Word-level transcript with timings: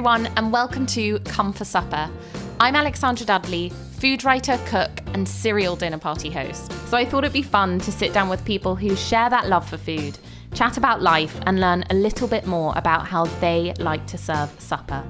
everyone, 0.00 0.32
and 0.38 0.50
welcome 0.50 0.86
to 0.86 1.18
Come 1.26 1.52
for 1.52 1.66
Supper. 1.66 2.08
I'm 2.58 2.74
Alexandra 2.74 3.26
Dudley, 3.26 3.68
food 3.98 4.24
writer, 4.24 4.58
cook, 4.64 4.88
and 5.08 5.28
serial 5.28 5.76
dinner 5.76 5.98
party 5.98 6.30
host. 6.30 6.72
So 6.88 6.96
I 6.96 7.04
thought 7.04 7.22
it'd 7.22 7.34
be 7.34 7.42
fun 7.42 7.78
to 7.80 7.92
sit 7.92 8.14
down 8.14 8.30
with 8.30 8.42
people 8.46 8.74
who 8.74 8.96
share 8.96 9.28
that 9.28 9.48
love 9.48 9.68
for 9.68 9.76
food, 9.76 10.18
chat 10.54 10.78
about 10.78 11.02
life, 11.02 11.38
and 11.42 11.60
learn 11.60 11.84
a 11.90 11.94
little 11.94 12.26
bit 12.26 12.46
more 12.46 12.72
about 12.76 13.08
how 13.08 13.26
they 13.42 13.74
like 13.78 14.06
to 14.06 14.16
serve 14.16 14.48
supper. 14.58 15.04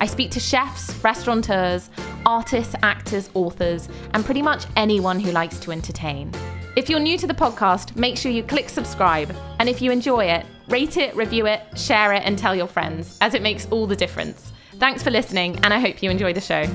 I 0.00 0.04
speak 0.04 0.30
to 0.32 0.40
chefs, 0.40 0.94
restaurateurs, 1.02 1.88
artists, 2.26 2.74
actors, 2.82 3.30
authors, 3.32 3.88
and 4.12 4.22
pretty 4.22 4.42
much 4.42 4.66
anyone 4.76 5.18
who 5.18 5.32
likes 5.32 5.58
to 5.60 5.72
entertain. 5.72 6.30
If 6.76 6.90
you're 6.90 7.00
new 7.00 7.16
to 7.16 7.26
the 7.26 7.32
podcast, 7.32 7.96
make 7.96 8.18
sure 8.18 8.30
you 8.30 8.42
click 8.42 8.68
subscribe. 8.68 9.34
And 9.58 9.66
if 9.66 9.80
you 9.80 9.90
enjoy 9.90 10.26
it, 10.26 10.44
rate 10.68 10.98
it, 10.98 11.16
review 11.16 11.46
it, 11.46 11.62
share 11.74 12.12
it, 12.12 12.22
and 12.26 12.38
tell 12.38 12.54
your 12.54 12.66
friends, 12.66 13.16
as 13.22 13.32
it 13.32 13.40
makes 13.40 13.66
all 13.70 13.86
the 13.86 13.96
difference. 13.96 14.52
Thanks 14.74 15.02
for 15.02 15.10
listening, 15.10 15.58
and 15.64 15.72
I 15.72 15.78
hope 15.78 16.02
you 16.02 16.10
enjoy 16.10 16.34
the 16.34 16.40
show. 16.42 16.66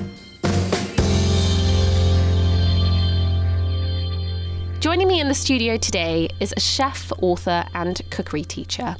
Joining 4.80 5.06
me 5.06 5.20
in 5.20 5.28
the 5.28 5.34
studio 5.34 5.76
today 5.76 6.28
is 6.40 6.52
a 6.56 6.60
chef, 6.60 7.12
author, 7.22 7.64
and 7.72 8.02
cookery 8.10 8.42
teacher. 8.42 8.96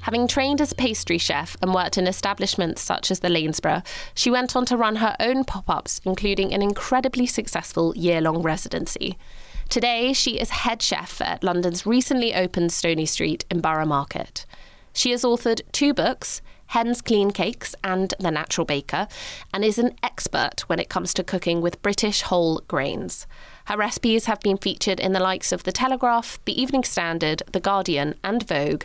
Having 0.00 0.28
trained 0.28 0.62
as 0.62 0.72
a 0.72 0.76
pastry 0.76 1.18
chef 1.18 1.58
and 1.60 1.74
worked 1.74 1.98
in 1.98 2.06
establishments 2.06 2.80
such 2.80 3.10
as 3.10 3.20
the 3.20 3.28
Lanesborough, 3.28 3.84
she 4.14 4.30
went 4.30 4.56
on 4.56 4.64
to 4.64 4.78
run 4.78 4.96
her 4.96 5.16
own 5.20 5.44
pop 5.44 5.68
ups, 5.68 6.00
including 6.06 6.54
an 6.54 6.62
incredibly 6.62 7.26
successful 7.26 7.94
year 7.94 8.22
long 8.22 8.40
residency. 8.40 9.18
Today, 9.68 10.12
she 10.12 10.38
is 10.38 10.50
head 10.50 10.80
chef 10.80 11.20
at 11.20 11.42
London's 11.42 11.84
recently 11.84 12.34
opened 12.34 12.72
Stony 12.72 13.04
Street 13.04 13.44
in 13.50 13.60
Borough 13.60 13.84
Market. 13.84 14.46
She 14.94 15.10
has 15.10 15.22
authored 15.22 15.60
two 15.72 15.92
books, 15.92 16.40
Hen's 16.68 17.02
Clean 17.02 17.30
Cakes 17.30 17.74
and 17.84 18.14
The 18.18 18.30
Natural 18.30 18.64
Baker, 18.64 19.08
and 19.52 19.64
is 19.64 19.78
an 19.78 19.94
expert 20.02 20.60
when 20.68 20.78
it 20.78 20.88
comes 20.88 21.12
to 21.14 21.24
cooking 21.24 21.60
with 21.60 21.82
British 21.82 22.22
whole 22.22 22.62
grains. 22.68 23.26
Her 23.66 23.76
recipes 23.76 24.26
have 24.26 24.40
been 24.40 24.56
featured 24.56 25.00
in 25.00 25.12
the 25.12 25.20
likes 25.20 25.52
of 25.52 25.64
The 25.64 25.72
Telegraph, 25.72 26.38
The 26.44 26.58
Evening 26.58 26.84
Standard, 26.84 27.42
The 27.52 27.60
Guardian, 27.60 28.14
and 28.24 28.46
Vogue. 28.46 28.84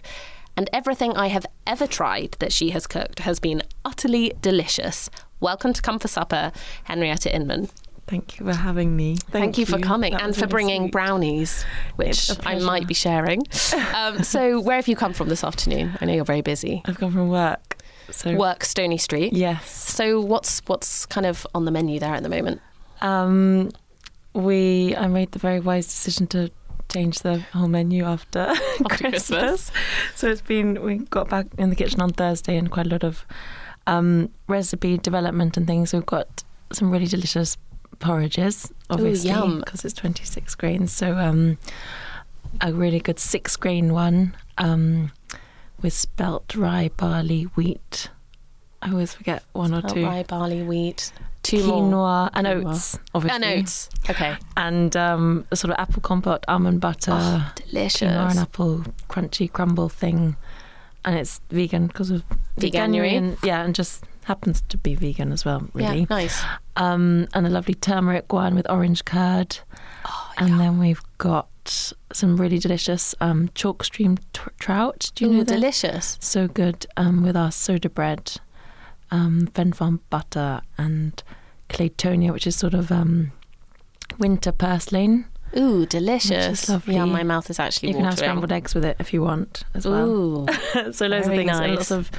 And 0.57 0.69
everything 0.73 1.15
I 1.15 1.27
have 1.27 1.45
ever 1.65 1.87
tried 1.87 2.35
that 2.39 2.51
she 2.51 2.71
has 2.71 2.87
cooked 2.87 3.19
has 3.19 3.39
been 3.39 3.61
utterly 3.85 4.33
delicious. 4.41 5.09
Welcome 5.39 5.73
to 5.73 5.81
Come 5.81 5.99
for 5.99 6.09
Supper, 6.09 6.51
Henrietta 6.83 7.33
Inman. 7.33 7.69
Thank 8.11 8.39
you 8.41 8.45
for 8.45 8.53
having 8.53 8.93
me. 8.93 9.15
Thank, 9.31 9.57
you 9.57 9.65
for 9.65 9.79
coming 9.79 10.11
That 10.11 10.21
and 10.21 10.35
for 10.35 10.41
really 10.41 10.51
bringing 10.51 10.81
sweet. 10.81 10.91
brownies, 10.91 11.63
which 11.95 12.29
I 12.45 12.59
might 12.59 12.85
be 12.85 12.93
sharing. 12.93 13.43
Um, 13.95 14.23
so, 14.23 14.59
where 14.59 14.75
have 14.75 14.87
you 14.87 14.95
come 14.95 15.13
from 15.13 15.29
this 15.29 15.43
afternoon? 15.43 15.97
I 16.01 16.05
know 16.05 16.13
you're 16.13 16.25
very 16.25 16.41
busy. 16.41 16.81
I've 16.85 16.97
come 16.97 17.11
from 17.11 17.29
work. 17.29 17.77
So 18.09 18.35
Work 18.35 18.65
Stony 18.65 18.97
Street. 18.97 19.31
Yes. 19.31 19.69
So, 19.71 20.19
what's 20.19 20.61
what's 20.65 21.05
kind 21.05 21.25
of 21.25 21.47
on 21.55 21.65
the 21.65 21.71
menu 21.71 21.99
there 21.99 22.13
at 22.13 22.23
the 22.23 22.29
moment? 22.29 22.61
Um, 23.01 23.69
we 24.33 24.95
I 24.95 25.07
made 25.07 25.31
the 25.31 25.39
very 25.39 25.59
wise 25.59 25.85
decision 25.87 26.27
to 26.27 26.51
change 26.89 27.19
the 27.19 27.39
whole 27.53 27.67
menu 27.67 28.03
after, 28.03 28.39
After 28.49 28.83
Christmas. 28.83 29.71
So 30.15 30.29
it's 30.29 30.41
been 30.41 30.83
we 30.83 30.97
got 30.97 31.29
back 31.29 31.47
in 31.57 31.69
the 31.69 31.75
kitchen 31.75 32.01
on 32.01 32.11
Thursday 32.11 32.57
and 32.57 32.69
quite 32.69 32.87
a 32.87 32.89
lot 32.89 33.03
of 33.03 33.25
um, 33.87 34.29
recipe 34.47 34.97
development 34.97 35.55
and 35.57 35.65
things. 35.65 35.93
We've 35.93 36.05
got 36.05 36.43
some 36.73 36.91
really 36.91 37.07
delicious 37.07 37.57
porridges, 37.99 38.71
obviously, 38.89 39.31
because 39.59 39.85
it's 39.85 39.93
26 39.93 40.55
grains. 40.55 40.91
So 40.91 41.15
um, 41.17 41.57
a 42.59 42.73
really 42.73 42.99
good 42.99 43.19
six 43.19 43.55
grain 43.55 43.93
one 43.93 44.35
um, 44.57 45.11
with 45.81 45.93
spelt 45.93 46.55
rye, 46.55 46.89
barley, 46.97 47.43
wheat. 47.43 48.09
I 48.81 48.89
always 48.91 49.13
forget 49.13 49.43
one 49.53 49.73
or 49.73 49.79
Spelt 49.81 49.93
two. 49.93 50.05
Rye, 50.05 50.23
barley, 50.23 50.63
wheat, 50.63 51.11
two 51.43 51.63
more. 51.67 51.81
Quinoa 51.83 52.29
and 52.33 52.47
Quinoa. 52.47 52.65
oats, 52.71 52.99
obviously. 53.13 53.35
And 53.47 53.59
oats. 53.61 53.89
Okay. 54.09 54.35
And 54.57 54.95
um, 54.97 55.45
a 55.51 55.55
sort 55.55 55.71
of 55.71 55.77
apple 55.79 56.01
compote, 56.01 56.43
almond 56.47 56.81
butter, 56.81 57.11
Oh, 57.13 57.51
delicious. 57.55 58.11
quinoa 58.11 58.31
and 58.31 58.39
apple 58.39 58.83
crunchy 59.07 59.51
crumble 59.51 59.87
thing. 59.89 60.35
And 61.05 61.15
it's 61.17 61.41
vegan 61.49 61.87
because 61.87 62.09
of 62.11 62.23
Veganuary. 62.57 63.13
and 63.17 63.37
yeah, 63.43 63.63
and 63.63 63.73
just 63.73 64.03
happens 64.25 64.61
to 64.69 64.77
be 64.77 64.95
vegan 64.95 65.31
as 65.31 65.43
well, 65.45 65.67
really. 65.73 66.01
Yeah, 66.01 66.05
nice. 66.09 66.43
Um, 66.75 67.27
and 67.33 67.45
a 67.45 67.49
lovely 67.49 67.73
turmeric 67.73 68.31
one 68.31 68.55
with 68.55 68.69
orange 68.69 69.05
curd. 69.05 69.59
Oh, 70.05 70.31
and 70.37 70.59
then 70.59 70.79
we've 70.79 71.01
got 71.17 71.93
some 72.11 72.37
really 72.37 72.59
delicious 72.59 73.13
um, 73.21 73.49
chalk 73.55 73.83
stream 73.83 74.17
t- 74.33 74.41
trout. 74.59 75.11
Do 75.15 75.25
you 75.25 75.31
Ooh, 75.31 75.33
know 75.37 75.43
that? 75.43 75.53
delicious. 75.53 76.17
So 76.21 76.47
good 76.47 76.85
um, 76.97 77.23
with 77.23 77.35
our 77.35 77.51
soda 77.51 77.89
bread, 77.89 78.33
um, 79.11 79.47
Fen 79.53 79.73
Farm 79.73 80.01
butter, 80.09 80.61
and 80.77 81.21
Claytonia, 81.69 82.31
which 82.31 82.47
is 82.47 82.55
sort 82.55 82.73
of 82.73 82.91
um, 82.91 83.31
winter 84.17 84.51
purslane. 84.51 85.25
Ooh, 85.57 85.85
delicious. 85.85 86.69
lovely. 86.69 86.95
Yeah, 86.95 87.05
my 87.05 87.23
mouth 87.23 87.49
is 87.49 87.59
actually 87.59 87.89
You 87.89 87.95
can 87.95 88.05
have 88.05 88.17
scrambled 88.17 88.51
eggs 88.53 88.73
with 88.73 88.85
it 88.85 88.95
if 88.99 89.13
you 89.13 89.21
want 89.21 89.63
as 89.73 89.85
well. 89.85 90.07
Ooh, 90.09 90.47
so 90.93 91.07
loads 91.07 91.27
of 91.27 91.33
things, 91.33 91.51
nice. 91.51 91.75
lots 91.75 91.91
of 91.91 92.09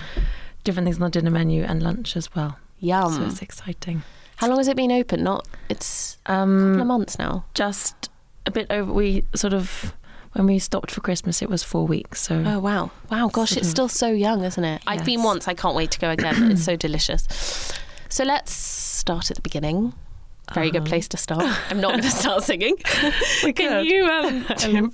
different 0.65 0.87
things 0.87 0.97
on 0.97 1.03
the 1.03 1.11
dinner 1.11 1.31
menu 1.31 1.63
and 1.65 1.83
lunch 1.83 2.17
as 2.17 2.35
well. 2.35 2.59
yum. 2.81 3.13
So 3.13 3.23
it's 3.25 3.43
exciting. 3.43 4.03
How 4.37 4.49
long 4.49 4.59
has 4.59 4.69
it 4.69 4.77
been 4.77 4.91
open? 4.93 5.23
Not. 5.23 5.47
It's 5.69 6.19
a 6.27 6.29
couple 6.29 6.43
of 6.75 6.81
Um, 6.81 6.87
months 6.89 7.19
now. 7.19 7.45
just 7.55 8.11
a 8.47 8.51
bit 8.51 8.67
over. 8.71 8.93
We 8.93 9.25
sort 9.35 9.53
of 9.55 9.95
when 10.33 10.47
we 10.47 10.59
stopped 10.59 10.91
for 10.91 11.01
Christmas, 11.03 11.43
it 11.43 11.51
was 11.51 11.63
four 11.63 11.87
weeks. 11.87 12.23
So 12.23 12.43
Oh 12.47 12.59
wow, 12.59 12.91
wow, 13.11 13.29
gosh, 13.29 13.51
Sort 13.51 13.59
it's 13.59 13.67
of- 13.69 13.71
still 13.71 13.89
so 13.89 14.09
young, 14.09 14.43
isn't 14.45 14.65
it? 14.65 14.83
I've 14.87 15.05
been 15.05 15.23
once. 15.23 15.47
I 15.47 15.55
can't 15.55 15.77
wait 15.77 15.91
to 15.93 15.99
go 15.99 16.11
again. 16.11 16.51
it's 16.51 16.65
so 16.65 16.75
delicious. 16.77 17.29
So 18.09 18.25
let's 18.25 18.51
start 18.53 19.31
at 19.31 19.37
the 19.37 19.43
beginning. 19.43 19.93
Very 20.55 20.71
good 20.71 20.83
Uh-huh. 20.83 20.89
place 20.89 21.09
to 21.09 21.17
start. 21.17 21.45
I'm 21.71 21.81
not 21.81 21.91
going 21.93 22.03
to 22.03 22.11
start 22.11 22.43
singing. 22.45 22.77
We 23.45 23.53
Can 23.53 23.85
you? 23.85 24.05
Um, 24.07 24.45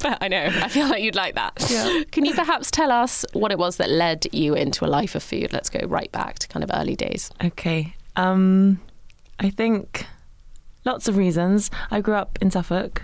I 0.20 0.28
know. 0.28 0.44
I 0.46 0.68
feel 0.68 0.88
like 0.88 1.02
you'd 1.02 1.14
like 1.14 1.34
that. 1.34 1.52
Yeah. 1.70 2.02
Can 2.10 2.24
you 2.24 2.34
perhaps 2.34 2.70
tell 2.70 2.90
us 2.90 3.24
what 3.32 3.50
it 3.52 3.58
was 3.58 3.76
that 3.76 3.90
led 3.90 4.26
you 4.32 4.54
into 4.54 4.84
a 4.84 4.88
life 4.88 5.14
of 5.14 5.22
food? 5.22 5.52
Let's 5.52 5.68
go 5.70 5.80
right 5.86 6.10
back 6.12 6.38
to 6.40 6.48
kind 6.48 6.62
of 6.64 6.70
early 6.72 6.96
days. 6.96 7.30
Okay. 7.44 7.94
Um, 8.16 8.80
I 9.38 9.50
think 9.50 10.06
lots 10.84 11.08
of 11.08 11.16
reasons. 11.16 11.70
I 11.90 12.00
grew 12.00 12.14
up 12.14 12.38
in 12.40 12.50
Suffolk, 12.50 13.02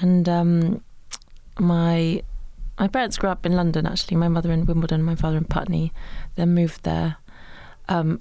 and 0.00 0.28
um, 0.28 0.82
my 1.58 2.22
my 2.78 2.88
parents 2.88 3.16
grew 3.16 3.30
up 3.30 3.46
in 3.46 3.52
London. 3.54 3.86
Actually, 3.86 4.16
my 4.16 4.28
mother 4.28 4.50
in 4.50 4.66
Wimbledon, 4.66 5.02
my 5.02 5.14
father 5.14 5.36
in 5.36 5.44
Putney. 5.44 5.92
Then 6.34 6.54
moved 6.54 6.82
there 6.82 7.16
um, 7.88 8.20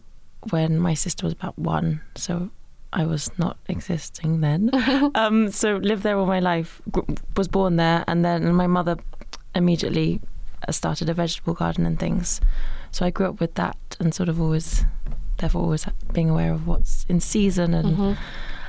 when 0.51 0.77
my 0.79 0.93
sister 0.93 1.25
was 1.25 1.33
about 1.33 1.57
one. 1.57 2.01
So 2.15 2.51
I 2.95 3.05
was 3.05 3.29
not 3.39 3.57
existing 3.67 4.41
then. 4.41 4.69
um, 5.15 5.51
so 5.51 5.77
lived 5.77 6.03
there 6.03 6.17
all 6.17 6.25
my 6.27 6.39
life. 6.39 6.81
Was 7.35 7.47
born 7.47 7.75
there, 7.77 8.03
and 8.07 8.23
then 8.23 8.53
my 8.53 8.67
mother 8.67 8.97
immediately 9.55 10.21
uh, 10.67 10.71
started 10.71 11.09
a 11.09 11.13
vegetable 11.13 11.53
garden 11.55 11.85
and 11.85 11.99
things. 11.99 12.39
So 12.91 13.05
I 13.05 13.09
grew 13.09 13.27
up 13.27 13.39
with 13.39 13.55
that, 13.55 13.77
and 13.99 14.13
sort 14.13 14.29
of 14.29 14.39
always, 14.39 14.85
therefore, 15.39 15.61
always 15.63 15.85
being 16.13 16.29
aware 16.29 16.53
of 16.53 16.67
what's 16.67 17.05
in 17.09 17.19
season 17.19 17.73
and 17.73 17.97
Mhm. 17.97 18.17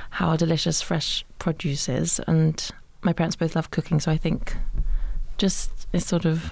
how 0.09 0.35
delicious 0.35 0.81
fresh 0.81 1.23
produce 1.39 1.87
is. 1.87 2.19
And 2.27 2.71
my 3.03 3.13
parents 3.13 3.35
both 3.35 3.55
love 3.55 3.69
cooking, 3.69 3.99
so 3.99 4.11
I 4.11 4.17
think 4.17 4.57
just 5.37 5.87
it's 5.93 6.07
sort 6.07 6.25
of 6.25 6.51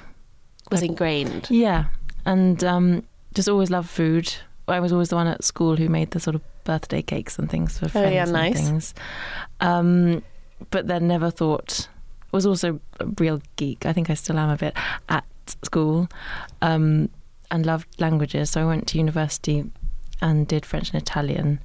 Was 0.71 0.81
ingrained. 0.83 1.47
yeah, 1.49 1.85
and 2.25 2.63
um, 2.63 3.03
just 3.33 3.49
always 3.49 3.69
loved 3.71 3.89
food. 3.89 4.31
I 4.67 4.79
was 4.79 4.91
always 4.93 5.09
the 5.09 5.15
one 5.15 5.27
at 5.27 5.43
school 5.43 5.75
who 5.75 5.89
made 5.89 6.11
the 6.11 6.19
sort 6.19 6.35
of 6.35 6.41
birthday 6.63 7.01
cakes 7.01 7.37
and 7.37 7.49
things 7.49 7.77
for 7.79 7.85
Oh, 7.85 7.89
friends 7.89 8.13
yeah, 8.13 8.23
and 8.23 8.31
nice. 8.31 8.53
things. 8.53 8.93
Um, 9.59 10.23
but 10.71 10.87
then 10.87 11.07
never 11.07 11.29
thought 11.29 11.87
was 12.31 12.45
also 12.45 12.79
a 12.99 13.05
real 13.19 13.41
geek. 13.57 13.85
I 13.85 13.93
think 13.93 14.09
I 14.09 14.13
still 14.15 14.39
am 14.39 14.49
a 14.49 14.57
bit 14.57 14.73
at 15.09 15.25
school, 15.63 16.07
um, 16.61 17.09
and 17.51 17.65
loved 17.65 17.87
languages. 17.99 18.49
So 18.51 18.61
I 18.61 18.65
went 18.65 18.87
to 18.87 18.97
university 18.97 19.69
and 20.21 20.47
did 20.47 20.65
French 20.65 20.91
and 20.93 21.01
Italian 21.01 21.59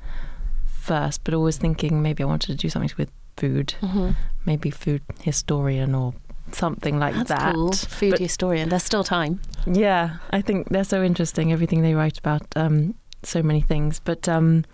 first, 0.66 1.22
but 1.24 1.32
always 1.34 1.56
thinking 1.56 2.02
maybe 2.02 2.22
I 2.22 2.26
wanted 2.26 2.48
to 2.48 2.54
do 2.56 2.68
something 2.68 2.90
with 2.98 3.10
food, 3.36 3.74
Mhm. 3.80 4.16
maybe 4.44 4.70
food 4.70 5.02
historian 5.22 5.94
or 5.94 6.12
something 6.54 6.98
like 6.98 7.14
That's 7.14 7.28
that. 7.28 7.54
cool. 7.54 7.72
Food 7.72 8.10
But- 8.12 8.20
historian. 8.20 8.68
There's 8.68 8.84
still 8.84 9.04
time. 9.04 9.40
Yeah, 9.66 10.16
I 10.30 10.40
think 10.42 10.68
they're 10.70 10.84
so 10.84 11.02
interesting. 11.02 11.52
Everything 11.52 11.82
they 11.82 11.94
write 11.94 12.18
about 12.18 12.42
um, 12.56 12.94
so 13.22 13.42
many 13.42 13.60
things. 13.60 14.00
But 14.00 14.28
um, 14.28 14.64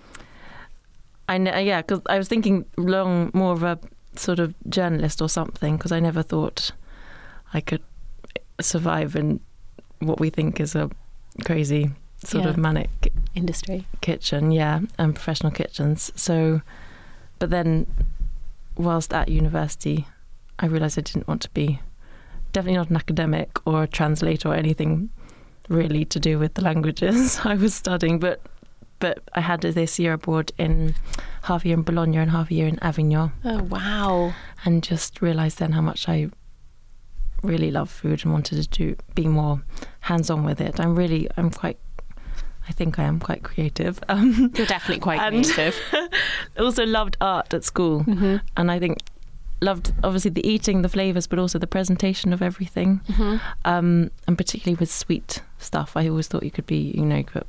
I 1.28 1.38
know, 1.38 1.56
yeah, 1.58 1.80
because 1.82 2.00
I 2.08 2.18
was 2.18 2.28
thinking 2.28 2.64
long 2.76 3.30
more 3.34 3.52
of 3.52 3.62
a 3.62 3.78
sort 4.16 4.38
of 4.38 4.54
journalist 4.68 5.20
or 5.22 5.28
something. 5.28 5.76
Because 5.76 5.92
I 5.92 6.00
never 6.00 6.22
thought 6.22 6.72
I 7.52 7.60
could 7.60 7.82
survive 8.60 9.16
in 9.16 9.40
what 10.00 10.20
we 10.20 10.30
think 10.30 10.60
is 10.60 10.74
a 10.74 10.90
crazy 11.44 11.90
sort 12.24 12.44
Yeah. 12.44 12.50
of 12.50 12.56
manic 12.56 13.12
Industry. 13.34 13.86
kitchen, 14.00 14.50
yeah, 14.52 14.80
and 14.98 15.14
professional 15.14 15.50
kitchens. 15.52 16.12
So, 16.14 16.60
but 17.38 17.50
then, 17.50 17.86
whilst 18.76 19.12
at 19.12 19.28
university, 19.28 20.06
I 20.58 20.66
realised 20.66 20.98
I 20.98 21.02
didn't 21.02 21.28
want 21.28 21.42
to 21.42 21.50
be 21.50 21.80
definitely 22.52 22.76
not 22.76 22.90
an 22.90 22.96
academic 22.96 23.58
or 23.66 23.82
a 23.82 23.86
translator 23.88 24.48
or 24.48 24.54
anything 24.54 25.10
really 25.68 26.04
to 26.04 26.20
do 26.20 26.38
with 26.38 26.54
the 26.54 26.62
languages 26.62 27.40
I 27.44 27.54
was 27.54 27.74
studying. 27.74 28.18
But 28.18 28.40
but 29.00 29.18
I 29.34 29.40
had 29.40 29.60
this 29.60 29.98
year 29.98 30.14
abroad 30.14 30.52
in 30.56 30.94
half 31.42 31.64
a 31.64 31.68
year 31.68 31.76
in 31.76 31.82
Bologna 31.82 32.18
and 32.18 32.30
half 32.30 32.50
a 32.50 32.54
year 32.54 32.68
in 32.68 32.78
Avignon, 32.78 33.32
Oh 33.44 33.62
wow. 33.64 34.32
and 34.64 34.82
just 34.82 35.20
realised 35.20 35.58
then 35.58 35.72
how 35.72 35.82
much 35.82 36.08
I 36.08 36.30
really 37.42 37.70
love 37.70 37.90
food 37.90 38.24
and 38.24 38.32
wanted 38.32 38.62
to 38.62 38.68
do 38.68 38.96
be 39.14 39.26
more 39.26 39.62
hands 40.00 40.30
on 40.30 40.44
with 40.44 40.60
it. 40.60 40.80
I'm 40.80 40.94
really 40.96 41.28
I'm 41.36 41.50
quite. 41.50 41.78
I 42.66 42.72
think 42.72 42.98
I 42.98 43.02
am 43.02 43.20
quite 43.20 43.42
creative. 43.42 44.00
Um, 44.08 44.50
You're 44.56 44.66
definitely 44.66 45.00
quite 45.00 45.20
creative. 45.20 45.78
also 46.58 46.86
loved 46.86 47.18
art 47.20 47.52
at 47.52 47.64
school 47.64 48.04
mm-hmm. 48.04 48.36
and 48.56 48.70
i 48.70 48.78
think 48.78 48.98
loved 49.64 49.92
obviously 50.04 50.30
the 50.30 50.46
eating 50.46 50.82
the 50.82 50.88
flavors 50.88 51.26
but 51.26 51.38
also 51.38 51.58
the 51.58 51.66
presentation 51.66 52.32
of 52.32 52.42
everything. 52.42 53.00
Mm-hmm. 53.08 53.36
um, 53.64 54.10
and 54.26 54.36
particularly 54.36 54.76
with 54.78 54.90
sweet 54.90 55.42
stuff 55.58 55.96
i 55.96 56.08
always 56.08 56.28
thought 56.28 56.42
you 56.42 56.50
could 56.50 56.66
be 56.66 56.92
you 56.94 57.06
know 57.06 57.22
put 57.22 57.46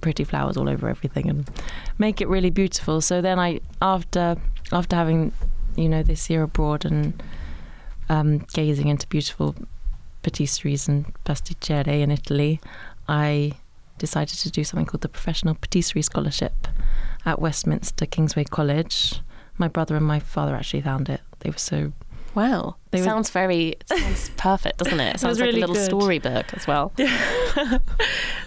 pretty 0.00 0.24
flowers 0.24 0.56
all 0.56 0.68
over 0.68 0.88
everything 0.88 1.28
and 1.28 1.50
make 1.98 2.20
it 2.20 2.28
really 2.28 2.50
beautiful. 2.50 3.00
So 3.00 3.20
then 3.20 3.38
i 3.38 3.60
after 3.82 4.36
after 4.72 4.96
having 4.96 5.32
you 5.76 5.88
know 5.88 6.02
this 6.02 6.28
year 6.28 6.42
abroad 6.42 6.84
and 6.84 7.22
um, 8.08 8.38
gazing 8.52 8.88
into 8.88 9.06
beautiful 9.06 9.54
patisseries 10.22 10.88
and 10.88 11.12
pasticcerie 11.24 12.00
in 12.02 12.10
italy 12.10 12.60
i 13.08 13.52
decided 13.98 14.36
to 14.36 14.50
do 14.50 14.64
something 14.64 14.86
called 14.86 15.02
the 15.02 15.08
professional 15.08 15.54
patisserie 15.54 16.02
scholarship 16.02 16.66
at 17.24 17.40
westminster 17.40 18.04
kingsway 18.04 18.44
college 18.44 19.20
my 19.58 19.68
brother 19.68 19.96
and 19.96 20.06
my 20.06 20.20
father 20.20 20.54
actually 20.54 20.80
found 20.82 21.08
it 21.08 21.20
they 21.40 21.50
were 21.50 21.58
so 21.58 21.92
Wow. 22.34 22.76
They 22.92 23.00
were- 23.00 23.04
sounds 23.04 23.30
very 23.30 23.68
it 23.70 23.88
sounds 23.88 24.30
perfect, 24.36 24.78
doesn't 24.78 25.00
it? 25.00 25.14
It 25.16 25.20
sounds 25.20 25.38
was 25.38 25.40
like 25.40 25.50
a 25.54 25.58
little 25.58 25.74
good. 25.74 25.84
storybook 25.86 26.54
as 26.54 26.66
well. 26.68 26.92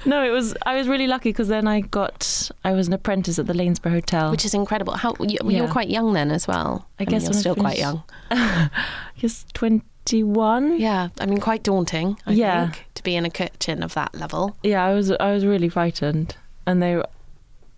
no, 0.05 0.23
it 0.23 0.29
was. 0.29 0.55
I 0.65 0.77
was 0.77 0.87
really 0.87 1.07
lucky 1.07 1.29
because 1.29 1.47
then 1.49 1.67
I 1.67 1.81
got. 1.81 2.49
I 2.63 2.71
was 2.71 2.87
an 2.87 2.93
apprentice 2.93 3.37
at 3.39 3.47
the 3.47 3.53
Lanesborough 3.53 3.91
Hotel. 3.91 4.31
Which 4.31 4.45
is 4.45 4.53
incredible. 4.53 4.93
How 4.93 5.15
you, 5.19 5.37
you 5.43 5.61
were 5.63 5.67
quite 5.67 5.89
young 5.89 6.13
then 6.13 6.31
as 6.31 6.47
well. 6.47 6.87
I 6.99 7.03
mean, 7.03 7.09
guess 7.09 7.23
you're 7.23 7.33
I 7.35 7.39
still 7.39 7.55
quite 7.55 7.77
young. 7.79 8.03
just 9.17 9.53
twenty 9.53 10.23
one. 10.23 10.79
Yeah, 10.79 11.09
I 11.19 11.25
mean, 11.25 11.39
quite 11.39 11.63
daunting. 11.63 12.17
I 12.25 12.31
Yeah. 12.33 12.69
think 12.69 12.85
to 12.95 13.03
be 13.03 13.15
in 13.15 13.25
a 13.25 13.29
kitchen 13.29 13.83
of 13.83 13.93
that 13.95 14.15
level. 14.15 14.55
Yeah, 14.63 14.85
I 14.85 14.93
was. 14.93 15.11
I 15.11 15.31
was 15.33 15.45
really 15.45 15.69
frightened, 15.69 16.35
and 16.65 16.81
they, 16.81 16.95
were- 16.95 17.09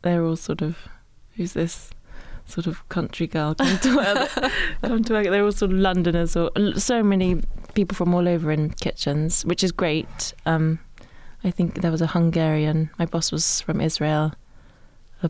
they 0.03 0.17
were 0.17 0.25
all 0.27 0.35
sort 0.35 0.61
of, 0.61 0.77
who's 1.37 1.53
this? 1.53 1.89
Sort 2.45 2.67
of 2.67 2.87
country 2.89 3.25
girl 3.25 3.55
come 3.55 3.77
to 3.79 3.95
work. 3.95 4.51
come 4.81 5.03
to 5.03 5.13
work. 5.13 5.25
They 5.25 5.39
were 5.39 5.45
all 5.45 5.51
sort 5.51 5.71
of 5.71 5.77
Londoners, 5.77 6.35
or 6.35 6.51
so 6.75 7.01
many 7.01 7.41
people 7.73 7.95
from 7.95 8.13
all 8.13 8.27
over 8.27 8.51
in 8.51 8.69
kitchens, 8.71 9.43
which 9.43 9.63
is 9.63 9.71
great. 9.71 10.33
Um, 10.45 10.79
I 11.43 11.51
think 11.51 11.81
there 11.81 11.91
was 11.91 12.01
a 12.01 12.07
Hungarian. 12.07 12.89
My 12.99 13.05
boss 13.05 13.31
was 13.31 13.61
from 13.61 13.81
Israel. 13.81 14.33
A 15.23 15.29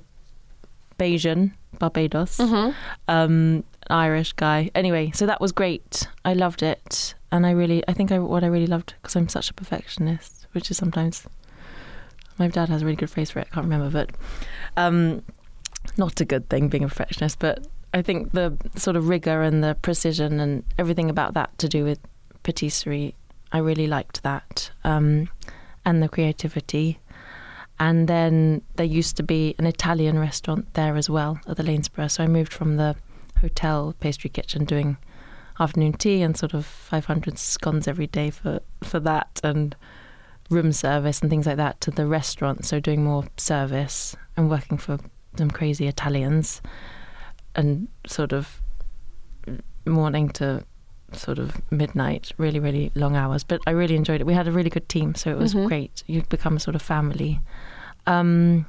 Bajan, 0.97 1.53
Barbados. 1.79 2.37
Mm-hmm. 2.37 2.71
um, 3.07 3.63
Irish 3.89 4.33
guy. 4.33 4.71
Anyway, 4.75 5.11
so 5.13 5.25
that 5.25 5.41
was 5.41 5.51
great. 5.51 6.07
I 6.23 6.33
loved 6.33 6.63
it, 6.63 7.15
and 7.31 7.45
I 7.45 7.51
really, 7.51 7.83
I 7.87 7.93
think 7.93 8.11
I 8.11 8.19
what 8.19 8.43
I 8.43 8.47
really 8.47 8.67
loved 8.67 8.95
because 9.01 9.15
I'm 9.15 9.29
such 9.29 9.49
a 9.49 9.53
perfectionist, 9.53 10.47
which 10.53 10.71
is 10.71 10.77
sometimes 10.77 11.27
my 12.37 12.47
dad 12.47 12.69
has 12.69 12.81
a 12.81 12.85
really 12.85 12.95
good 12.95 13.09
phrase 13.09 13.31
for 13.31 13.39
it. 13.39 13.47
I 13.51 13.55
can't 13.55 13.65
remember, 13.65 13.89
but 13.89 14.15
um, 14.77 15.23
not 15.97 16.19
a 16.21 16.25
good 16.25 16.49
thing 16.49 16.69
being 16.69 16.83
a 16.83 16.87
perfectionist. 16.87 17.39
But 17.39 17.67
I 17.93 18.01
think 18.01 18.31
the 18.31 18.57
sort 18.75 18.95
of 18.95 19.07
rigor 19.07 19.41
and 19.41 19.63
the 19.63 19.75
precision 19.81 20.39
and 20.39 20.63
everything 20.79 21.09
about 21.09 21.33
that 21.35 21.57
to 21.59 21.69
do 21.69 21.83
with 21.83 21.99
patisserie, 22.43 23.15
I 23.51 23.59
really 23.59 23.87
liked 23.87 24.23
that, 24.23 24.71
um, 24.83 25.29
and 25.85 26.01
the 26.01 26.09
creativity. 26.09 26.99
And 27.79 28.07
then 28.07 28.61
there 28.75 28.85
used 28.85 29.17
to 29.17 29.23
be 29.23 29.55
an 29.57 29.65
Italian 29.65 30.17
restaurant 30.19 30.73
there 30.73 30.95
as 30.95 31.09
well 31.09 31.39
at 31.47 31.57
the 31.57 31.63
Lanesborough. 31.63 32.11
So 32.11 32.23
I 32.23 32.27
moved 32.27 32.53
from 32.53 32.77
the 32.77 32.95
hotel 33.41 33.95
pastry 33.99 34.29
kitchen 34.29 34.65
doing 34.65 34.97
afternoon 35.59 35.93
tea 35.93 36.21
and 36.21 36.37
sort 36.37 36.53
of 36.53 36.65
500 36.65 37.37
scones 37.37 37.87
every 37.87 38.07
day 38.07 38.29
for, 38.29 38.59
for 38.83 38.99
that 39.01 39.39
and 39.43 39.75
room 40.49 40.71
service 40.71 41.19
and 41.19 41.29
things 41.29 41.45
like 41.45 41.57
that 41.57 41.81
to 41.81 41.91
the 41.91 42.05
restaurant. 42.05 42.65
So 42.65 42.79
doing 42.79 43.03
more 43.03 43.25
service 43.37 44.15
and 44.37 44.49
working 44.49 44.77
for 44.77 44.99
some 45.37 45.49
crazy 45.51 45.87
Italians 45.87 46.61
and 47.55 47.87
sort 48.07 48.33
of 48.33 48.61
morning 49.85 50.29
to 50.29 50.63
sort 51.11 51.37
of 51.37 51.61
midnight, 51.71 52.31
really, 52.37 52.59
really 52.59 52.91
long 52.95 53.15
hours. 53.15 53.43
But 53.43 53.61
I 53.67 53.71
really 53.71 53.95
enjoyed 53.95 54.21
it. 54.21 54.25
We 54.27 54.33
had 54.33 54.47
a 54.47 54.51
really 54.51 54.69
good 54.69 54.89
team, 54.89 55.13
so 55.15 55.29
it 55.31 55.37
was 55.37 55.53
Mhm. 55.53 55.67
great. 55.67 56.03
You'd 56.07 56.29
become 56.29 56.55
a 56.57 56.59
sort 56.59 56.75
of 56.75 56.81
family. 56.81 57.39
Um, 58.07 58.65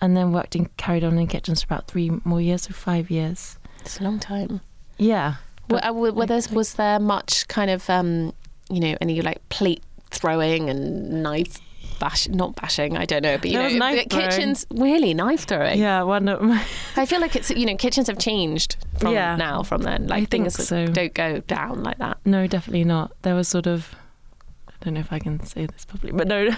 and 0.00 0.14
then 0.16 0.30
worked 0.32 0.54
in, 0.54 0.66
carried 0.76 1.04
on 1.04 1.16
in 1.18 1.26
kitchens 1.26 1.62
for 1.62 1.66
about 1.72 1.86
three 1.88 2.10
more 2.24 2.40
years, 2.40 2.62
so 2.62 2.72
five 2.72 3.10
years. 3.10 3.58
It's 3.80 3.98
a 3.98 4.04
long 4.04 4.18
time. 4.18 4.60
Yeah. 4.98 5.36
But 5.68 5.86
uh, 5.88 5.92
were, 5.94 6.12
were 6.12 6.26
there, 6.26 6.42
was 6.52 6.74
there 6.74 6.98
much 7.00 7.48
kind 7.48 7.70
of, 7.70 7.88
um, 7.88 8.32
you 8.68 8.78
know, 8.80 8.94
any 9.00 9.22
like 9.22 9.40
plate 9.48 9.82
throwing 10.10 10.68
and 10.68 11.22
knife 11.22 11.58
bash, 11.98 12.28
not 12.28 12.54
bashing, 12.56 12.96
I 12.96 13.04
don't 13.04 13.22
know, 13.22 13.36
but 13.38 13.46
you 13.46 13.54
There 13.58 13.64
was 13.64 13.72
know, 13.74 13.78
knife 13.78 14.08
kitchens 14.08 14.66
really 14.70 15.14
knife 15.14 15.44
throwing. 15.46 15.78
Yeah, 15.78 16.02
one 16.02 16.28
of 16.28 16.40
my, 16.42 16.64
I 16.96 17.06
feel 17.06 17.20
like 17.20 17.36
it's 17.36 17.50
you 17.50 17.66
know 17.66 17.76
kitchens 17.76 18.06
have 18.08 18.18
changed 18.18 18.76
from 18.98 19.12
Yeah. 19.14 19.36
now 19.36 19.62
from 19.62 19.82
then. 19.82 20.06
Like 20.06 20.22
I 20.22 20.24
think 20.26 20.44
things 20.50 20.66
so. 20.68 20.86
don't 20.86 21.14
go 21.14 21.40
down 21.40 21.82
like 21.82 21.98
that. 21.98 22.18
no, 22.24 22.46
definitely 22.46 22.84
not. 22.84 23.12
There 23.22 23.34
was 23.34 23.48
sort 23.48 23.66
of, 23.66 23.94
I 24.68 24.72
don't 24.80 24.94
know 24.94 25.00
if 25.00 25.12
I 25.12 25.18
can 25.18 25.44
say 25.44 25.66
this 25.66 25.84
publicly, 25.84 26.16
but 26.16 26.28
no, 26.28 26.48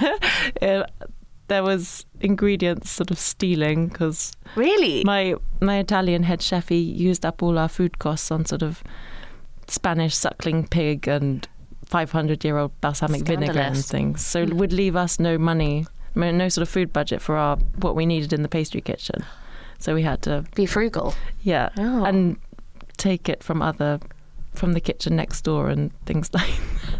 uh, 0.62 0.84
there 1.48 1.62
was 1.62 2.04
ingredients 2.20 2.90
sort 2.90 3.10
of 3.10 3.18
stealing 3.18 3.88
because 3.88 4.32
Really? 4.56 5.02
my 5.04 5.34
my 5.60 5.78
Italian 5.78 6.24
head 6.24 6.42
chef 6.42 6.68
he 6.68 6.76
used 6.78 7.24
up 7.24 7.42
all 7.42 7.58
our 7.58 7.68
food 7.68 7.98
costs 7.98 8.30
on 8.30 8.44
sort 8.44 8.62
of 8.62 8.82
Spanish 9.66 10.14
suckling 10.14 10.66
pig 10.66 11.08
and 11.08 11.46
500 11.88 12.44
year 12.44 12.58
old 12.58 12.78
balsamic 12.80 13.22
vinegar 13.22 13.58
and 13.60 13.76
things. 13.84 14.24
So 14.26 14.42
it 14.42 14.50
Mm. 14.50 14.54
would 14.54 14.72
leave 14.72 14.94
us 14.96 15.18
no 15.18 15.38
money, 15.38 15.86
no 16.14 16.48
sort 16.48 16.62
of 16.62 16.68
food 16.68 16.92
budget 16.92 17.20
for 17.22 17.36
our 17.36 17.56
what 17.80 17.96
we 17.96 18.04
needed 18.06 18.32
in 18.32 18.42
the 18.42 18.48
pastry 18.48 18.80
kitchen. 18.80 19.24
So 19.78 19.94
we 19.94 20.02
had 20.02 20.22
to 20.22 20.44
Be 20.54 20.66
frugal. 20.66 21.14
yeah 21.42 21.68
Oh. 21.78 22.04
and 22.04 22.36
take 22.96 23.28
it 23.28 23.42
from 23.42 23.62
other 23.62 24.00
from 24.54 24.72
the 24.72 24.80
kitchen 24.80 25.14
next 25.14 25.42
door 25.42 25.68
and 25.70 25.90
things 26.04 26.30
like 26.38 26.50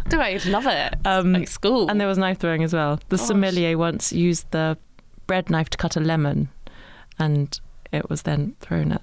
Do 0.07 0.19
I 0.21 0.39
love 0.45 0.65
it? 0.65 0.93
Um, 1.05 1.33
like 1.33 1.49
school. 1.49 1.89
and 1.89 1.99
there 1.99 2.07
was 2.07 2.17
knife 2.17 2.39
throwing 2.39 2.63
as 2.63 2.73
well. 2.73 2.99
The 3.09 3.17
Gosh. 3.17 3.27
sommelier 3.27 3.77
once 3.77 4.13
used 4.13 4.49
the 4.51 4.77
bread 5.27 5.49
knife 5.49 5.69
to 5.71 5.77
cut 5.77 5.95
a 5.97 5.99
lemon 5.99 6.47
and 7.19 7.59
it 7.91 8.09
was 8.09 8.21
then 8.23 8.55
thrown 8.61 8.93
at 8.93 9.01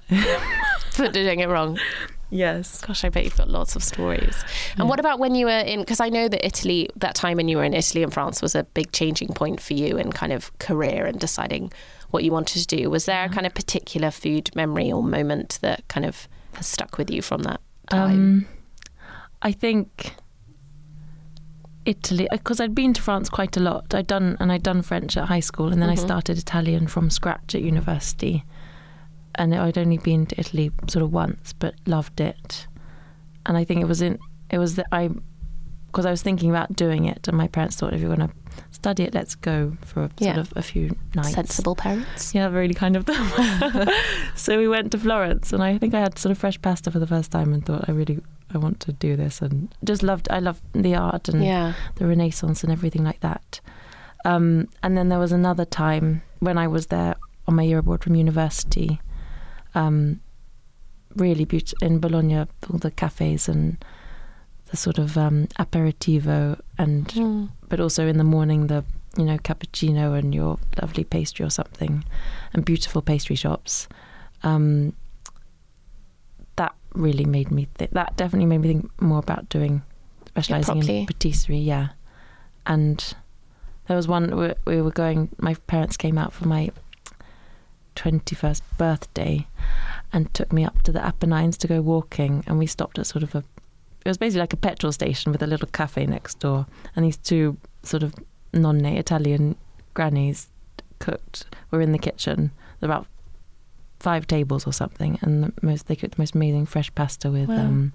for 0.90 1.09
doing 1.09 1.40
it 1.40 1.49
wrong. 1.49 1.78
Yes. 2.30 2.80
Gosh, 2.80 3.04
I 3.04 3.09
bet 3.09 3.25
you've 3.25 3.37
got 3.37 3.49
lots 3.49 3.76
of 3.76 3.85
stories. 3.85 4.37
And 4.73 4.80
Yeah. 4.80 4.85
what 4.87 4.99
about 4.99 5.18
when 5.21 5.35
you 5.37 5.47
were 5.47 5.52
in? 5.61 5.80
Because 5.80 6.00
I 6.00 6.09
know 6.09 6.26
that 6.28 6.45
Italy, 6.45 6.88
that 6.97 7.14
time 7.14 7.37
when 7.37 7.49
you 7.49 7.56
were 7.56 7.64
in 7.64 7.73
Italy 7.75 8.02
and 8.02 8.12
France, 8.12 8.42
was 8.42 8.54
a 8.54 8.64
big 8.64 8.90
changing 8.92 9.28
point 9.28 9.61
for 9.61 9.75
you 9.75 9.97
in 9.97 10.11
kind 10.12 10.33
of 10.33 10.56
career 10.59 11.06
and 11.06 11.21
deciding 11.21 11.73
what 12.11 12.25
you 12.25 12.33
wanted 12.33 12.66
to 12.68 12.76
do. 12.76 12.90
Was 12.90 13.04
there 13.06 13.25
a 13.25 13.28
kind 13.28 13.47
of 13.47 13.54
particular 13.54 14.11
food 14.11 14.50
memory 14.56 14.90
or 14.90 15.02
moment 15.02 15.59
that 15.62 15.87
kind 15.88 16.04
of 16.04 16.26
has 16.54 16.66
stuck 16.66 16.99
with 16.99 17.11
you 17.11 17.23
from 17.23 17.42
that 17.45 17.61
time? 17.90 18.11
Um, 18.11 18.47
I 19.42 19.52
think 19.52 20.14
Italy, 21.85 22.26
because 22.33 22.59
I'd 22.59 22.75
been 22.75 22.92
to 22.95 23.02
France 23.02 23.28
quite 23.28 23.56
a 23.56 23.61
lot. 23.61 23.95
I'd 23.95 24.09
done 24.09 24.37
and 24.40 24.50
I'd 24.50 24.64
done 24.64 24.83
French 24.83 25.16
at 25.16 25.26
high 25.26 25.38
school, 25.40 25.73
and 25.73 25.80
then 25.80 25.88
I 25.88 25.95
Mhm. 25.95 26.00
started 26.00 26.37
Italian 26.38 26.88
from 26.88 27.11
scratch 27.11 27.54
at 27.54 27.62
university. 27.62 28.45
And 29.37 29.55
I'd 29.55 29.78
only 29.78 29.99
been 29.99 30.26
to 30.26 30.40
Italy 30.40 30.71
sort 30.88 31.02
of 31.02 31.12
once, 31.12 31.52
but 31.52 31.75
loved 31.87 32.21
it. 32.21 32.66
And 33.45 33.57
I 33.57 33.64
think 33.64 33.81
it 33.81 33.87
was 33.87 34.00
in 34.02 34.19
it 34.50 34.59
was 34.59 34.76
that 34.76 34.87
I 34.93 35.11
because 35.88 36.07
I 36.07 36.11
was 36.11 36.23
thinking 36.23 36.50
about 36.50 36.75
doing 36.76 37.05
it, 37.07 37.26
and 37.28 37.37
my 37.37 37.47
parents 37.49 37.76
thought 37.76 37.95
if 37.95 38.00
you're 38.00 38.14
going 38.14 38.28
to 38.28 38.35
study 38.71 39.02
it, 39.05 39.14
Let's 39.14 39.35
Go 39.35 39.76
for 39.83 40.05
a, 40.05 40.11
Yeah. 40.19 40.35
sort 40.35 40.47
of 40.47 40.52
a 40.57 40.62
few 40.62 40.95
nights. 41.14 41.33
Sensible 41.33 41.75
parents. 41.75 42.35
Yeah, 42.35 42.49
really 42.49 42.75
kind 42.75 42.97
of 42.97 43.07
them. 43.07 43.88
so 44.35 44.59
we 44.59 44.69
went 44.69 44.93
to 44.93 44.99
Florence, 44.99 45.52
and 45.55 45.62
I 45.62 45.78
think 45.78 45.95
I 45.95 46.00
had 46.00 46.19
sort 46.19 46.33
of 46.33 46.38
fresh 46.38 46.61
pasta 46.61 46.90
for 46.90 46.99
the 46.99 47.07
first 47.07 47.31
time, 47.31 47.52
and 47.55 47.64
thought 47.64 47.88
I 47.88 47.93
really 47.93 48.21
I 48.55 48.59
want 48.59 48.81
to 48.81 48.93
do 48.93 49.16
this, 49.16 49.40
and 49.43 49.75
just 49.85 50.02
loved 50.02 50.28
I 50.31 50.38
loved 50.40 50.62
the 50.73 50.95
art 50.97 51.28
and 51.28 51.43
Yeah. 51.45 51.73
the 51.97 52.07
Renaissance 52.07 52.62
and 52.62 52.73
everything 52.73 53.05
like 53.05 53.21
that. 53.21 53.61
Um, 54.25 54.69
and 54.83 54.97
then 54.99 55.09
there 55.09 55.19
was 55.21 55.33
another 55.33 55.64
time 55.64 56.23
when 56.40 56.59
I 56.59 56.66
was 56.69 56.87
there 56.88 57.14
on 57.47 57.55
my 57.55 57.62
year 57.62 57.78
abroad 57.78 58.02
from 58.02 58.16
university. 58.16 59.00
Um, 59.76 60.21
really 61.14 61.45
beautiful 61.45 61.87
in 61.87 61.99
Bologna, 62.00 62.47
all 62.71 62.78
the 62.78 62.90
cafes 62.90 63.49
and 63.49 63.76
the 64.71 64.76
sort 64.76 64.99
of 64.99 65.16
um, 65.16 65.47
aperitivo, 65.59 66.59
and 66.78 67.06
Mm. 67.09 67.49
but 67.68 67.78
also 67.80 68.06
in 68.06 68.18
the 68.18 68.25
morning 68.25 68.66
the 68.66 68.85
you 69.16 69.25
know 69.25 69.38
cappuccino 69.38 70.18
and 70.18 70.35
your 70.35 70.59
lovely 70.83 71.04
pastry 71.04 71.45
or 71.47 71.50
something, 71.50 72.04
and 72.52 72.64
beautiful 72.64 73.00
pastry 73.02 73.37
shops. 73.37 73.88
Um, 74.42 74.92
that 76.56 76.75
really 76.95 77.25
made 77.25 77.50
me 77.50 77.68
think. 77.75 77.90
That 77.92 78.16
definitely 78.16 78.47
made 78.47 78.59
me 78.62 78.68
think 78.68 79.00
more 79.00 79.18
about 79.18 79.49
doing 79.49 79.83
specializing 80.26 80.75
properly. 80.76 80.99
in 81.00 81.06
patisserie. 81.06 81.59
Yeah, 81.59 81.88
and 82.66 83.14
there 83.87 83.97
was 83.97 84.09
one 84.09 84.37
we, 84.37 84.52
we 84.66 84.83
were 84.83 84.90
going. 84.90 85.28
My 85.38 85.54
parents 85.66 85.97
came 85.97 86.18
out 86.18 86.33
for 86.33 86.49
my 86.49 86.71
twenty-first 87.97 88.62
birthday, 88.79 89.47
and 90.12 90.33
took 90.33 90.53
me 90.53 90.65
up 90.65 90.83
to 90.83 90.93
the 90.93 91.05
Apennines 91.05 91.57
to 91.59 91.67
go 91.67 91.81
walking, 91.81 92.45
and 92.47 92.59
we 92.59 92.67
stopped 92.67 92.99
at 92.99 93.07
sort 93.07 93.25
of 93.25 93.35
a. 93.35 93.38
It 94.05 94.09
was 94.09 94.19
basically 94.19 94.41
like 94.43 94.53
a 94.53 94.57
petrol 94.69 94.93
station 94.93 95.33
with 95.33 95.43
a 95.43 95.47
little 95.49 95.69
cafe 95.73 96.07
next 96.07 96.38
door, 96.38 96.67
and 96.95 97.05
these 97.05 97.17
two 97.17 97.57
sort 97.83 98.03
of 98.05 98.15
nonne 98.53 98.85
Italian 98.85 99.57
grannies 99.95 100.47
cooked 101.00 101.47
were 101.73 101.81
in 101.81 101.91
the 101.93 101.99
kitchen. 101.99 102.53
There 102.79 102.88
were 102.88 102.95
about 102.95 103.07
five 103.99 104.26
tables 104.26 104.67
or 104.67 104.73
something, 104.73 105.19
and 105.23 105.45
the 105.45 105.53
most 105.62 105.87
they 105.88 105.97
cooked 105.97 106.15
the 106.17 106.23
most 106.23 106.35
amazing 106.37 106.67
fresh 106.67 106.95
pasta 106.95 107.31
with 107.31 107.49
Wow. 107.49 107.57
um, 107.57 107.93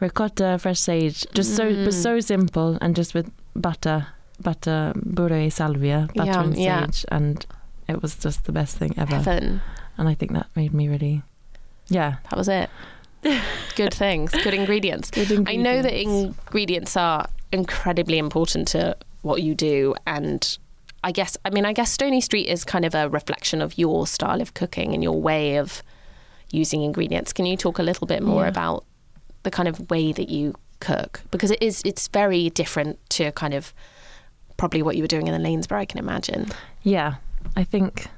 ricotta, 0.00 0.58
fresh 0.58 0.80
sage, 0.80 1.26
just 1.34 1.54
so 1.56 1.64
Mm. 1.70 1.92
so 1.92 2.20
simple, 2.20 2.78
and 2.80 2.96
just 2.96 3.14
with 3.14 3.30
butter, 3.54 4.06
butter, 4.40 4.92
burro 4.96 5.38
e 5.38 5.50
salvia, 5.50 6.08
butter 6.14 6.30
Yum, 6.32 6.44
and 6.44 6.56
yeah. 6.58 6.84
sage, 6.86 7.04
and 7.10 7.46
it 7.88 8.02
was 8.02 8.16
just 8.16 8.44
the 8.44 8.52
best 8.52 8.76
thing 8.76 8.94
ever. 8.96 9.16
Heaven. 9.16 9.60
And 9.96 10.08
I 10.08 10.14
think 10.14 10.32
that 10.32 10.46
made 10.54 10.72
me 10.74 10.88
really, 10.88 11.22
yeah, 11.88 12.16
That 12.30 12.36
was 12.36 12.48
it. 12.48 12.70
Good 13.74 13.92
things, 13.94 14.30
good 14.30 14.54
ingredients. 14.54 15.10
good 15.12 15.48
I 15.48 15.56
know 15.56 15.82
that 15.82 15.92
ingredients. 15.92 16.38
ingredients 16.46 16.96
are 16.96 17.26
incredibly 17.52 18.18
important 18.18 18.68
to 18.68 18.96
what 19.22 19.42
you 19.42 19.54
do, 19.56 19.94
and 20.06 20.56
I 21.02 21.10
guess 21.10 21.36
I 21.44 21.50
mean 21.50 21.64
I 21.64 21.72
guess 21.72 21.90
Stony 21.90 22.20
Street 22.20 22.46
is 22.46 22.64
kind 22.64 22.84
of 22.84 22.94
a 22.94 23.08
reflection 23.08 23.60
of 23.60 23.76
your 23.76 24.06
style 24.06 24.40
of 24.40 24.54
cooking 24.54 24.94
and 24.94 25.02
your 25.02 25.20
way 25.20 25.56
of 25.56 25.82
using 26.52 26.82
ingredients. 26.82 27.32
Can 27.32 27.44
you 27.46 27.56
talk 27.56 27.78
a 27.80 27.82
little 27.82 28.06
bit 28.06 28.22
more 28.22 28.42
Yeah. 28.44 28.48
about 28.50 28.84
the 29.42 29.50
kind 29.50 29.68
of 29.68 29.90
way 29.90 30.12
that 30.12 30.28
you 30.28 30.54
cook 30.80 31.22
because 31.32 31.50
it 31.50 31.60
is 31.60 31.82
it's 31.84 32.06
very 32.08 32.50
different 32.50 32.98
to 33.10 33.32
kind 33.32 33.52
of 33.52 33.74
probably 34.56 34.80
what 34.82 34.94
you 34.96 35.02
were 35.02 35.08
doing 35.08 35.26
in 35.26 35.34
the 35.42 35.48
Lanesborough, 35.48 35.78
I 35.80 35.84
can 35.86 35.98
imagine. 35.98 36.46
Yeah, 36.84 37.16
I 37.56 37.64
think 37.64 38.08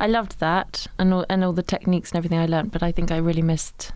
I 0.00 0.06
loved 0.06 0.40
that 0.40 0.86
and 0.98 1.12
all, 1.12 1.26
and 1.28 1.44
all 1.44 1.52
the 1.52 1.62
techniques 1.62 2.10
and 2.10 2.18
everything 2.18 2.38
I 2.38 2.46
learned, 2.46 2.72
but 2.72 2.82
I 2.82 2.92
think 2.92 3.10
I 3.10 3.16
really 3.18 3.42
missed 3.42 3.92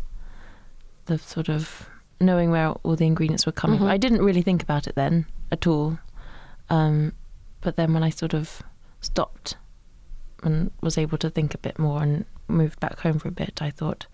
the 1.07 1.19
sort 1.19 1.49
of 1.49 1.89
knowing 2.21 2.51
where 2.51 2.69
all 2.83 2.97
the 2.97 3.07
ingredients 3.07 3.47
were 3.47 3.53
coming 3.53 3.79
from. 3.79 3.89
Mhm. 3.89 3.91
I 3.91 3.97
didn't 3.97 4.23
really 4.23 4.43
think 4.43 4.63
about 4.63 4.87
it 4.87 4.95
then 4.95 5.27
at 5.51 5.67
all. 5.67 5.99
Um, 6.71 7.13
but 7.61 7.77
then 7.77 7.93
when 7.93 8.03
I 8.03 8.11
sort 8.11 8.35
of 8.35 8.63
stopped 9.01 9.57
and 10.43 10.71
was 10.81 10.99
able 10.99 11.19
to 11.19 11.31
think 11.31 11.55
a 11.55 11.59
bit 11.59 11.79
more 11.79 12.03
and 12.03 12.25
moved 12.49 12.81
back 12.81 13.01
home 13.01 13.19
for 13.19 13.29
a 13.29 13.33
bit, 13.33 13.61
I 13.61 13.71
thought 13.71 14.07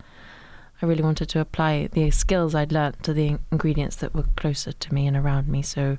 I 0.81 0.85
really 0.85 1.03
wanted 1.03 1.29
to 1.29 1.39
apply 1.39 1.87
the 1.87 2.11
skills 2.11 2.53
I'd 2.53 2.71
learnt 2.71 3.03
to 3.03 3.13
the 3.13 3.37
ingredients 3.51 3.95
that 3.97 4.13
were 4.13 4.25
closer 4.35 4.71
to 4.71 4.93
me 4.93 5.07
and 5.07 5.15
around 5.15 5.47
me. 5.47 5.61
So 5.61 5.97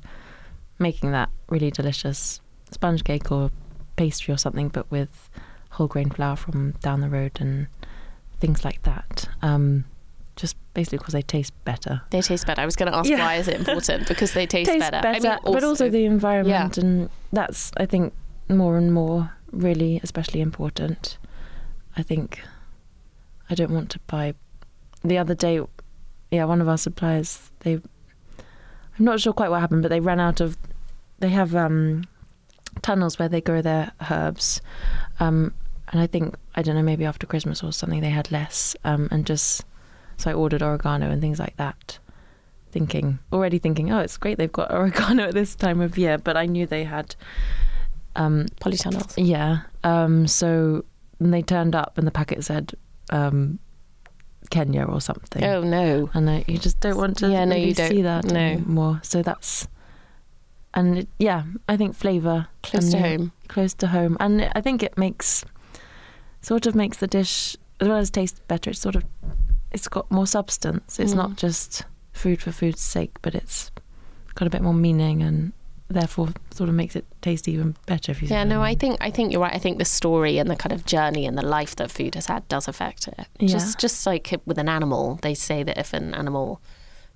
making 0.79 1.13
that 1.13 1.31
really 1.49 1.71
delicious 1.71 2.41
sponge 2.71 3.05
cake 3.05 3.31
or 3.33 3.51
pastry 3.97 4.33
or 4.35 4.37
something, 4.39 4.69
but 4.69 4.91
with 4.91 5.31
whole 5.71 5.87
grain 5.89 6.11
flour 6.11 6.37
from 6.37 6.73
down 6.83 7.01
the 7.01 7.09
road 7.09 7.33
and 7.41 7.67
things 8.41 8.65
like 8.65 8.83
that. 8.85 9.29
Um, 9.43 9.85
just 10.37 10.57
basically 10.75 10.99
because 10.99 11.13
they 11.15 11.23
taste 11.23 11.53
better. 11.65 12.03
They 12.11 12.21
taste 12.21 12.47
better. 12.47 12.61
I 12.61 12.65
was 12.67 12.75
going 12.77 12.91
to 12.91 12.97
ask 12.99 13.09
Yeah. 13.09 13.19
why 13.19 13.37
is 13.37 13.47
it 13.49 13.57
important 13.59 14.09
because 14.09 14.33
they 14.35 14.47
taste, 14.47 14.71
better. 14.71 15.07
I 15.07 15.21
mean, 15.21 15.39
but 15.45 15.63
also 15.65 15.89
the 15.89 16.05
environment, 16.05 16.77
Yeah. 16.77 16.83
and 16.85 17.11
that's 17.33 17.71
I 17.77 17.87
think 17.87 18.13
more 18.49 18.77
and 18.77 18.93
more 18.93 19.31
really 19.53 20.01
especially 20.03 20.41
important. 20.41 21.19
I 21.97 22.03
think 22.03 22.41
I 23.49 23.55
don't 23.55 23.71
want 23.71 23.91
to 23.91 24.01
buy. 24.09 24.35
The 25.05 25.19
other 25.19 25.35
day, 25.35 25.61
yeah, 26.31 26.45
one 26.45 26.61
of 26.61 26.69
our 26.69 26.79
suppliers 26.79 27.51
they. 27.61 27.75
I'm 28.99 29.05
not 29.05 29.21
sure 29.21 29.33
quite 29.33 29.51
what 29.51 29.61
happened, 29.61 29.83
but 29.83 29.89
they 29.89 30.01
ran 30.01 30.19
out 30.21 30.41
of. 30.41 30.57
They 31.21 31.29
have 31.29 31.55
um, 31.55 32.05
tunnels 32.85 33.19
where 33.19 33.29
they 33.29 33.41
grow 33.41 33.61
their 33.63 33.93
herbs, 34.11 34.61
um, 35.21 35.53
and 35.91 36.01
I 36.01 36.07
think 36.07 36.35
I 36.55 36.63
don't 36.63 36.75
know 36.77 36.83
maybe 36.93 37.05
after 37.07 37.27
Christmas 37.27 37.63
or 37.65 37.73
something 37.73 38.01
they 38.01 38.11
had 38.21 38.31
less, 38.31 38.77
um, 38.85 39.09
and 39.11 39.27
just 39.27 39.65
so 40.17 40.31
I 40.31 40.35
ordered 40.35 40.63
oregano 40.63 41.11
and 41.11 41.21
things 41.21 41.39
like 41.41 41.57
that 41.57 41.99
thinking 42.71 43.19
already 43.33 43.59
thinking 43.59 43.93
oh 43.93 43.99
it's 44.01 44.17
great 44.17 44.37
they've 44.39 44.51
got 44.61 44.69
oregano 44.79 45.25
at 45.29 45.35
this 45.35 45.55
time 45.55 45.81
of 45.81 45.97
year 45.97 46.19
but 46.19 46.37
i 46.37 46.45
knew 46.45 46.67
they 46.67 46.83
had 46.85 47.15
um 48.17 48.47
polytunnels. 48.61 49.15
yeah 49.17 49.59
um 49.85 50.27
so 50.27 50.85
when 51.19 51.31
they 51.31 51.43
turned 51.43 51.75
up 51.77 51.97
and 51.99 52.05
the 52.07 52.11
packet 52.11 52.43
said 52.45 52.73
um 53.11 53.59
kenya 54.51 54.85
or 54.85 55.01
something 55.01 55.45
Oh 55.45 55.63
no. 55.63 56.11
and 56.15 56.45
you 56.49 56.59
just 56.59 56.81
don't 56.81 56.97
want 56.97 57.17
to 57.19 57.29
Yeah, 57.31 57.45
no, 57.45 57.55
really 57.55 57.69
you 57.69 57.75
don't. 57.75 57.91
see 57.91 58.03
that 58.03 58.25
No. 58.25 58.35
anymore 58.41 59.01
so 59.05 59.23
that's 59.23 59.69
and 60.75 60.99
it, 60.99 61.09
yeah 61.19 61.45
i 61.69 61.77
think 61.77 61.95
flavor 61.95 62.49
Close 62.63 62.91
to 62.91 62.99
home. 62.99 63.33
close 63.49 63.73
to 63.75 63.87
home 63.89 64.17
and 64.21 64.51
i 64.55 64.61
think 64.61 64.83
it 64.83 64.97
makes 64.99 65.45
sort 66.41 66.67
of 66.67 66.75
makes 66.75 66.99
the 66.99 67.07
dish 67.07 67.57
as 67.81 67.89
well 67.89 67.97
as 67.99 68.11
taste 68.11 68.47
better 68.49 68.71
it's 68.71 68.81
sort 68.81 68.97
of 68.97 69.05
it's 69.73 69.89
got 69.89 70.11
more 70.11 70.27
substance 70.27 70.99
it's 70.99 71.13
Mm. 71.13 71.17
not 71.17 71.37
just 71.37 71.85
food 72.13 72.41
for 72.43 72.53
food's 72.53 72.81
sake 72.81 73.13
but 73.23 73.35
it's 73.35 73.71
got 74.35 74.47
a 74.47 74.51
bit 74.51 74.63
more 74.63 74.75
meaning 74.75 75.23
and 75.23 75.53
therefore 75.89 76.29
sort 76.53 76.69
of 76.69 76.75
makes 76.75 76.97
it 76.97 77.05
taste 77.23 77.47
even 77.49 77.77
better 77.87 78.11
if 78.13 78.23
you 78.23 78.29
Yeah, 78.29 78.43
no, 78.45 78.63
I 78.63 78.71
mean. 78.71 78.79
think 78.79 78.97
I 79.01 79.11
think 79.11 79.33
you're 79.33 79.43
right. 79.43 79.55
I 79.55 79.59
think 79.59 79.79
the 79.79 79.85
story 79.85 80.39
and 80.39 80.51
the 80.51 80.57
kind 80.57 80.73
of 80.73 80.85
journey 80.87 81.27
and 81.27 81.37
the 81.37 81.45
life 81.45 81.77
that 81.77 81.91
food 81.91 82.15
has 82.15 82.27
had 82.27 82.49
does 82.49 82.67
affect 82.69 83.07
it. 83.07 83.27
Yeah. 83.39 83.49
Just 83.49 83.79
just 83.79 84.07
like 84.07 84.33
with 84.47 84.59
an 84.59 84.69
animal, 84.69 85.19
they 85.23 85.35
say 85.35 85.63
that 85.63 85.77
if 85.79 85.93
an 85.93 86.15
animal, 86.15 86.61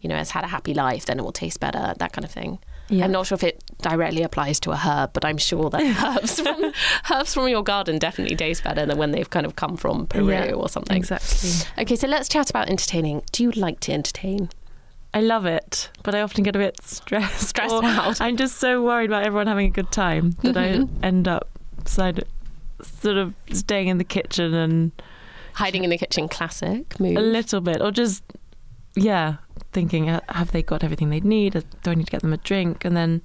you 0.01 0.09
know, 0.09 0.17
has 0.17 0.31
had 0.31 0.45
a 0.45 0.49
happy 0.49 0.75
life, 0.75 1.07
then 1.07 1.19
it 1.19 1.23
will 1.23 1.33
taste 1.33 1.61
better. 1.61 1.95
That 1.99 2.13
kind 2.13 2.25
of 2.25 2.31
thing. 2.31 2.59
Yeah. 2.89 3.05
I'm 3.05 3.13
not 3.13 3.27
sure 3.27 3.37
if 3.37 3.45
it 3.45 3.63
directly 3.83 4.23
applies 4.23 4.59
to 4.61 4.71
a 4.73 4.77
herb, 4.77 5.13
but 5.13 5.25
I'm 5.25 5.39
sure 5.39 5.71
that 5.71 5.81
herbs 6.23 6.41
from 6.41 6.73
herbs 7.13 7.35
from 7.35 7.49
your 7.49 7.63
garden 7.63 7.99
definitely 7.99 8.37
taste 8.37 8.65
better 8.65 8.87
than 8.87 8.99
when 8.99 9.11
they've 9.13 9.29
kind 9.31 9.47
of 9.47 9.57
come 9.57 9.77
from 9.77 10.07
Peru 10.07 10.31
Yeah, 10.31 10.53
or 10.53 10.69
something. 10.69 10.97
exactly 10.97 11.51
Okay, 11.79 11.97
so 11.97 12.07
let's 12.09 12.29
chat 12.29 12.51
about 12.51 12.69
entertaining. 12.69 13.23
Do 13.33 13.43
you 13.45 13.51
like 13.53 13.81
to 13.81 13.93
entertain? 13.93 14.51
i 15.15 15.23
love 15.23 15.47
it 15.47 15.89
but 16.03 16.15
i 16.15 16.21
often 16.21 16.45
get 16.45 16.55
a 16.55 16.59
bit 16.59 16.79
stressed 16.85 17.49
Stressed 17.49 17.73
out. 17.83 18.21
i'm 18.21 18.37
just 18.37 18.59
so 18.59 18.83
worried 18.85 19.09
about 19.09 19.25
everyone 19.25 19.47
having 19.47 19.67
a 19.67 19.71
good 19.71 19.91
time 19.91 20.33
that 20.43 20.55
Mhm. 20.55 20.89
i 21.03 21.07
end 21.07 21.27
up 21.27 21.49
side, 21.87 22.25
sort 22.83 23.17
of 23.17 23.33
staying 23.51 23.89
in 23.89 23.97
the 23.97 24.05
kitchen 24.05 24.53
and 24.53 24.93
Hiding 25.55 25.83
in 25.83 25.89
the 25.89 25.97
kitchen, 25.97 26.29
classic 26.29 27.01
move. 27.01 27.17
a 27.17 27.21
little 27.23 27.63
bit, 27.63 27.81
or 27.81 27.91
just 27.91 28.23
yeah, 28.97 29.37
thinking 29.79 30.11
uh, 30.11 30.21
have 30.29 30.51
they 30.51 30.63
got 30.63 30.83
everything 30.83 31.11
they 31.11 31.21
need? 31.21 31.55
Uh, 31.55 31.63
Do 31.83 31.93
I 31.93 31.95
need 31.95 32.07
to 32.07 32.11
get 32.11 32.23
them 32.23 32.33
a 32.33 32.37
drink? 32.39 32.85
And 32.85 32.97
then 32.97 33.23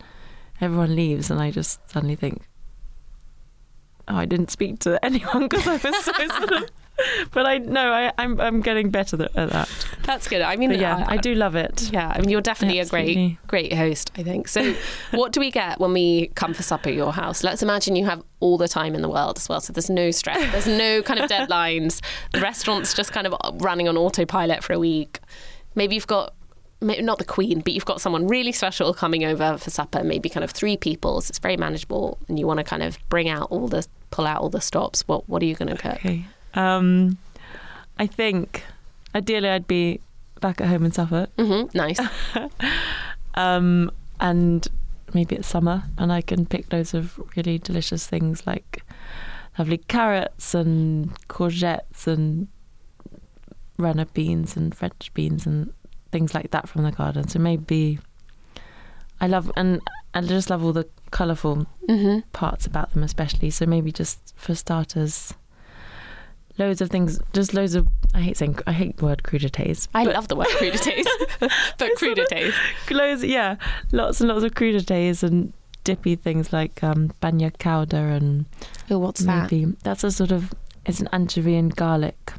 everyone 0.61 0.95
leaves, 0.95 1.31
and 1.31 1.41
I 1.41 1.49
just 1.49 1.89
suddenly 1.89 2.15
think, 2.15 2.43
oh, 4.07 4.15
I 4.17 4.25
didn't 4.25 4.51
speak 4.51 4.79
to 4.81 5.03
anyone 5.09 5.47
because 5.47 5.67
I 5.67 5.77
was 5.77 6.03
so 6.05 6.13
sort 6.39 6.51
of. 6.51 6.69
But 7.31 7.47
I 7.47 7.57
no, 7.57 7.91
I, 7.91 8.11
I'm 8.19 8.39
I'm 8.39 8.61
getting 8.61 8.91
better 8.91 9.17
th- 9.17 9.31
at 9.35 9.49
that. 9.49 9.67
That's 10.03 10.27
good. 10.27 10.43
I 10.43 10.55
mean, 10.57 10.69
But 10.69 10.77
yeah, 10.79 11.03
I 11.07 11.17
do 11.17 11.33
love 11.33 11.55
it. 11.55 11.89
Yeah, 11.91 12.07
I 12.15 12.19
mean, 12.19 12.29
you're 12.29 12.39
definitely 12.39 12.77
a 12.81 12.85
great, 12.85 13.37
great 13.47 13.73
host, 13.73 14.11
I 14.15 14.21
think. 14.21 14.47
So, 14.47 14.75
what 15.11 15.31
do 15.31 15.39
we 15.39 15.49
get 15.49 15.79
when 15.79 15.91
we 15.91 16.27
come 16.35 16.53
for 16.53 16.61
supper 16.61 16.89
at 16.89 16.95
your 16.95 17.11
house? 17.11 17.43
Let's 17.43 17.63
imagine 17.63 17.95
you 17.95 18.05
have 18.05 18.21
all 18.41 18.59
the 18.59 18.67
time 18.67 18.93
in 18.93 19.01
the 19.01 19.09
world 19.09 19.37
as 19.37 19.49
well. 19.49 19.59
So, 19.59 19.73
there's 19.73 19.89
no 19.89 20.11
stress, 20.11 20.51
there's 20.51 20.67
no 20.67 21.01
kind 21.01 21.19
of 21.19 21.27
deadlines. 21.31 21.99
The 22.31 22.41
restaurant's 22.41 22.93
just 22.93 23.11
kind 23.11 23.25
of 23.25 23.33
running 23.63 23.87
on 23.87 23.97
autopilot 23.97 24.63
for 24.63 24.73
a 24.73 24.79
week. 24.79 25.19
Maybe 25.73 25.95
you've 25.95 26.05
got, 26.05 26.35
not 26.83 27.17
the 27.17 27.25
queen, 27.25 27.61
but 27.61 27.73
you've 27.73 27.85
got 27.85 28.01
someone 28.01 28.27
really 28.27 28.51
special 28.51 28.93
coming 28.93 29.23
over 29.23 29.57
for 29.57 29.69
supper, 29.69 30.03
maybe 30.03 30.29
kind 30.29 30.43
of 30.43 30.51
three 30.51 30.77
people. 30.77 31.21
So, 31.21 31.31
it's 31.31 31.39
very 31.39 31.57
manageable, 31.57 32.17
and 32.27 32.37
you 32.39 32.47
want 32.47 32.59
to 32.59 32.63
kind 32.63 32.83
of 32.83 32.97
bring 33.09 33.29
out 33.29 33.49
all 33.51 33.67
the, 33.67 33.85
pull 34.11 34.27
out 34.27 34.41
all 34.41 34.49
the 34.49 34.61
stops. 34.61 35.01
What, 35.07 35.27
what 35.27 35.41
are 35.41 35.45
you 35.45 35.55
going 35.55 35.69
to 35.69 35.77
cook? 35.77 35.95
Okay. 35.95 36.25
Um, 36.53 37.17
I 37.97 38.07
think 38.07 38.63
ideally 39.15 39.49
I'd 39.49 39.67
be 39.67 39.99
back 40.41 40.61
at 40.61 40.67
home 40.67 40.85
in 40.85 40.91
Suffolk. 40.91 41.29
hmm 41.37 41.63
nice. 41.73 41.99
Um, 43.35 43.91
and 44.19 44.67
maybe 45.13 45.35
it's 45.35 45.47
summer 45.47 45.83
and 45.97 46.11
I 46.11 46.21
can 46.21 46.45
pick 46.45 46.71
loads 46.71 46.93
of 46.93 47.19
really 47.35 47.57
delicious 47.57 48.07
things 48.07 48.45
like 48.45 48.83
lovely 49.57 49.77
carrots 49.77 50.53
and 50.53 51.11
courgettes 51.27 52.07
and 52.07 52.47
runner 53.77 54.05
beans 54.05 54.55
and 54.55 54.73
French 54.75 55.11
beans 55.13 55.45
and 55.45 55.73
things 56.13 56.33
like 56.33 56.51
that 56.51 56.69
from 56.69 56.83
the 56.83 56.91
garden. 56.91 57.27
So 57.27 57.39
maybe 57.39 57.99
I 59.19 59.27
love 59.27 59.51
and 59.57 59.81
I 60.13 60.21
just 60.21 60.49
love 60.49 60.63
all 60.63 60.71
the 60.73 60.87
colourful 61.11 61.65
hmm 61.89 62.19
parts 62.31 62.65
about 62.65 62.93
them, 62.93 63.03
especially. 63.03 63.49
So 63.49 63.65
maybe 63.65 63.91
just 63.91 64.19
for 64.37 64.55
starters, 64.55 65.33
loads 66.57 66.81
of 66.81 66.89
things, 66.89 67.19
just 67.33 67.53
loads 67.53 67.75
of. 67.75 67.87
I 68.15 68.21
hate 68.21 68.37
saying 68.37 68.59
I 68.67 68.73
hate 68.73 68.97
the 68.97 69.05
word 69.05 69.23
crudités. 69.23 69.87
I 69.93 70.03
love 70.03 70.27
the 70.27 70.35
word 70.35 70.47
crudités, 70.59 71.03
but 71.39 71.89
crudités. 71.97 72.53
loads, 72.91 73.23
yeah, 73.23 73.55
lots 73.91 74.21
and 74.21 74.29
lots 74.29 74.43
of 74.43 74.51
crudités 74.53 75.23
and 75.23 75.51
dippy 75.83 76.15
things 76.15 76.53
like 76.53 76.81
um, 76.83 77.11
bagna 77.21 77.51
cauda 77.57 78.15
and 78.15 78.45
Oh, 78.89 78.99
what's 78.99 79.25
that? 79.25 79.49
that's 79.83 80.03
a 80.03 80.11
sort 80.11 80.31
of 80.31 80.53
it's 80.85 80.99
an 81.01 81.09
anchovy 81.11 81.55
and 81.55 81.75
garlic. 81.75 82.33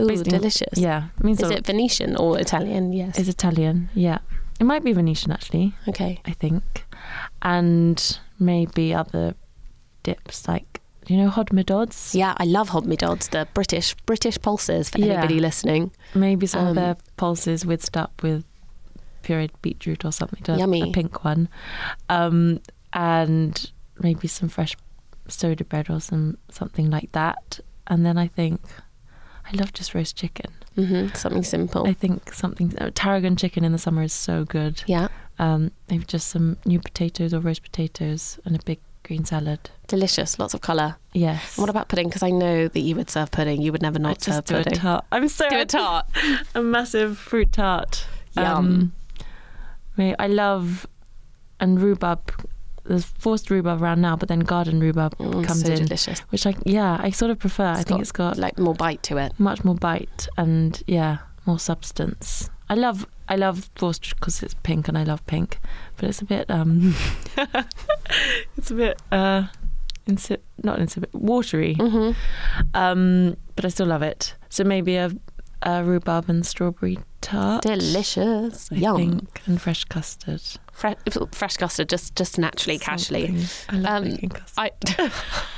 Ooh, 0.00 0.08
based 0.08 0.26
in- 0.26 0.34
delicious. 0.34 0.76
Yeah, 0.78 1.08
it 1.18 1.24
means 1.24 1.42
Is 1.42 1.50
it 1.50 1.66
Venetian 1.66 2.16
or 2.16 2.38
Italian? 2.38 2.92
Yes. 2.92 3.18
It's 3.18 3.28
Italian. 3.28 3.88
Yeah, 3.94 4.18
it 4.60 4.64
might 4.64 4.84
be 4.84 4.92
Venetian 4.92 5.32
actually. 5.32 5.74
okay. 5.88 6.20
I 6.24 6.32
think, 6.32 6.84
and 7.42 8.18
maybe 8.38 8.94
other 8.94 9.34
dips 10.02 10.46
like 10.48 10.80
you 11.06 11.16
know 11.16 11.30
hodmedods. 11.30 12.14
Yeah, 12.14 12.34
I 12.36 12.44
love 12.44 12.70
hodmedods, 12.70 13.30
the 13.30 13.46
British 13.54 13.94
British 14.06 14.38
pulses 14.40 14.90
for 14.90 14.98
Yeah. 14.98 15.12
anybody 15.14 15.40
listening. 15.40 15.90
Maybe 16.14 16.46
some 16.46 16.62
Um, 16.62 16.68
of 16.68 16.74
their 16.74 16.96
pulses 17.16 17.64
whizzed 17.64 17.96
up 17.96 18.22
with 18.22 18.44
pureed 19.22 19.50
beetroot 19.62 20.04
or 20.04 20.12
something. 20.12 20.58
Yummy. 20.58 20.82
A 20.82 20.92
pink 20.92 21.24
one. 21.24 21.48
Um, 22.08 22.60
and 22.92 23.70
maybe 24.00 24.28
some 24.28 24.48
fresh 24.48 24.76
soda 25.28 25.64
bread 25.64 25.90
or 25.90 26.00
some 26.00 26.38
something 26.50 26.90
like 26.90 27.12
that. 27.12 27.60
And 27.86 28.04
then 28.06 28.16
I 28.18 28.28
think 28.28 28.60
I 29.52 29.56
love 29.56 29.72
just 29.72 29.94
roast 29.94 30.16
chicken. 30.16 30.52
hmm 30.76 31.08
Something 31.14 31.42
simple. 31.44 31.86
I 31.86 31.94
think 31.94 32.32
something 32.34 32.76
uh, 32.78 32.90
tarragon 32.94 33.36
chicken 33.36 33.64
in 33.64 33.72
the 33.72 33.78
summer 33.78 34.02
is 34.02 34.12
so 34.12 34.44
good. 34.44 34.82
yeah, 34.86 35.08
Um, 35.38 35.70
maybe 35.90 36.04
just 36.04 36.28
some 36.28 36.56
new 36.64 36.78
potatoes 36.80 37.32
or 37.32 37.40
roast 37.40 37.62
potatoes 37.62 38.38
and 38.44 38.54
a 38.54 38.58
big 38.64 38.78
green 39.04 39.24
salad. 39.24 39.70
delicious. 39.86 40.38
Lots 40.38 40.52
of 40.54 40.60
colour. 40.60 40.96
Yes. 41.14 41.56
What 41.56 41.70
about 41.70 41.88
pudding? 41.88 42.08
Because 42.08 42.22
I 42.22 42.30
know 42.30 42.68
that 42.68 42.80
you 42.80 42.94
would 42.96 43.08
serve 43.08 43.30
pudding. 43.30 43.62
You 43.62 43.72
would 43.72 43.80
never 43.82 43.98
not 43.98 44.20
serve 44.22 44.44
do 44.44 44.56
a 44.56 44.58
pudding. 44.64 44.78
tart. 44.78 45.04
I'm 45.10 45.28
so 45.28 45.48
Do 45.48 45.60
a 45.60 45.64
tart. 45.64 46.04
a 46.54 46.60
massive 46.62 47.16
fruit 47.16 47.50
tart. 47.52 48.06
Yum. 48.36 48.92
may- 49.96 50.14
I 50.18 50.26
love 50.26 50.86
and 51.58 51.80
rhubarb. 51.80 52.20
There's 52.88 53.04
forced 53.04 53.50
rhubarb 53.50 53.82
around 53.82 54.00
now, 54.00 54.16
but 54.16 54.28
then 54.28 54.40
garden 54.40 54.80
rhubarb 54.80 55.16
Mm, 55.18 55.44
comes 55.44 55.62
so 55.62 55.68
in, 55.72 55.84
delicious. 55.84 56.20
which 56.30 56.46
I 56.46 56.54
yeah 56.64 56.96
I 57.00 57.10
sort 57.10 57.30
of 57.30 57.38
prefer. 57.38 57.66
I 57.66 57.76
think 57.76 57.88
got, 57.88 58.00
it's 58.00 58.12
got 58.12 58.36
like 58.38 58.58
more 58.58 58.74
bite 58.74 59.02
to 59.04 59.18
it. 59.18 59.32
much 59.38 59.62
more 59.64 59.74
bite 59.76 60.26
and 60.36 60.82
yeah 60.86 61.18
more 61.46 61.58
substance. 61.58 62.50
I 62.70 62.74
love 62.74 63.06
I 63.28 63.36
love 63.36 63.70
forced 63.76 64.08
because 64.16 64.42
it's 64.42 64.54
pink 64.62 64.88
and 64.88 64.96
I 64.98 65.04
love 65.04 65.24
pink, 65.26 65.58
but 65.96 66.08
it's 66.08 66.20
a 66.22 66.24
bit 66.24 66.50
um 66.50 66.94
it's 68.56 68.70
a 68.70 68.74
bit 68.74 69.00
uh 69.12 69.44
insip 70.06 70.38
not 70.64 70.78
insipid 70.78 71.10
watery. 71.12 71.74
hmm 71.74 72.12
Um, 72.74 73.36
but 73.56 73.64
I 73.64 73.68
still 73.68 73.86
love 73.86 74.02
it. 74.02 74.34
So 74.48 74.64
maybe 74.64 74.96
a, 74.96 75.10
a 75.62 75.84
rhubarb 75.84 76.28
and 76.30 76.46
strawberry 76.46 76.98
tart. 77.20 77.62
Delicious. 77.62 78.70
I 78.72 78.76
Yum. 78.76 78.96
think, 78.96 79.42
and 79.46 79.60
fresh 79.60 79.84
custard. 79.84 80.42
Fre- 80.78 81.24
fresh 81.32 81.56
custard, 81.56 81.88
just 81.88 82.14
just 82.14 82.38
naturally, 82.38 82.78
casually. 82.78 83.34
I 83.68 83.76
love 83.76 84.02
Um, 84.04 84.10
making 84.10 84.28
custard. 84.30 84.70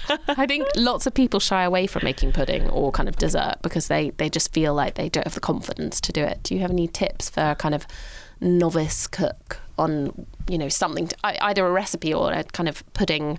I 0.09 0.19
I 0.43 0.47
think 0.47 0.67
lots 0.77 1.07
of 1.07 1.13
people 1.15 1.41
shy 1.41 1.63
away 1.63 1.87
from 1.87 2.03
making 2.05 2.33
pudding 2.33 2.71
or 2.71 2.91
kind 2.91 3.09
of 3.09 3.17
dessert 3.17 3.57
because 3.63 3.89
they 3.89 4.11
they 4.17 4.31
just 4.31 4.53
feel 4.53 4.73
like 4.75 4.95
they 4.95 5.09
don't 5.11 5.25
have 5.27 5.35
the 5.35 5.41
confidence 5.41 6.01
to 6.03 6.13
do 6.13 6.23
it. 6.25 6.43
Do 6.43 6.55
you 6.55 6.61
have 6.63 6.71
any 6.71 6.89
tips 6.89 7.29
for 7.29 7.51
a 7.51 7.55
kind 7.55 7.75
of 7.75 7.87
novice 8.41 9.07
cook 9.07 9.59
on 9.79 10.27
you 10.49 10.57
know 10.57 10.69
something 10.71 11.09
to, 11.09 11.17
either 11.45 11.67
a 11.67 11.71
recipe 11.71 12.15
or 12.15 12.33
a 12.33 12.43
kind 12.45 12.69
of 12.69 12.83
pudding 12.95 13.39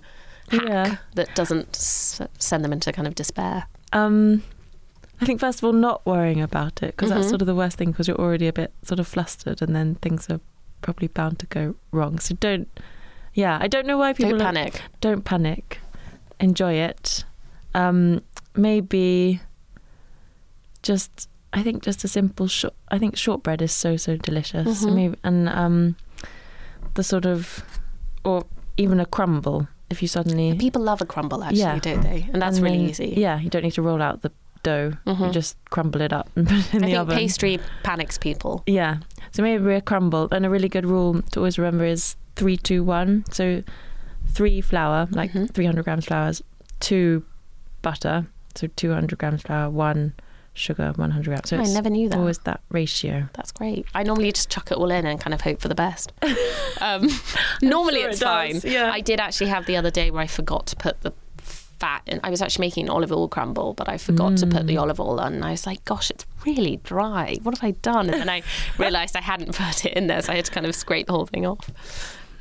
hack 0.50 0.62
Yeah. 0.68 0.96
that 1.16 1.34
doesn't 1.36 1.70
s- 1.76 2.22
send 2.38 2.64
them 2.64 2.74
into 2.74 2.92
kind 2.92 3.08
of 3.08 3.16
despair? 3.16 3.66
Um, 3.94 4.44
I 5.20 5.26
think 5.26 5.40
first 5.40 5.60
of 5.60 5.64
all, 5.66 5.74
not 5.74 6.06
worrying 6.06 6.42
about 6.42 6.84
it 6.84 6.96
because 6.96 7.10
Mhm. 7.10 7.16
that's 7.16 7.30
sort 7.30 7.42
of 7.42 7.48
the 7.48 7.56
worst 7.56 7.78
thing 7.78 7.92
because 7.92 8.08
you're 8.08 8.20
already 8.22 8.48
a 8.48 8.54
bit 8.54 8.72
sort 8.84 9.00
of 9.00 9.08
flustered, 9.08 9.62
and 9.64 9.76
then 9.76 9.96
things 9.96 10.30
are 10.30 10.40
probably 10.82 11.08
bound 11.08 11.40
to 11.40 11.46
go 11.48 11.76
wrong. 11.92 12.20
So 12.20 12.36
don't. 12.36 12.68
Yeah, 13.34 13.58
I 13.62 13.68
don't 13.68 13.86
know 13.88 13.98
why 13.98 14.14
people 14.14 14.32
Don't 14.38 14.42
are- 14.42 14.54
panic. 14.54 14.82
don't 15.00 15.24
panic. 15.24 15.80
Enjoy 16.40 16.74
it. 16.74 17.24
Um, 17.74 18.22
maybe 18.56 19.40
just 20.84 21.30
I 21.54 21.64
think 21.64 21.84
just 21.84 22.04
a 22.04 22.08
simple 22.08 22.48
short. 22.48 22.74
I 22.90 22.98
think 22.98 23.16
shortbread 23.18 23.62
is 23.62 23.72
so 23.72 23.98
so 23.98 24.18
delicious. 24.18 24.82
So 24.82 24.88
Mhm. 24.88 24.96
maybe 24.96 25.18
and 25.24 25.50
um, 25.50 25.96
the 26.96 27.04
sort 27.04 27.26
of 27.26 27.64
or 28.24 28.46
even 28.78 29.00
a 29.00 29.06
crumble 29.06 29.68
if 29.90 30.02
you 30.02 30.08
suddenly 30.08 30.56
People 30.58 30.82
love 30.82 31.02
a 31.02 31.06
crumble, 31.06 31.44
actually, 31.44 31.60
Yeah. 31.60 31.80
don't 31.80 32.02
they? 32.02 32.30
And 32.32 32.42
that's 32.42 32.58
and 32.58 32.64
really 32.66 32.78
then- 32.78 32.90
easy. 32.90 33.14
Yeah, 33.18 33.40
you 33.40 33.50
don't 33.50 33.64
need 33.64 33.74
to 33.74 33.82
roll 33.82 34.02
out 34.02 34.22
the 34.22 34.32
dough. 34.64 34.94
You 35.06 35.14
Mhm. 35.16 35.34
just 35.34 35.58
crumble 35.70 36.00
it 36.02 36.14
up 36.14 36.30
and 36.36 36.48
put 36.48 36.58
it 36.60 36.74
in 36.74 36.84
I 36.84 36.88
the 36.88 36.92
think 36.92 36.98
oven. 37.00 37.18
pastry 37.18 37.60
panics 37.84 38.18
people. 38.18 38.64
Yeah. 38.66 38.98
So 39.32 39.42
maybe 39.44 39.64
we're 39.64 39.78
a 39.78 39.82
crumble. 39.82 40.28
And 40.32 40.46
a 40.46 40.50
really 40.50 40.70
good 40.70 40.86
rule 40.86 41.22
to 41.32 41.40
always 41.40 41.58
remember 41.58 41.86
is 41.86 42.16
three, 42.36 42.58
two, 42.58 42.84
one. 42.84 43.24
So 43.32 43.64
three 44.28 44.62
flour, 44.62 45.08
like 45.12 45.32
Mhm. 45.34 45.54
300 45.54 45.84
grams 45.84 46.06
flour, 46.06 46.32
two 46.80 47.24
butter, 47.82 48.28
so 48.56 48.68
200 48.68 49.18
grams 49.18 49.42
flour, 49.42 49.70
one 49.70 50.14
sugar, 50.54 50.92
100 50.98 51.26
grams. 51.30 51.50
So 51.50 51.58
I 51.58 51.64
never 51.64 51.90
knew 51.90 52.10
that. 52.10 52.18
always 52.20 52.40
that 52.40 52.60
ratio. 52.70 53.30
That's 53.34 53.52
great. 53.54 53.86
I 53.96 54.04
normally 54.04 54.32
just 54.34 54.50
chuck 54.50 54.70
it 54.72 54.78
all 54.78 54.92
in 54.92 55.06
and 55.06 55.20
kind 55.20 55.34
of 55.34 55.42
hope 55.42 55.62
for 55.62 55.68
the 55.70 55.76
best. 55.76 56.12
Um, 56.82 57.08
normally 57.62 58.00
sure 58.00 58.10
it's 58.10 58.22
it 58.22 58.26
fine. 58.26 58.60
yeah. 58.64 58.90
I 58.92 59.02
did 59.02 59.20
actually 59.20 59.52
have 59.52 59.68
the 59.68 59.78
other 59.78 59.92
day 59.92 60.10
where 60.10 60.24
I 60.24 60.26
forgot 60.26 60.66
to 60.68 60.76
put 60.76 61.00
the 61.02 61.14
fat 61.82 62.02
in. 62.06 62.20
I 62.24 62.30
was 62.30 62.42
actually 62.42 62.68
making 62.68 62.86
an 62.86 62.92
olive 62.92 63.12
oil 63.12 63.28
crumble, 63.28 63.74
but 63.74 63.88
I 63.90 63.98
forgot 63.98 64.38
to 64.38 64.48
put 64.48 64.68
the 64.68 64.76
Mm. 64.76 64.82
olive 64.84 65.00
oil 65.00 65.20
on. 65.20 65.34
And 65.34 65.44
I 65.44 65.52
was 65.52 65.66
like, 65.66 65.84
gosh, 65.86 66.10
it's 66.14 66.26
really 66.46 66.76
dry. 66.84 67.38
What 67.44 67.58
have 67.58 67.64
I 67.68 67.72
done? 67.72 68.06
And 68.10 68.22
then 68.22 68.30
I 68.30 68.44
realised 68.78 69.16
I 69.16 69.22
hadn't 69.22 69.56
put 69.56 69.86
it 69.86 69.94
in 69.98 70.08
there, 70.08 70.22
so 70.22 70.32
I 70.34 70.36
had 70.38 70.46
to 70.46 70.52
kind 70.52 70.66
of 70.66 70.74
scrape 70.76 71.08
the 71.08 71.14
whole 71.14 71.26
thing 71.26 71.46
off. 71.46 71.66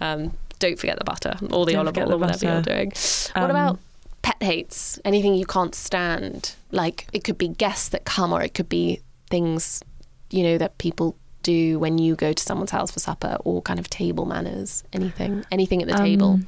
Um, 0.00 0.32
don't 0.58 0.78
forget 0.78 0.98
the 0.98 1.04
butter 1.04 1.34
or 1.52 1.64
the 1.66 1.72
Don't 1.72 1.86
olive 1.88 1.98
oil 1.98 2.12
or 2.14 2.18
whatever 2.18 2.44
you're 2.46 2.60
butter. 2.62 2.74
doing. 2.76 2.88
what 2.90 3.32
Um, 3.44 3.50
about 3.50 3.78
pet 4.22 4.36
hates? 4.42 4.98
Anything 5.04 5.34
you 5.34 5.46
can't 5.46 5.74
stand? 5.74 6.54
Like 6.70 7.06
it 7.12 7.24
could 7.24 7.38
be 7.38 7.48
guests 7.48 7.88
that 7.90 8.04
come, 8.04 8.32
or 8.34 8.42
it 8.42 8.52
could 8.54 8.68
be 8.68 9.00
things 9.30 9.82
you 10.30 10.42
know 10.42 10.58
that 10.58 10.76
people 10.78 11.16
do 11.42 11.78
when 11.78 11.96
you 11.98 12.14
go 12.14 12.32
to 12.34 12.42
someone's 12.42 12.70
house 12.70 12.90
for 12.90 13.00
supper, 13.00 13.36
or 13.46 13.62
kind 13.62 13.80
of 13.80 13.88
table 13.88 14.26
manners. 14.26 14.84
Anything, 14.92 15.44
anything 15.50 15.80
at 15.82 15.88
the 15.88 15.94
table. 15.96 16.40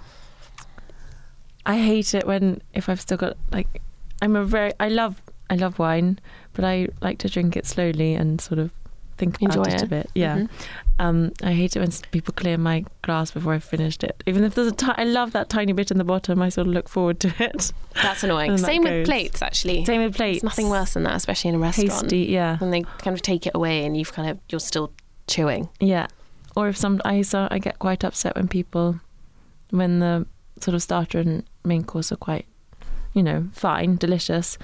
I 1.67 1.79
hate 1.79 2.15
it 2.15 2.27
when 2.27 2.61
if 2.75 2.89
I've 2.89 3.01
still 3.01 3.17
got 3.19 3.37
like 3.53 3.81
I'm 4.21 4.37
a 4.37 4.45
very 4.45 4.73
I 4.81 4.89
love 4.89 5.21
I 5.51 5.55
love 5.57 5.79
wine, 5.79 6.19
but 6.55 6.65
I 6.65 6.89
like 7.01 7.19
to 7.19 7.29
drink 7.29 7.57
it 7.57 7.67
slowly 7.67 8.15
and 8.15 8.41
sort 8.41 8.59
of 8.59 8.71
think 9.19 9.41
about 9.43 9.57
Enjoy 9.59 9.71
it, 9.77 9.83
a 9.83 9.87
bit. 9.87 10.11
Yeah. 10.15 10.37
Mhm. 10.39 10.49
Um, 10.99 11.33
I 11.43 11.53
hate 11.53 11.77
it 11.77 11.81
when 11.81 11.91
people 12.11 12.33
clear 12.35 12.57
my 12.57 12.85
glass 13.03 13.31
before 13.33 13.53
I've 13.55 13.63
finished 13.65 14.03
it. 14.03 14.23
Even 14.27 14.45
if 14.45 14.55
there's 14.55 14.73
a 14.97 15.05
love 15.05 15.33
that 15.33 15.49
tiny 15.49 15.73
bit 15.73 15.91
in 15.91 15.99
the 15.99 16.05
bottom. 16.05 16.41
I 16.41 16.49
sort 16.49 16.67
of 16.69 16.73
look 16.73 16.89
forward 16.89 17.21
to 17.21 17.35
it. 17.39 17.73
That's 17.95 18.23
annoying. 18.23 18.51
And 18.51 18.59
that 18.59 18.67
Same 18.67 18.83
with 18.83 19.05
plates, 19.05 19.43
actually. 19.43 19.85
Same 19.85 20.03
with 20.03 20.15
plates. 20.17 20.39
It's 20.39 20.45
nothing 20.45 20.69
worse 20.71 20.95
than 20.95 21.03
that, 21.05 21.15
especially 21.17 21.51
in 21.51 21.57
a 21.57 21.59
restaurant. 21.59 21.91
Hasty, 22.03 22.19
yeah, 22.31 22.57
When 22.59 22.71
they 22.71 22.83
kind 22.83 23.15
of 23.15 23.23
take 23.23 23.47
it 23.47 23.53
away 23.55 23.85
and 23.85 23.97
you've 23.97 24.13
kind 24.13 24.29
of 24.31 24.39
you're 24.49 24.61
still 24.61 24.93
chewing. 25.27 25.69
yeah. 25.81 26.07
Or 26.57 26.69
if 26.69 26.77
some 26.77 27.01
I 27.05 27.23
so 27.23 27.49
I 27.51 27.59
get 27.59 27.79
quite 27.79 28.05
upset 28.05 28.37
when 28.37 28.47
people 28.49 29.01
when 29.71 30.01
the 30.01 30.27
sort 30.61 30.75
of 30.75 30.83
starter 30.83 31.19
and 31.19 31.45
main 31.65 31.85
course 31.85 32.11
are 32.13 32.17
quite, 32.17 32.47
you 33.15 33.23
know, 33.23 33.49
fine, 33.53 33.97
delicious, 33.97 34.59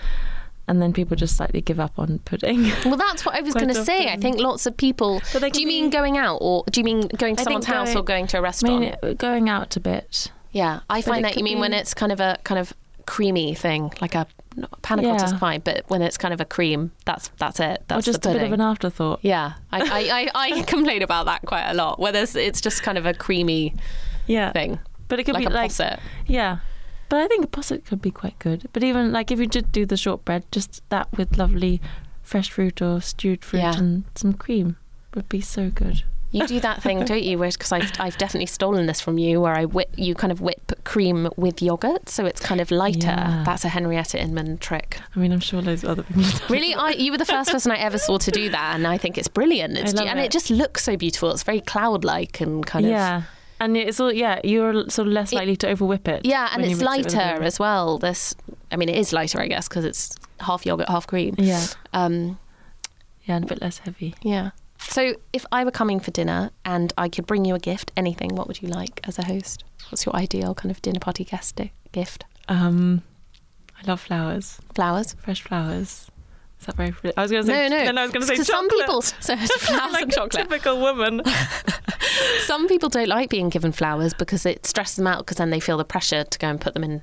and 0.66 0.82
then 0.82 0.92
people 0.92 1.16
just 1.16 1.36
slightly 1.36 1.60
give 1.60 1.80
up 1.80 1.98
on 1.98 2.18
pudding. 2.20 2.70
Well, 2.84 2.96
that's 2.96 3.24
what 3.24 3.34
I 3.34 3.40
was 3.40 3.54
going 3.60 3.68
to 3.68 3.84
say. 3.84 4.08
I 4.12 4.16
think 4.16 4.38
lots 4.38 4.66
of 4.66 4.76
people. 4.76 5.20
Do 5.32 5.60
you 5.60 5.66
mean 5.66 5.86
be- 5.90 5.90
going 5.96 6.16
out, 6.18 6.38
or 6.40 6.64
do 6.70 6.80
you 6.80 6.84
mean 6.84 7.08
going 7.16 7.36
to 7.36 7.40
I 7.42 7.44
someone's 7.44 7.66
house 7.66 7.88
going- 7.88 7.98
or 7.98 8.02
going 8.02 8.26
to 8.28 8.38
a 8.38 8.42
restaurant? 8.42 8.80
mean, 9.02 9.14
going 9.16 9.48
out 9.48 9.76
a 9.76 9.80
bit. 9.80 10.30
yeah, 10.52 10.80
I 10.90 11.00
find 11.02 11.24
that 11.24 11.36
you 11.36 11.44
mean 11.44 11.58
when 11.60 11.72
it's 11.72 11.94
kind 11.94 12.12
of 12.12 12.20
a 12.20 12.38
kind 12.44 12.58
of 12.58 12.72
creamy 13.06 13.54
thing, 13.54 13.90
like 14.02 14.14
a 14.14 14.26
panna 14.82 15.14
is 15.14 15.32
fine, 15.34 15.60
but 15.64 15.84
when 15.88 16.02
it's 16.02 16.18
kind 16.18 16.34
of 16.34 16.40
a 16.40 16.44
cream, 16.44 16.90
that's 17.06 17.28
that's 17.38 17.60
it. 17.60 17.82
That's 17.88 18.06
or 18.06 18.12
just 18.12 18.22
the 18.22 18.30
a 18.30 18.32
bit 18.34 18.42
of 18.42 18.52
an 18.52 18.60
afterthought. 18.60 19.20
yeah, 19.22 19.52
I, 19.72 19.80
I, 19.80 20.20
I, 20.34 20.50
I 20.58 20.62
complain 20.66 21.00
about 21.00 21.24
that 21.26 21.42
quite 21.46 21.70
a 21.70 21.74
lot. 21.74 21.98
Whether 21.98 22.18
it's, 22.20 22.34
it's 22.34 22.60
just 22.60 22.82
kind 22.82 22.98
of 22.98 23.06
a 23.06 23.14
creamy 23.14 23.74
Yeah, 24.26 24.52
thing, 24.52 24.78
but 25.08 25.18
it 25.20 25.24
could 25.24 25.34
like 25.34 25.46
be 25.46 25.46
a 25.46 25.54
like 25.54 25.70
posset. 25.70 26.00
yeah. 26.26 26.58
But 27.08 27.20
I 27.20 27.26
think 27.26 27.44
a 27.44 27.48
posset 27.48 27.84
could 27.84 28.02
be 28.02 28.10
quite 28.10 28.38
good. 28.38 28.68
But 28.72 28.82
even 28.84 29.12
like 29.12 29.30
if 29.30 29.38
you 29.38 29.46
did 29.46 29.72
do 29.72 29.86
the 29.86 29.96
shortbread, 29.96 30.44
just 30.52 30.82
that 30.90 31.08
with 31.16 31.38
lovely 31.38 31.80
fresh 32.22 32.50
fruit 32.50 32.82
or 32.82 33.00
stewed 33.00 33.44
fruit 33.44 33.60
Yeah. 33.60 33.78
and 33.78 34.04
some 34.14 34.34
cream 34.34 34.76
would 35.14 35.28
be 35.28 35.40
so 35.40 35.70
good. 35.70 36.02
You 36.30 36.46
do 36.46 36.60
that 36.60 36.82
thing, 36.82 37.06
don't 37.06 37.22
you? 37.22 37.38
Because 37.38 37.72
I've, 37.72 37.90
I've 37.98 38.18
definitely 38.18 38.44
stolen 38.46 38.84
this 38.84 39.00
from 39.00 39.16
you, 39.16 39.40
where 39.40 39.54
I 39.54 39.64
whip, 39.64 39.88
you 39.96 40.14
kind 40.14 40.30
of 40.30 40.42
whip 40.42 40.72
cream 40.84 41.30
with 41.38 41.62
yogurt, 41.62 42.10
so 42.10 42.26
it's 42.26 42.38
kind 42.38 42.60
of 42.60 42.70
lighter. 42.70 43.06
Yeah. 43.06 43.44
That's 43.46 43.64
a 43.64 43.70
Henrietta 43.70 44.20
Inman 44.20 44.58
trick. 44.58 45.00
I 45.16 45.18
mean, 45.18 45.32
I'm 45.32 45.40
sure 45.40 45.62
loads 45.62 45.84
of 45.84 45.88
other 45.88 46.02
people. 46.02 46.22
Really, 46.50 46.74
I, 46.74 46.90
you 46.90 47.12
were 47.12 47.16
the 47.16 47.24
first 47.24 47.50
person 47.50 47.72
I 47.72 47.78
ever 47.78 47.96
saw 47.96 48.18
to 48.18 48.30
do 48.30 48.50
that, 48.50 48.74
and 48.74 48.86
I 48.86 48.98
think 48.98 49.16
it's 49.16 49.26
brilliant. 49.28 49.78
It's, 49.78 49.94
love 49.94 50.06
and 50.06 50.18
it. 50.18 50.24
it. 50.26 50.30
just 50.30 50.50
looks 50.50 50.84
so 50.84 50.98
beautiful. 50.98 51.30
It's 51.30 51.44
very 51.44 51.62
cloud-like 51.62 52.42
and 52.42 52.66
kind 52.66 52.84
of 52.84 52.90
Yeah. 52.92 53.22
And 53.60 53.76
it's 53.76 53.98
all 54.00 54.12
yeah, 54.12 54.40
you're 54.44 54.88
sort 54.88 55.08
of 55.08 55.12
less 55.14 55.32
likely 55.32 55.56
to 55.56 55.66
overwhip 55.66 56.06
it. 56.08 56.24
yeah, 56.24 56.48
and 56.52 56.62
it's 56.64 56.80
mix 56.80 56.82
it 56.82 56.84
lighter 56.84 57.42
as 57.42 57.58
well. 57.58 57.98
This, 57.98 58.34
I 58.70 58.76
mean, 58.76 58.88
it 58.88 58.96
is 58.96 59.12
lighter, 59.12 59.40
I 59.40 59.48
guess, 59.48 59.68
because 59.68 59.84
it's 59.84 60.14
half 60.40 60.64
yogurt, 60.64 60.88
half 60.88 61.06
cream. 61.06 61.34
Yeah, 61.38 61.66
Um, 61.92 62.38
yeah, 63.24 63.36
and 63.36 63.44
a 63.44 63.48
bit 63.48 63.60
less 63.60 63.78
heavy. 63.78 64.14
yeah. 64.22 64.50
So, 64.80 65.14
if 65.32 65.44
I 65.50 65.64
were 65.64 65.72
coming 65.72 65.98
for 65.98 66.12
dinner 66.12 66.50
and 66.64 66.92
I 66.96 67.08
could 67.08 67.26
bring 67.26 67.44
you 67.44 67.56
a 67.56 67.58
gift, 67.58 67.90
anything, 67.96 68.36
what 68.36 68.46
would 68.46 68.62
you 68.62 68.68
like 68.68 69.00
as 69.04 69.18
a 69.18 69.24
host? 69.24 69.64
What's 69.90 70.06
your 70.06 70.14
ideal 70.14 70.54
kind 70.54 70.70
of 70.70 70.80
dinner 70.80 71.00
party 71.00 71.24
guest 71.24 71.60
gift? 71.90 72.24
Um, 72.46 73.02
I 73.82 73.86
love 73.88 74.00
flowers, 74.00 74.60
Flowers? 74.74 75.14
fresh 75.18 75.42
flowers. 75.42 76.10
Is 76.60 76.66
that 76.66 76.76
very? 76.76 76.94
I 77.16 77.22
was 77.22 77.30
going 77.30 77.44
to 77.44 77.48
No, 77.48 77.54
say 77.54 77.68
no. 77.68 77.78
Then 77.84 77.98
I 77.98 78.02
was 78.02 78.10
going 78.12 78.20
to 78.22 78.26
say 78.26 78.36
chocolate. 78.36 78.46
some 78.46 78.68
people, 78.68 79.02
so 79.02 79.36
flowers 79.58 79.92
like 79.92 80.02
and 80.02 80.12
chocolate. 80.12 80.32
typical 80.48 80.80
woman. 80.80 81.22
Some 82.46 82.66
people 82.68 82.88
don't 82.88 83.08
like 83.08 83.30
being 83.30 83.48
given 83.48 83.70
flowers 83.72 84.12
because 84.14 84.44
it 84.46 84.66
stresses 84.66 84.96
them 84.96 85.06
out 85.06 85.18
because 85.20 85.36
then 85.36 85.50
they 85.50 85.60
feel 85.60 85.76
the 85.76 85.84
pressure 85.84 86.24
to 86.24 86.38
go 86.38 86.48
and 86.48 86.60
put 86.60 86.74
them 86.74 86.82
in 86.82 87.02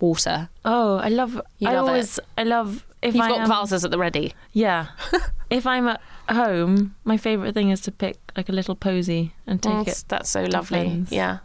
water. 0.00 0.48
Oh, 0.64 0.96
I 0.96 1.08
love. 1.08 1.40
You 1.58 1.68
I 1.68 1.72
love 1.74 1.86
it. 1.86 1.90
always. 1.90 2.20
I 2.38 2.42
love. 2.44 2.86
If 3.02 3.14
You've 3.14 3.24
I 3.24 3.28
got 3.28 3.40
am, 3.40 3.48
vases 3.48 3.84
at 3.84 3.90
the 3.90 3.98
ready. 3.98 4.34
Yeah. 4.52 4.86
if 5.50 5.66
I'm 5.66 5.86
at 5.88 6.00
home, 6.30 6.94
my 7.04 7.16
favourite 7.18 7.52
thing 7.52 7.68
is 7.70 7.80
to 7.82 7.92
pick 7.92 8.16
like 8.36 8.48
a 8.48 8.52
little 8.52 8.74
posy 8.74 9.34
and 9.46 9.62
take 9.62 9.88
it. 9.88 10.04
that's 10.08 10.30
so 10.30 10.44
lovely. 10.44 11.04
Yeah. 11.10 11.38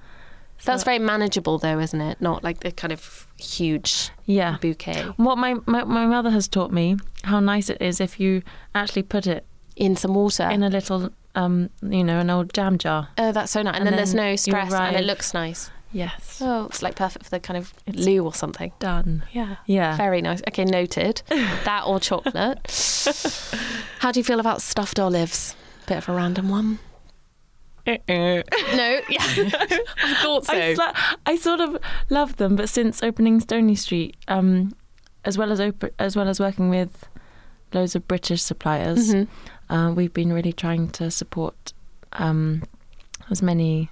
That's 0.65 0.83
very 0.83 0.99
manageable 0.99 1.57
though, 1.57 1.79
isn't 1.79 2.01
it? 2.01 2.21
Not 2.21 2.43
like 2.43 2.59
the 2.61 2.71
kind 2.71 2.91
of 2.93 3.27
huge 3.37 4.09
Yeah. 4.25 4.57
bouquet 4.61 5.03
What 5.17 5.37
my, 5.37 5.55
my 5.65 5.83
my 5.85 6.05
mother 6.05 6.29
has 6.31 6.47
taught 6.47 6.71
me 6.71 6.97
how 7.23 7.39
nice 7.39 7.69
it 7.69 7.81
is 7.81 7.99
if 8.01 8.19
you 8.19 8.41
actually 8.75 9.03
put 9.03 9.25
it 9.27 9.45
in 9.75 9.95
some 9.95 10.13
water. 10.13 10.47
in 10.49 10.63
a 10.63 10.69
little 10.69 11.09
um 11.35 11.69
you 11.81 12.03
know 12.03 12.19
an 12.19 12.29
old 12.29 12.53
jam 12.53 12.77
jar. 12.77 13.07
oh, 13.17 13.31
that's 13.31 13.51
so 13.51 13.61
nice. 13.61 13.75
And, 13.75 13.83
And 13.83 13.87
then, 13.87 13.95
there's 13.97 14.13
no 14.15 14.35
stress 14.35 14.73
and 14.73 14.95
it 14.95 15.05
looks 15.05 15.33
nice. 15.33 15.71
Yes. 15.91 16.39
Oh, 16.39 16.65
it's 16.65 16.83
like 16.83 16.95
perfect 16.95 17.25
for 17.25 17.31
the 17.31 17.39
kind 17.39 17.57
of 17.57 17.73
It's- 17.87 18.05
loo 18.05 18.23
or 18.23 18.33
something. 18.33 18.71
Done. 18.79 19.23
Yeah. 19.31 19.55
Yeah. 19.65 19.97
Very 19.97 20.21
nice. 20.21 20.41
Okay, 20.47 20.63
noted. 20.65 21.23
that 21.29 21.83
or 21.87 21.99
chocolate. 21.99 22.59
How 23.99 24.11
do 24.11 24.19
you 24.19 24.23
feel 24.23 24.39
about 24.39 24.61
stuffed 24.61 24.99
olives? 24.99 25.55
Bit 25.87 25.97
of 25.99 26.09
a 26.09 26.13
random 26.13 26.49
one. 26.49 26.77
No, 28.09 28.99
yeah. 29.09 29.17
I 30.03 30.15
thought 30.21 30.45
so. 30.45 30.53
I, 30.53 30.75
sla- 30.75 30.95
I 31.25 31.35
sort 31.37 31.59
of 31.59 31.77
love 32.09 32.37
them, 32.37 32.55
but 32.55 32.69
since 32.69 33.01
opening 33.03 33.39
Stony 33.39 33.75
Street, 33.75 34.15
um, 34.27 34.73
as 35.25 35.37
well 35.37 35.51
as 35.51 35.59
op- 35.59 35.93
as 35.99 36.15
well 36.15 36.27
as 36.27 36.39
working 36.39 36.69
with 36.69 37.07
loads 37.73 37.95
of 37.95 38.07
British 38.07 38.41
suppliers, 38.41 39.13
Mhm. 39.13 39.27
uh, 39.69 39.91
we've 39.95 40.13
been 40.13 40.31
really 40.33 40.53
trying 40.53 40.89
to 40.89 41.09
support 41.11 41.73
um, 42.13 42.63
as 43.29 43.41
many 43.41 43.89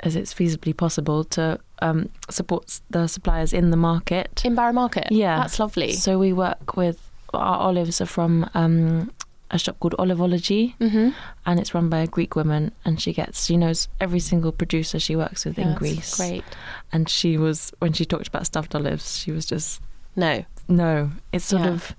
as 0.00 0.14
it's 0.14 0.32
feasibly 0.32 0.76
possible 0.76 1.24
to 1.24 1.58
um, 1.82 2.08
support 2.30 2.80
the 2.90 3.06
suppliers 3.08 3.52
in 3.52 3.70
the 3.70 3.76
market. 3.76 4.42
In 4.44 4.54
Borough 4.54 4.72
Market? 4.72 5.08
Yeah. 5.10 5.38
That's 5.38 5.58
lovely. 5.58 5.92
So 5.92 6.18
we 6.18 6.32
work 6.32 6.76
with 6.76 6.98
our 7.34 7.58
olives 7.58 8.00
are 8.00 8.06
from 8.06 8.48
um, 8.54 9.10
a 9.50 9.58
shop 9.58 9.80
called 9.80 9.94
Oliveology, 9.98 10.74
mm-hmm. 10.78 11.10
and 11.46 11.58
it's 11.60 11.72
run 11.74 11.88
by 11.88 12.00
a 12.00 12.06
Greek 12.06 12.36
woman, 12.36 12.72
and 12.84 13.00
she 13.00 13.12
gets 13.12 13.46
she 13.46 13.56
knows 13.56 13.88
every 14.00 14.20
single 14.20 14.52
producer 14.52 14.98
she 14.98 15.16
works 15.16 15.44
with 15.44 15.58
in 15.58 15.74
Greece. 15.74 16.16
Great. 16.16 16.44
And 16.92 17.08
she 17.08 17.38
was 17.38 17.72
when 17.78 17.92
she 17.94 18.04
talked 18.04 18.28
about 18.28 18.46
stuffed 18.46 18.74
olives, 18.74 19.16
she 19.18 19.30
was 19.32 19.46
just 19.46 19.80
No. 20.16 20.44
no. 20.68 21.10
It's 21.32 21.44
sort 21.46 21.62
Yeah. 21.62 21.68
of, 21.70 21.94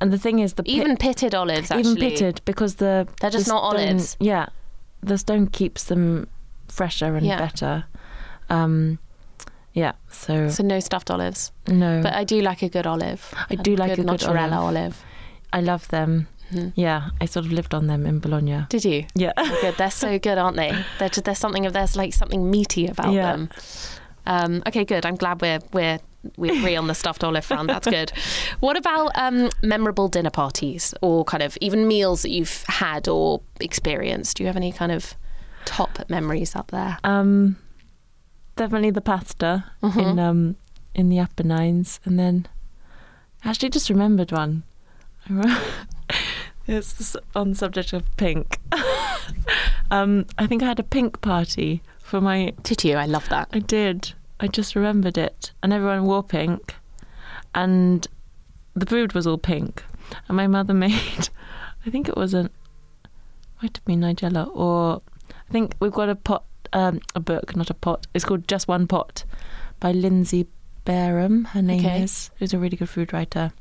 and 0.00 0.12
the 0.12 0.18
thing 0.18 0.38
is 0.38 0.54
the 0.54 0.62
pit- 0.62 0.74
Even 0.74 0.96
pitted 0.96 1.34
olives, 1.34 1.70
actually. 1.70 1.90
even 1.90 1.96
pitted 1.96 2.40
because 2.44 2.76
the 2.76 3.06
They're 3.20 3.30
just 3.30 3.46
the 3.46 3.52
not 3.52 3.70
stone- 3.72 3.88
olives. 3.88 4.16
Yeah, 4.20 4.46
the 5.02 5.18
stone 5.18 5.48
keeps 5.48 5.84
them 5.84 6.28
fresher 6.68 7.16
and 7.16 7.26
Yeah. 7.26 7.38
better. 7.38 7.84
Um, 8.48 8.98
yeah, 9.74 9.92
so, 10.10 10.48
So 10.48 10.62
no 10.62 10.80
stuffed 10.80 11.10
olives. 11.10 11.52
no, 11.68 12.00
But 12.02 12.14
I 12.14 12.24
do 12.24 12.40
like 12.40 12.62
a 12.62 12.68
good 12.68 12.86
olive. 12.86 13.34
I 13.50 13.56
do 13.56 13.74
like 13.76 13.92
a 13.92 13.96
good 13.96 14.06
mozzarella 14.06 14.56
olive. 14.56 14.76
olive. 14.76 15.04
I 15.52 15.60
love 15.60 15.86
them. 15.88 16.28
Mhm. 16.54 16.72
Yeah, 16.76 17.10
I 17.20 17.26
sort 17.26 17.46
of 17.46 17.52
lived 17.52 17.74
on 17.74 17.86
them 17.86 18.06
in 18.06 18.18
Bologna. 18.20 18.66
Did 18.68 18.84
you? 18.84 19.04
Yeah, 19.14 19.32
Good. 19.60 19.76
They're 19.76 19.90
so 19.90 20.18
good, 20.26 20.38
aren't 20.38 20.56
they? 20.56 20.72
They're 20.98 21.08
just, 21.08 21.24
there's 21.24 21.38
something 21.38 21.66
of 21.66 21.72
there's 21.72 21.96
like 21.96 22.14
something 22.14 22.50
meaty 22.50 22.86
about 22.86 23.12
Yeah. 23.12 23.32
them. 23.32 23.48
Um, 24.26 24.62
okay, 24.66 24.84
good. 24.84 25.04
I'm 25.04 25.16
glad 25.16 25.40
we're 25.42 25.58
we're 25.72 25.98
we 26.38 26.48
agree 26.58 26.76
on 26.80 26.86
the 26.86 26.94
stuffed 26.94 27.22
olive 27.24 27.44
front. 27.44 27.68
That's 27.68 27.86
good. 27.88 28.12
What 28.60 28.76
about 28.76 29.10
um, 29.16 29.50
memorable 29.62 30.08
dinner 30.08 30.30
parties 30.30 30.94
or 31.02 31.24
kind 31.24 31.42
of 31.42 31.58
even 31.60 31.86
meals 31.86 32.22
that 32.22 32.30
you've 32.30 32.64
had 32.68 33.08
or 33.08 33.42
experienced? 33.60 34.36
Do 34.38 34.42
you 34.42 34.46
have 34.46 34.56
any 34.56 34.72
kind 34.72 34.90
of 34.92 35.14
top 35.66 35.98
memories 36.08 36.56
up 36.56 36.70
there? 36.70 36.98
um, 37.04 37.56
definitely 38.56 38.90
the 38.90 39.00
pasta 39.00 39.64
Mhm. 39.82 40.10
in 40.12 40.18
um 40.18 40.56
in 40.94 41.08
the 41.10 41.18
Apennines, 41.18 42.00
and 42.04 42.18
then 42.18 42.46
I 43.44 43.50
actually 43.50 43.70
just 43.70 43.90
remembered 43.90 44.30
one. 44.32 44.62
It's 46.66 47.16
on 47.34 47.50
the 47.50 47.56
subject 47.56 47.92
of 47.92 48.04
pink. 48.16 48.58
um, 49.90 50.26
I 50.38 50.46
think 50.46 50.62
I 50.62 50.66
had 50.66 50.80
a 50.80 50.84
pink 50.84 51.20
party 51.20 51.82
for 51.98 52.20
my 52.20 52.52
Did 52.62 52.84
you? 52.84 52.96
I 52.96 53.06
love 53.06 53.28
that. 53.28 53.48
I 53.52 53.58
did. 53.58 54.12
I 54.40 54.48
just 54.48 54.74
remembered 54.74 55.18
it. 55.18 55.52
And 55.62 55.72
everyone 55.72 56.04
wore 56.06 56.22
pink. 56.22 56.74
And 57.54 58.06
the 58.74 58.86
food 58.86 59.12
was 59.12 59.26
all 59.26 59.38
pink. 59.38 59.84
And 60.28 60.36
my 60.36 60.46
mother 60.46 60.74
made, 60.86 61.28
I 61.86 61.90
think 61.90 62.08
it 62.08 62.16
was 62.16 62.34
a, 62.34 62.50
might 63.62 63.76
have 63.76 63.84
been 63.84 64.00
Nigella, 64.00 64.54
or 64.54 65.02
I 65.28 65.52
think 65.52 65.74
we've 65.80 65.92
got 65.92 66.08
a 66.08 66.14
pot, 66.14 66.44
um, 66.72 67.00
a 67.14 67.20
book, 67.20 67.54
not 67.56 67.70
a 67.70 67.74
pot. 67.74 68.06
It's 68.14 68.24
called 68.24 68.48
Just 68.48 68.68
One 68.68 68.86
Pot 68.86 69.24
by 69.80 69.92
Lindsey 69.92 70.46
Bareham, 70.84 71.46
her 71.48 71.62
name 71.62 71.80
Okay. 71.84 72.02
is, 72.02 72.30
who's 72.38 72.52
a 72.52 72.58
really 72.58 72.76
good 72.76 72.88
food 72.90 73.12
writer. 73.12 73.52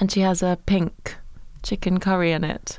And 0.00 0.10
she 0.10 0.20
has 0.20 0.42
a 0.42 0.58
pink 0.66 1.16
chicken 1.66 1.98
curry 2.00 2.32
in 2.32 2.44
it. 2.44 2.78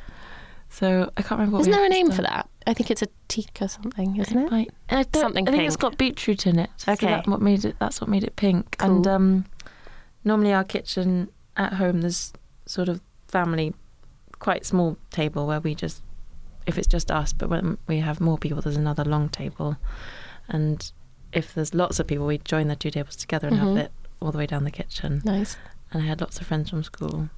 So 0.69 1.12
I 1.17 1.21
can't 1.21 1.39
remember 1.39 1.54
what 1.58 1.62
Isn't 1.62 1.71
there 1.71 1.86
a 1.86 1.89
name 1.89 2.12
for 2.12 2.21
that? 2.21 2.50
I 2.65 2.73
think 2.73 2.89
it's 2.91 3.02
a 3.02 3.08
teak 3.28 3.58
or 3.62 3.67
something, 3.67 4.17
isn't 4.17 4.38
it? 4.38 4.52
might- 4.52 4.71
I 4.89 5.06
Something 5.13 5.47
I 5.47 5.52
think 5.52 5.63
it's 5.63 5.76
got 5.78 5.97
beetroot 5.97 6.45
in 6.45 6.60
it. 6.60 6.69
so 6.78 6.91
Okay. 6.93 7.08
that 7.08 7.28
what 7.28 7.41
made 7.41 7.63
it. 7.65 7.76
That's 7.80 8.02
what 8.02 8.10
made 8.10 8.23
it 8.23 8.36
pink. 8.36 8.76
And 8.80 9.06
um, 9.08 9.45
normally 10.23 10.54
our 10.54 10.63
kitchen 10.63 11.30
at 11.56 11.73
home, 11.73 12.02
there's 12.02 12.34
sort 12.65 12.89
of 12.89 13.02
family, 13.28 13.73
quite 14.39 14.65
small 14.65 14.97
table 15.10 15.47
where 15.47 15.60
we 15.62 15.73
just, 15.76 16.02
if 16.65 16.78
it's 16.78 16.88
just 16.88 17.10
us, 17.12 17.32
but 17.34 17.50
when 17.50 17.78
we 17.88 18.00
have 18.00 18.19
more 18.19 18.38
people, 18.38 18.62
there's 18.62 18.76
another 18.78 19.06
long 19.06 19.30
table, 19.30 19.78
and 20.50 20.91
if 21.34 21.54
there's 21.54 21.73
lots 21.73 22.00
of 22.00 22.08
people, 22.08 22.26
we 22.26 22.38
join 22.39 22.67
the 22.67 22.76
two 22.76 22.91
tables 22.91 23.15
together 23.15 23.47
and 23.47 23.58
Mhm. 23.58 23.67
have 23.67 23.78
it 23.86 23.91
all 24.21 24.32
the 24.32 24.38
way 24.38 24.45
down 24.45 24.63
the 24.65 24.71
kitchen. 24.71 25.21
Nice. 25.26 25.58
And 25.91 26.04
I 26.04 26.06
had 26.06 26.19
lots 26.21 26.39
of 26.41 26.47
friends 26.47 26.69
from 26.69 26.84
school, 26.84 27.30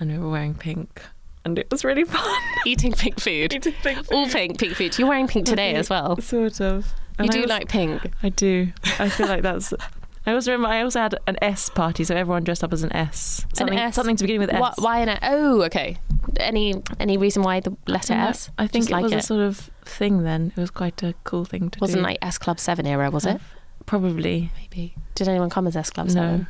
and 0.00 0.10
we 0.10 0.18
were 0.18 0.30
wearing 0.30 0.54
pink, 0.54 1.02
and 1.44 1.58
it 1.58 1.70
was 1.70 1.84
really 1.84 2.04
fun. 2.04 2.40
Eating 2.66 2.92
pink 2.92 3.20
food. 3.20 3.52
Eating 3.52 3.72
pink 3.82 3.98
food. 4.06 4.12
All 4.14 4.28
pink, 4.28 4.58
pink 4.58 4.74
food. 4.74 4.98
You're 4.98 5.08
wearing 5.08 5.28
pink 5.28 5.46
today 5.46 5.74
as 5.74 5.88
well. 5.90 6.16
Sort 6.20 6.60
of. 6.60 6.86
You 6.86 6.92
And 7.24 7.30
I 7.30 7.32
do 7.32 7.40
was- 7.42 7.50
like 7.50 7.68
pink. 7.68 8.02
I 8.22 8.30
do. 8.30 8.68
I 8.98 9.08
feel 9.08 9.28
like 9.28 9.42
that's. 9.42 9.72
I 10.26 10.32
also 10.34 10.52
remember. 10.52 10.68
I 10.74 10.82
also 10.82 11.00
had 11.00 11.14
an 11.26 11.36
S 11.40 11.70
party, 11.70 12.04
so 12.04 12.14
everyone 12.14 12.44
dressed 12.44 12.62
up 12.62 12.72
as 12.74 12.82
an 12.82 12.92
S. 12.94 13.46
Something, 13.54 13.78
S? 13.78 13.94
something 13.94 14.16
to 14.16 14.24
begin 14.24 14.38
with 14.40 14.52
S. 14.52 14.60
Why, 14.60 14.72
why 14.78 14.98
an 14.98 15.08
S? 15.08 15.18
Oh, 15.22 15.62
okay. 15.62 15.96
Any 16.38 16.74
any 17.00 17.16
reason 17.16 17.42
why 17.42 17.60
the 17.60 17.74
letter 17.86 18.12
I. 18.12 18.28
S? 18.28 18.50
I 18.58 18.66
think 18.66 18.84
Just 18.84 18.90
it 18.90 18.92
like 18.92 19.02
was 19.04 19.12
it. 19.12 19.16
a 19.18 19.22
sort 19.22 19.40
of 19.40 19.70
thing 19.86 20.22
then. 20.24 20.52
It 20.56 20.60
was 20.60 20.70
quite 20.70 21.02
a 21.02 21.14
cool 21.24 21.46
thing 21.46 21.70
to 21.70 21.78
do. 21.78 21.82
Wasn't 21.82 22.02
like 22.02 22.18
S 22.20 22.36
Club 22.36 22.60
Seven 22.60 22.86
era, 22.86 23.10
was 23.10 23.24
it? 23.24 23.40
Probably. 23.86 24.50
Maybe. 24.60 24.94
Did 25.14 25.26
anyone 25.26 25.48
come 25.48 25.66
as 25.66 25.74
S 25.74 25.88
Club 25.90 26.10
7? 26.10 26.40
No. 26.40 26.46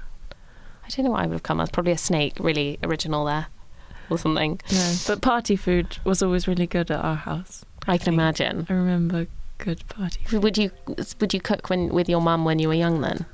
Seven? 0.91 0.93
I 0.93 0.97
don't 0.97 1.05
know 1.05 1.11
what 1.13 1.21
I 1.23 1.27
would 1.27 1.35
have 1.35 1.43
come 1.43 1.61
as. 1.61 1.71
Probably 1.71 1.93
a 1.93 1.99
snake, 1.99 2.35
really 2.41 2.79
original 2.83 3.25
there, 3.25 3.47
or 4.11 4.19
something. 4.19 4.61
No. 4.73 4.95
But 5.07 5.21
party 5.23 5.57
food 5.57 5.99
was 6.05 6.23
always 6.23 6.47
really 6.49 6.67
good 6.67 6.91
at 6.91 7.05
our 7.05 7.17
house. 7.17 7.65
I 7.87 7.99
can 7.99 8.13
imagine. 8.15 8.67
I 8.69 8.73
remember 8.73 9.27
good 9.59 9.87
party 9.89 10.21
food. 10.25 10.43
Would 10.43 10.59
you 10.59 10.71
would 11.21 11.33
you 11.35 11.41
cook 11.41 11.71
when 11.71 11.89
with 11.89 12.09
your 12.09 12.21
mum 12.21 12.45
when 12.45 12.59
you 12.59 12.69
were 12.69 12.75
young 12.75 13.01
then, 13.01 13.25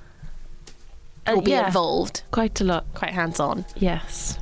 Uh, 1.26 1.34
or 1.34 1.42
be 1.42 1.50
yeah, 1.50 1.66
involved, 1.66 2.22
quite 2.30 2.60
a 2.60 2.64
lot. 2.64 2.84
quite 2.94 3.12
hands 3.12 3.40
on? 3.40 3.64
Yes. 3.76 4.38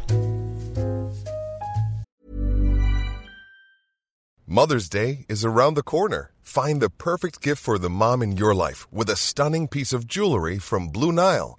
Mother's 4.46 4.88
Day 4.90 5.24
is 5.28 5.44
around 5.44 5.74
the 5.74 5.82
corner. 5.82 6.30
Find 6.42 6.80
the 6.82 6.90
perfect 6.90 7.40
gift 7.40 7.62
for 7.62 7.78
the 7.78 7.88
mom 7.90 8.22
in 8.22 8.36
your 8.36 8.54
life 8.54 8.86
with 8.92 9.08
a 9.08 9.16
stunning 9.16 9.66
piece 9.68 9.92
of 9.94 10.06
jewelry 10.06 10.58
from 10.58 10.88
Blue 10.88 11.12
Nile. 11.12 11.58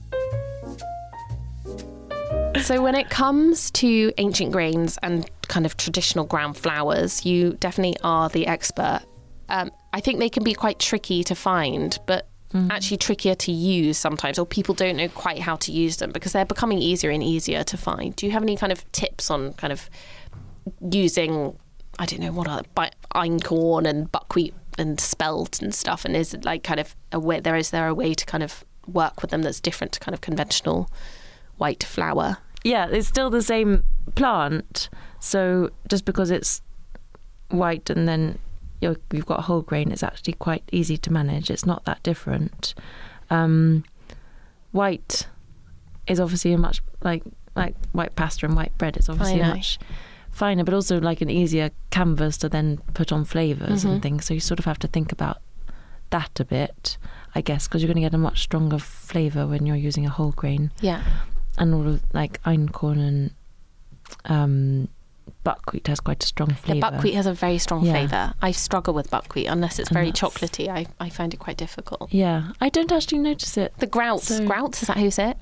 So, 2.63 2.81
when 2.81 2.95
it 2.95 3.09
comes 3.09 3.71
to 3.71 4.13
ancient 4.17 4.51
grains 4.51 4.97
and 5.01 5.29
kind 5.47 5.65
of 5.65 5.77
traditional 5.77 6.25
ground 6.25 6.55
flours, 6.55 7.25
you 7.25 7.53
definitely 7.53 7.97
are 8.03 8.29
the 8.29 8.47
expert. 8.47 9.01
Um, 9.49 9.71
I 9.91 9.99
think 9.99 10.19
they 10.19 10.29
can 10.29 10.43
be 10.43 10.53
quite 10.53 10.79
tricky 10.79 11.23
to 11.25 11.35
find, 11.35 11.97
but 12.05 12.27
actually 12.69 12.97
trickier 12.97 13.35
to 13.35 13.51
use 13.51 13.97
sometimes, 13.97 14.37
or 14.37 14.45
people 14.45 14.75
don't 14.75 14.95
know 14.95 15.07
quite 15.09 15.39
how 15.39 15.55
to 15.57 15.71
use 15.71 15.97
them 15.97 16.11
because 16.11 16.33
they're 16.33 16.45
becoming 16.45 16.79
easier 16.79 17.09
and 17.09 17.23
easier 17.23 17.63
to 17.63 17.77
find. 17.77 18.15
Do 18.15 18.25
you 18.25 18.31
have 18.31 18.43
any 18.43 18.55
kind 18.55 18.71
of 18.71 18.89
tips 18.91 19.31
on 19.31 19.53
kind 19.53 19.73
of 19.73 19.89
using, 20.91 21.57
I 21.97 22.05
don't 22.05 22.19
know, 22.19 22.31
what 22.31 22.47
are 22.47 22.61
bi- 22.75 22.91
einkorn 23.15 23.87
and 23.87 24.11
buckwheat 24.11 24.53
and 24.77 24.99
spelt 24.99 25.61
and 25.61 25.73
stuff? 25.73 26.05
And 26.05 26.15
is 26.15 26.33
it 26.33 26.45
like 26.45 26.63
kind 26.63 26.79
of 26.79 26.95
a 27.11 27.19
way, 27.19 27.39
there 27.39 27.55
is 27.55 27.71
there 27.71 27.87
a 27.87 27.93
way 27.93 28.13
to 28.13 28.25
kind 28.25 28.43
of 28.43 28.63
work 28.87 29.21
with 29.21 29.31
them 29.31 29.41
that's 29.41 29.59
different 29.59 29.93
to 29.93 29.99
kind 29.99 30.13
of 30.13 30.21
conventional 30.21 30.89
white 31.57 31.83
flour? 31.83 32.37
Yeah, 32.63 32.87
it's 32.87 33.07
still 33.07 33.29
the 33.29 33.41
same 33.41 33.83
plant. 34.15 34.89
So 35.19 35.69
just 35.89 36.05
because 36.05 36.31
it's 36.31 36.61
white 37.49 37.89
and 37.89 38.07
then 38.07 38.39
you're, 38.81 38.97
you've 39.11 39.25
got 39.25 39.41
whole 39.41 39.61
grain, 39.61 39.91
it's 39.91 40.03
actually 40.03 40.33
quite 40.33 40.63
easy 40.71 40.97
to 40.97 41.11
manage. 41.11 41.49
It's 41.49 41.65
not 41.65 41.85
that 41.85 42.01
different. 42.03 42.73
Um, 43.29 43.83
white 44.71 45.27
is 46.07 46.19
obviously 46.19 46.53
a 46.53 46.57
much 46.57 46.81
like 47.03 47.23
like 47.55 47.75
white 47.91 48.15
pasta 48.15 48.45
and 48.45 48.55
white 48.55 48.77
bread. 48.77 48.95
It's 48.97 49.09
obviously 49.09 49.39
a 49.51 49.55
much 49.55 49.79
finer, 50.31 50.63
but 50.63 50.73
also 50.73 50.99
like 50.99 51.21
an 51.21 51.29
easier 51.29 51.71
canvas 51.89 52.37
to 52.37 52.49
then 52.49 52.79
put 52.93 53.11
on 53.11 53.25
flavors 53.25 53.83
and 53.93 54.01
things. 54.01 54.25
So 54.25 54.33
you 54.33 54.39
sort 54.39 54.59
of 54.59 54.65
have 54.65 54.79
to 54.79 54.87
think 54.87 55.11
about 55.11 55.37
that 56.09 56.39
a 56.39 56.45
bit, 56.45 56.97
I 57.35 57.41
guess, 57.41 57.67
because 57.67 57.81
you're 57.81 57.87
going 57.87 58.01
to 58.03 58.09
get 58.09 58.13
a 58.13 58.17
much 58.17 58.41
stronger 58.41 58.79
flavor 58.79 59.45
when 59.45 59.65
you're 59.65 59.75
using 59.75 60.05
a 60.05 60.09
whole 60.09 60.31
grain 60.31 60.71
Yeah. 60.81 61.01
And 61.57 61.73
all 61.73 61.87
of 61.87 62.01
like 62.13 62.41
einkorn 62.43 62.97
and 62.99 63.31
um, 64.25 64.87
buckwheat 65.43 65.87
has 65.87 65.99
quite 65.99 66.23
a 66.23 66.27
strong 66.27 66.49
Yeah, 66.49 66.55
flavour. 66.55 66.81
buckwheat 66.91 67.13
has 67.15 67.25
a 67.25 67.33
very 67.33 67.57
strong 67.57 67.85
Yeah. 67.85 67.93
flavour. 67.93 68.33
I 68.41 68.51
struggle 68.51 68.93
with 68.93 69.09
buckwheat 69.09 69.47
unless 69.47 69.79
it's 69.79 69.89
And 69.89 69.95
very 69.95 70.11
chocolatey. 70.11 70.67
I, 70.69 70.85
I 70.99 71.09
find 71.09 71.33
it 71.33 71.37
quite 71.39 71.57
difficult. 71.57 72.13
Yeah, 72.13 72.51
I 72.59 72.69
don't 72.69 72.91
actually 72.91 73.19
notice 73.19 73.57
it. 73.57 73.73
The 73.79 73.87
grouts, 73.87 74.27
So- 74.27 74.45
grouts, 74.45 74.81
is 74.81 74.87
that 74.87 75.11
say 75.13 75.31
it? 75.31 75.37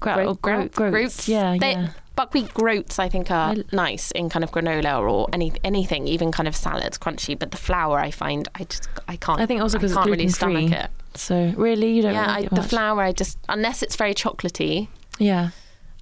Grout, 0.00 0.18
or 0.26 0.34
grout, 0.36 0.72
grout- 0.72 0.92
groats. 0.92 1.28
Yeah, 1.28 1.56
They- 1.58 1.72
yeah. 1.72 1.88
Buckwheat 2.16 2.54
groats, 2.54 3.00
I 3.00 3.08
think, 3.08 3.28
are 3.32 3.52
I- 3.52 3.64
nice 3.72 4.12
in 4.12 4.28
kind 4.28 4.44
of 4.44 4.52
granola 4.52 5.00
or 5.02 5.28
any 5.32 5.52
anything, 5.64 6.06
even 6.06 6.30
kind 6.30 6.46
of 6.46 6.54
salads, 6.54 6.96
crunchy. 6.96 7.36
But 7.36 7.50
the 7.50 7.56
flour, 7.56 7.98
I 7.98 8.12
find, 8.12 8.46
I 8.54 8.64
just 8.64 8.88
I 9.08 9.16
can't. 9.16 9.40
I 9.40 9.46
think 9.46 9.60
also 9.60 9.78
because 9.78 9.90
it's 9.90 9.96
can't 9.98 10.10
really 10.10 10.28
stomach 10.28 10.70
it. 10.70 10.90
So 11.14 11.52
really, 11.56 11.92
you 11.96 12.02
don't 12.02 12.14
Yeah, 12.14 12.26
like 12.28 12.44
I, 12.44 12.54
the 12.54 12.60
much? 12.60 12.70
flour, 12.70 13.00
I 13.02 13.10
just 13.12 13.36
unless 13.48 13.82
it's 13.82 13.96
very 13.96 14.14
chocolatey, 14.14 14.86
Yeah, 15.18 15.50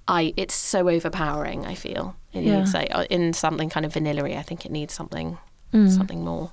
I 0.09 0.33
it's 0.37 0.55
so 0.55 0.88
overpowering. 0.88 1.66
I 1.66 1.75
feel 1.75 2.16
it 2.33 2.42
Yeah. 2.44 2.59
needs 2.59 2.75
like 2.75 2.88
uh, 2.94 3.05
in 3.11 3.33
something 3.33 3.68
kind 3.70 3.85
of 3.87 3.92
vanilla 3.92 4.25
I 4.25 4.42
think 4.42 4.64
it 4.66 4.72
needs 4.72 4.94
something 4.94 5.38
Mm. 5.72 5.90
something 5.90 6.22
more. 6.25 6.51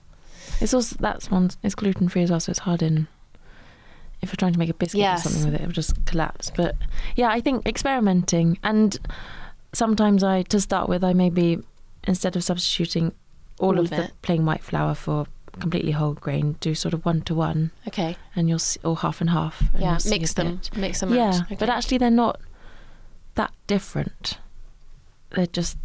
it's 0.61 0.73
also 0.73 0.95
that's 0.99 1.29
one. 1.31 1.51
It's 1.63 1.75
gluten 1.75 2.07
free 2.09 2.23
as 2.23 2.31
well, 2.31 2.39
so 2.39 2.49
it's 2.51 2.59
hard 2.59 2.81
in. 2.81 3.07
If 4.21 4.29
you're 4.29 4.35
trying 4.37 4.53
to 4.53 4.59
make 4.59 4.69
a 4.69 4.73
biscuit 4.73 4.99
Yes. 4.99 5.25
or 5.25 5.29
something 5.29 5.45
with 5.51 5.55
it, 5.59 5.63
it 5.63 5.67
will 5.67 5.73
just 5.73 6.05
collapse. 6.05 6.51
But 6.55 6.75
yeah, 7.15 7.29
I 7.29 7.39
think 7.41 7.65
experimenting 7.67 8.57
and 8.63 8.97
sometimes 9.73 10.23
I 10.23 10.43
to 10.43 10.59
start 10.59 10.89
with, 10.89 11.03
I 11.03 11.13
maybe 11.13 11.59
instead 12.07 12.35
of 12.35 12.43
substituting 12.43 13.13
all, 13.59 13.69
All 13.69 13.79
of 13.79 13.85
of 13.85 13.89
the 13.91 14.11
plain 14.21 14.45
white 14.45 14.63
flour 14.63 14.93
for 14.95 15.25
completely 15.59 15.91
whole 15.91 16.13
grain, 16.13 16.55
do 16.61 16.73
sort 16.75 16.93
of 16.93 17.05
one 17.05 17.21
to 17.23 17.35
one, 17.35 17.71
Okay, 17.87 18.15
and 18.35 18.47
you'll 18.49 18.59
see, 18.59 18.79
or 18.83 18.95
half 18.97 19.19
and 19.21 19.29
half. 19.31 19.61
and 19.73 19.81
yeah, 19.81 19.97
mix 20.05 20.33
them, 20.33 20.61
mix 20.75 20.99
them. 21.01 21.13
Yeah, 21.13 21.39
match. 21.49 21.59
but 21.59 21.69
actually 21.69 21.97
they're 21.97 22.09
not 22.11 22.39
that 23.39 23.51
different. 23.67 24.37
They're 25.31 25.47
just 25.47 25.77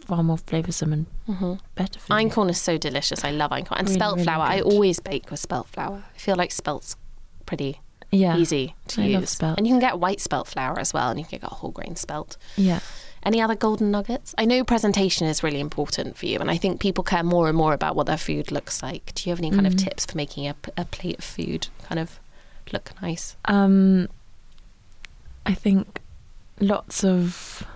far 0.00 0.22
more 0.22 0.36
flavoursome 0.36 0.92
and 0.92 1.06
Mhm. 1.28 1.60
better 1.74 1.98
for 2.00 2.12
you. 2.20 2.28
Einkorn 2.28 2.50
is 2.50 2.60
so 2.60 2.76
delicious. 2.76 3.24
I 3.24 3.30
love 3.30 3.50
einkorn 3.52 3.78
and 3.78 3.88
Really, 3.88 3.98
spelt 3.98 4.14
really 4.16 4.24
flour. 4.24 4.42
I 4.44 4.60
always 4.60 5.00
bake 5.00 5.30
with 5.30 5.40
spelt 5.40 5.68
flour. 5.68 6.04
I 6.14 6.18
feel 6.18 6.36
like 6.36 6.50
spelt's 6.50 6.96
pretty 7.46 7.80
Yeah, 8.10 8.36
easy 8.36 8.74
to 8.88 9.02
I 9.02 9.06
use. 9.06 9.40
And 9.40 9.66
you 9.66 9.72
can 9.72 9.80
get 9.80 9.98
white 10.00 10.20
spelt 10.20 10.48
flour 10.48 10.78
as 10.78 10.92
well, 10.92 11.08
and 11.10 11.18
you 11.20 11.24
can 11.24 11.38
get 11.38 11.50
whole 11.50 11.70
grain 11.70 11.96
spelt. 11.96 12.36
yeah. 12.56 12.80
Any 13.24 13.40
other 13.40 13.54
golden 13.54 13.92
nuggets? 13.92 14.34
I 14.36 14.44
know 14.44 14.64
presentation 14.64 15.28
is 15.28 15.44
really 15.44 15.60
important 15.60 16.16
for 16.18 16.26
you, 16.26 16.40
and 16.40 16.50
I 16.50 16.56
think 16.56 16.80
people 16.80 17.04
care 17.04 17.22
more 17.22 17.46
and 17.48 17.56
more 17.56 17.72
about 17.72 17.94
what 17.94 18.06
their 18.06 18.18
food 18.18 18.50
looks 18.50 18.82
like. 18.82 19.12
Do 19.14 19.22
you 19.24 19.30
have 19.30 19.38
any 19.38 19.50
kind 19.52 19.66
of 19.68 19.74
Mm. 19.74 19.84
tips 19.84 20.04
for 20.06 20.16
making 20.16 20.48
a 20.48 20.54
plate 20.54 21.18
of 21.20 21.24
food 21.24 21.68
kind 21.88 22.00
of 22.00 22.18
look 22.72 22.90
nice? 23.00 23.36
Um, 23.44 24.08
I 25.46 25.54
think 25.54 26.00
lots 26.62 27.04
of 27.04 27.66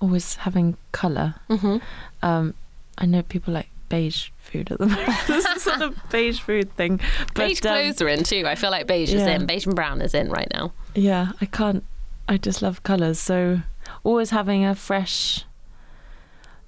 always 0.00 0.36
having 0.36 0.76
colour. 0.90 1.36
Mm-hmm. 1.48 1.78
Um, 2.22 2.54
I 2.98 3.06
know 3.06 3.22
people 3.22 3.54
like 3.54 3.68
beige 3.88 4.30
food 4.38 4.70
at 4.70 4.78
the 4.78 4.86
moment. 4.86 5.12
this 5.26 5.44
is 5.44 5.62
sort 5.62 5.82
of 5.82 5.96
beige 6.10 6.40
food 6.40 6.74
thing. 6.76 7.00
But, 7.28 7.34
beige 7.34 7.64
um, 7.64 7.72
clothes 7.72 8.02
are 8.02 8.08
in 8.08 8.24
too. 8.24 8.44
I 8.46 8.54
feel 8.54 8.70
like 8.70 8.86
beige 8.86 9.14
is 9.14 9.22
in. 9.22 9.46
Beige 9.46 9.66
and 9.66 9.74
brown 9.74 10.00
is 10.02 10.14
in 10.14 10.30
right 10.30 10.48
now. 10.52 10.72
Yeah, 10.94 11.32
I 11.40 11.46
can't. 11.46 11.84
I 12.28 12.36
just 12.36 12.62
love 12.62 12.82
colours. 12.82 13.18
So 13.18 13.60
always 14.04 14.30
having 14.30 14.64
a 14.64 14.74
fresh. 14.74 15.44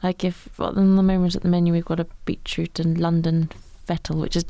Like 0.02 0.22
if 0.22 0.48
well, 0.58 0.68
at 0.68 0.74
the 0.74 0.82
moment 0.82 1.34
at 1.34 1.42
the 1.42 1.48
menu 1.48 1.72
we've 1.72 1.84
got 1.84 2.00
a 2.00 2.06
beetroot 2.24 2.78
and 2.78 2.98
London 2.98 3.50
fettle, 3.86 4.16
which 4.20 4.36
is 4.36 4.44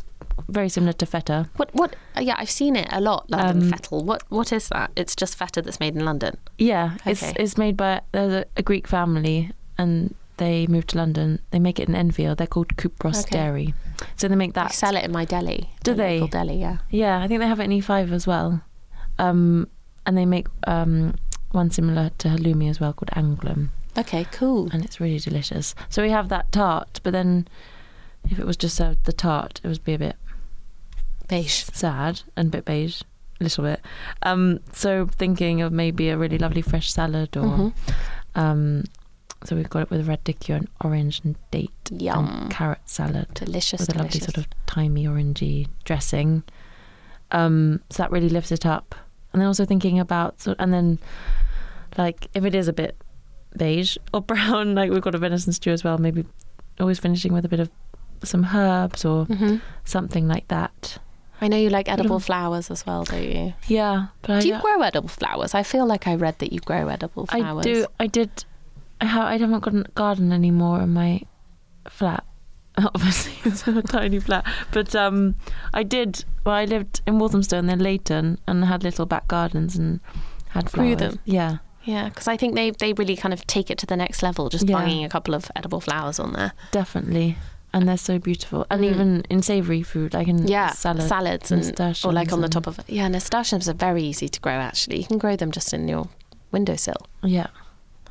very 0.48 0.68
similar 0.68 0.92
to 0.94 1.06
feta. 1.06 1.48
What? 1.56 1.70
What? 1.74 1.96
uh, 2.16 2.20
Yeah, 2.20 2.34
I've 2.38 2.50
seen 2.50 2.76
it 2.76 2.88
a 2.90 3.00
lot. 3.00 3.30
London 3.30 3.62
Um, 3.64 3.70
fettle. 3.70 4.04
What? 4.04 4.22
What 4.30 4.52
is 4.52 4.68
that? 4.68 4.90
It's 4.96 5.14
just 5.16 5.36
feta 5.36 5.62
that's 5.62 5.80
made 5.80 5.94
in 5.96 6.04
London. 6.04 6.36
Yeah, 6.58 6.96
it's 7.06 7.22
Okay. 7.22 7.32
it's 7.42 7.56
made 7.56 7.76
by 7.76 8.00
there's 8.12 8.32
a, 8.32 8.44
a 8.56 8.62
Greek 8.62 8.86
family 8.88 9.50
and 9.78 10.14
they 10.36 10.66
moved 10.66 10.88
to 10.90 10.96
London. 10.98 11.38
They 11.50 11.58
make 11.60 11.78
it 11.78 11.88
in 11.88 11.94
Enfield. 11.94 12.38
They're 12.38 12.46
called 12.48 12.68
Kupros 12.76 13.20
Okay. 13.24 13.30
Dairy. 13.38 13.74
So 14.16 14.26
they 14.28 14.34
make 14.36 14.54
that. 14.54 14.72
sell 14.72 14.96
it 14.96 15.04
in 15.04 15.12
my 15.12 15.24
deli. 15.24 15.70
Do 15.84 15.94
they? 15.94 16.14
Local 16.20 16.28
deli, 16.40 16.56
yeah. 16.58 16.78
Yeah, 16.90 17.20
I 17.22 17.28
think 17.28 17.40
they 17.40 17.46
have 17.46 17.60
it 17.60 17.64
in 17.64 17.70
E5 17.70 18.10
as 18.12 18.26
well. 18.26 18.60
Um, 19.18 19.68
and 20.06 20.18
they 20.18 20.26
make 20.26 20.48
um, 20.66 21.14
one 21.52 21.70
similar 21.70 22.10
to 22.18 22.28
halloumi 22.28 22.68
as 22.68 22.80
well 22.80 22.92
called 22.92 23.10
Anglum, 23.16 23.68
Okay, 23.96 24.26
cool. 24.32 24.68
and 24.72 24.84
it's 24.84 24.98
really 25.00 25.20
delicious. 25.20 25.74
So 25.88 26.02
we 26.02 26.10
have 26.10 26.28
that 26.30 26.50
tart, 26.50 26.98
but 27.04 27.12
then 27.12 27.46
if 28.30 28.38
it 28.38 28.46
was 28.46 28.56
just 28.56 28.76
served 28.76 29.04
the 29.04 29.12
tart, 29.12 29.60
it 29.62 29.68
would 29.68 29.84
be 29.84 29.94
a 29.94 29.98
bit 29.98 30.16
Beige. 31.28 31.64
sad 31.72 32.22
and 32.36 32.48
a 32.48 32.50
bit 32.50 32.64
beige, 32.64 33.02
a 33.40 33.44
little 33.44 33.64
bit. 33.64 33.80
Um, 34.22 34.60
so 34.72 35.06
thinking 35.06 35.62
of 35.62 35.72
maybe 35.72 36.08
a 36.10 36.16
really 36.18 36.38
lovely 36.38 36.62
fresh 36.62 36.92
salad 36.92 37.36
or. 37.36 37.42
Mhm. 37.44 37.74
Um, 38.34 38.84
so 39.44 39.54
we've 39.54 39.68
got 39.68 39.82
it 39.82 39.90
with 39.90 40.06
radicchio 40.08 40.56
and 40.56 40.68
orange 40.82 41.20
and 41.22 41.36
date 41.50 41.70
Yum. 41.90 42.26
and 42.26 42.50
carrot 42.50 42.80
salad 42.86 43.28
Delicious. 43.34 43.80
with 43.80 43.94
a 43.94 43.98
lovely 43.98 44.18
sort 44.20 44.38
of 44.38 44.46
timey 44.66 45.04
orangey 45.04 45.68
dressing. 45.84 46.42
Um, 47.30 47.80
so 47.90 48.02
that 48.02 48.10
really 48.10 48.30
lifts 48.30 48.52
it 48.52 48.64
up. 48.64 48.94
And 49.32 49.40
then 49.42 49.46
also 49.46 49.64
thinking 49.66 49.98
about, 49.98 50.40
so, 50.40 50.54
and 50.58 50.72
then 50.72 50.98
like 51.98 52.28
if 52.34 52.44
it 52.44 52.54
is 52.54 52.68
a 52.68 52.72
bit 52.72 52.96
beige 53.56 53.96
or 54.14 54.20
brown, 54.32 54.74
like 54.74 54.90
we've 54.90 55.02
got 55.02 55.14
a 55.14 55.18
venison 55.18 55.52
stew 55.52 55.72
as 55.72 55.84
well, 55.84 55.98
maybe 55.98 56.24
always 56.80 56.98
finishing 56.98 57.32
with 57.32 57.44
a 57.44 57.48
bit 57.48 57.60
of 57.60 57.70
some 58.24 58.44
herbs 58.54 59.04
or 59.04 59.26
Mhm. 59.26 59.60
something 59.84 60.26
like 60.28 60.48
that. 60.48 60.98
I 61.40 61.48
know 61.48 61.56
you 61.56 61.68
like 61.68 61.88
edible 61.88 62.20
flowers 62.20 62.70
as 62.70 62.86
well, 62.86 63.04
don't 63.04 63.22
you? 63.22 63.54
Yeah, 63.66 64.06
but 64.22 64.42
Do 64.42 64.48
you 64.48 64.58
grow 64.60 64.80
edible 64.82 65.08
flowers? 65.08 65.54
I 65.54 65.62
feel 65.62 65.84
like 65.86 66.06
I 66.06 66.14
read 66.14 66.38
that 66.38 66.52
you 66.52 66.60
grow 66.60 66.88
edible 66.88 67.26
flowers. 67.26 67.66
I 67.66 67.72
do. 67.72 67.86
I 68.00 68.06
did. 68.06 68.44
I, 69.00 69.06
ha- 69.06 69.26
I 69.26 69.36
haven't 69.36 69.60
got 69.60 69.74
a 69.74 69.82
garden 69.94 70.32
anymore 70.32 70.80
in 70.80 70.92
my 70.94 71.22
flat, 71.88 72.24
obviously 72.78 73.34
it's 73.50 73.66
a 73.66 73.82
tiny 73.82 74.20
flat. 74.20 74.46
But 74.70 74.94
um, 74.94 75.34
I 75.74 75.82
did. 75.82 76.24
Well, 76.46 76.54
I 76.54 76.64
lived 76.64 77.02
in 77.06 77.18
Walthamstow 77.18 77.58
and 77.58 77.68
then 77.68 77.80
Leyton, 77.80 78.38
and 78.46 78.64
had 78.64 78.82
little 78.84 79.04
back 79.06 79.28
gardens 79.28 79.76
and 79.76 80.00
had 80.50 80.70
Grew 80.72 80.94
flowers. 80.96 81.14
them? 81.14 81.20
Yeah, 81.24 81.56
Yeah, 81.82 82.08
because 82.08 82.28
I 82.28 82.36
think 82.36 82.54
they 82.54 82.70
they 82.70 82.92
really 82.94 83.16
kind 83.16 83.34
of 83.34 83.46
take 83.46 83.70
it 83.70 83.76
to 83.78 83.86
the 83.86 83.96
next 83.96 84.22
level, 84.22 84.48
just 84.48 84.66
Yeah. 84.68 84.78
banging 84.78 85.04
a 85.04 85.08
couple 85.08 85.34
of 85.34 85.50
edible 85.56 85.80
flowers 85.80 86.18
on 86.20 86.32
there. 86.32 86.52
definitely. 86.70 87.36
And 87.74 87.88
they're 87.88 87.98
so 87.98 88.18
beautiful. 88.18 88.64
And 88.70 88.82
Mm. 88.82 88.90
even 88.90 89.24
in 89.28 89.42
savoury 89.42 89.82
food, 89.82 90.14
like 90.14 90.28
in 90.28 90.46
Yeah, 90.46 90.70
salad, 90.70 91.02
salads 91.08 91.50
and 91.50 91.78
or 92.04 92.12
like 92.12 92.32
on 92.32 92.40
the 92.40 92.48
top 92.48 92.66
of 92.68 92.78
it. 92.78 92.84
yeah, 92.88 93.08
nasturtiums 93.08 93.68
are 93.68 93.74
very 93.74 94.02
easy 94.04 94.28
to 94.28 94.40
grow. 94.40 94.52
Actually, 94.54 94.98
you 95.00 95.04
can 95.06 95.18
grow 95.18 95.34
them 95.36 95.50
just 95.50 95.74
in 95.74 95.88
your 95.88 96.08
windowsill. 96.52 97.06
Yeah, 97.22 97.48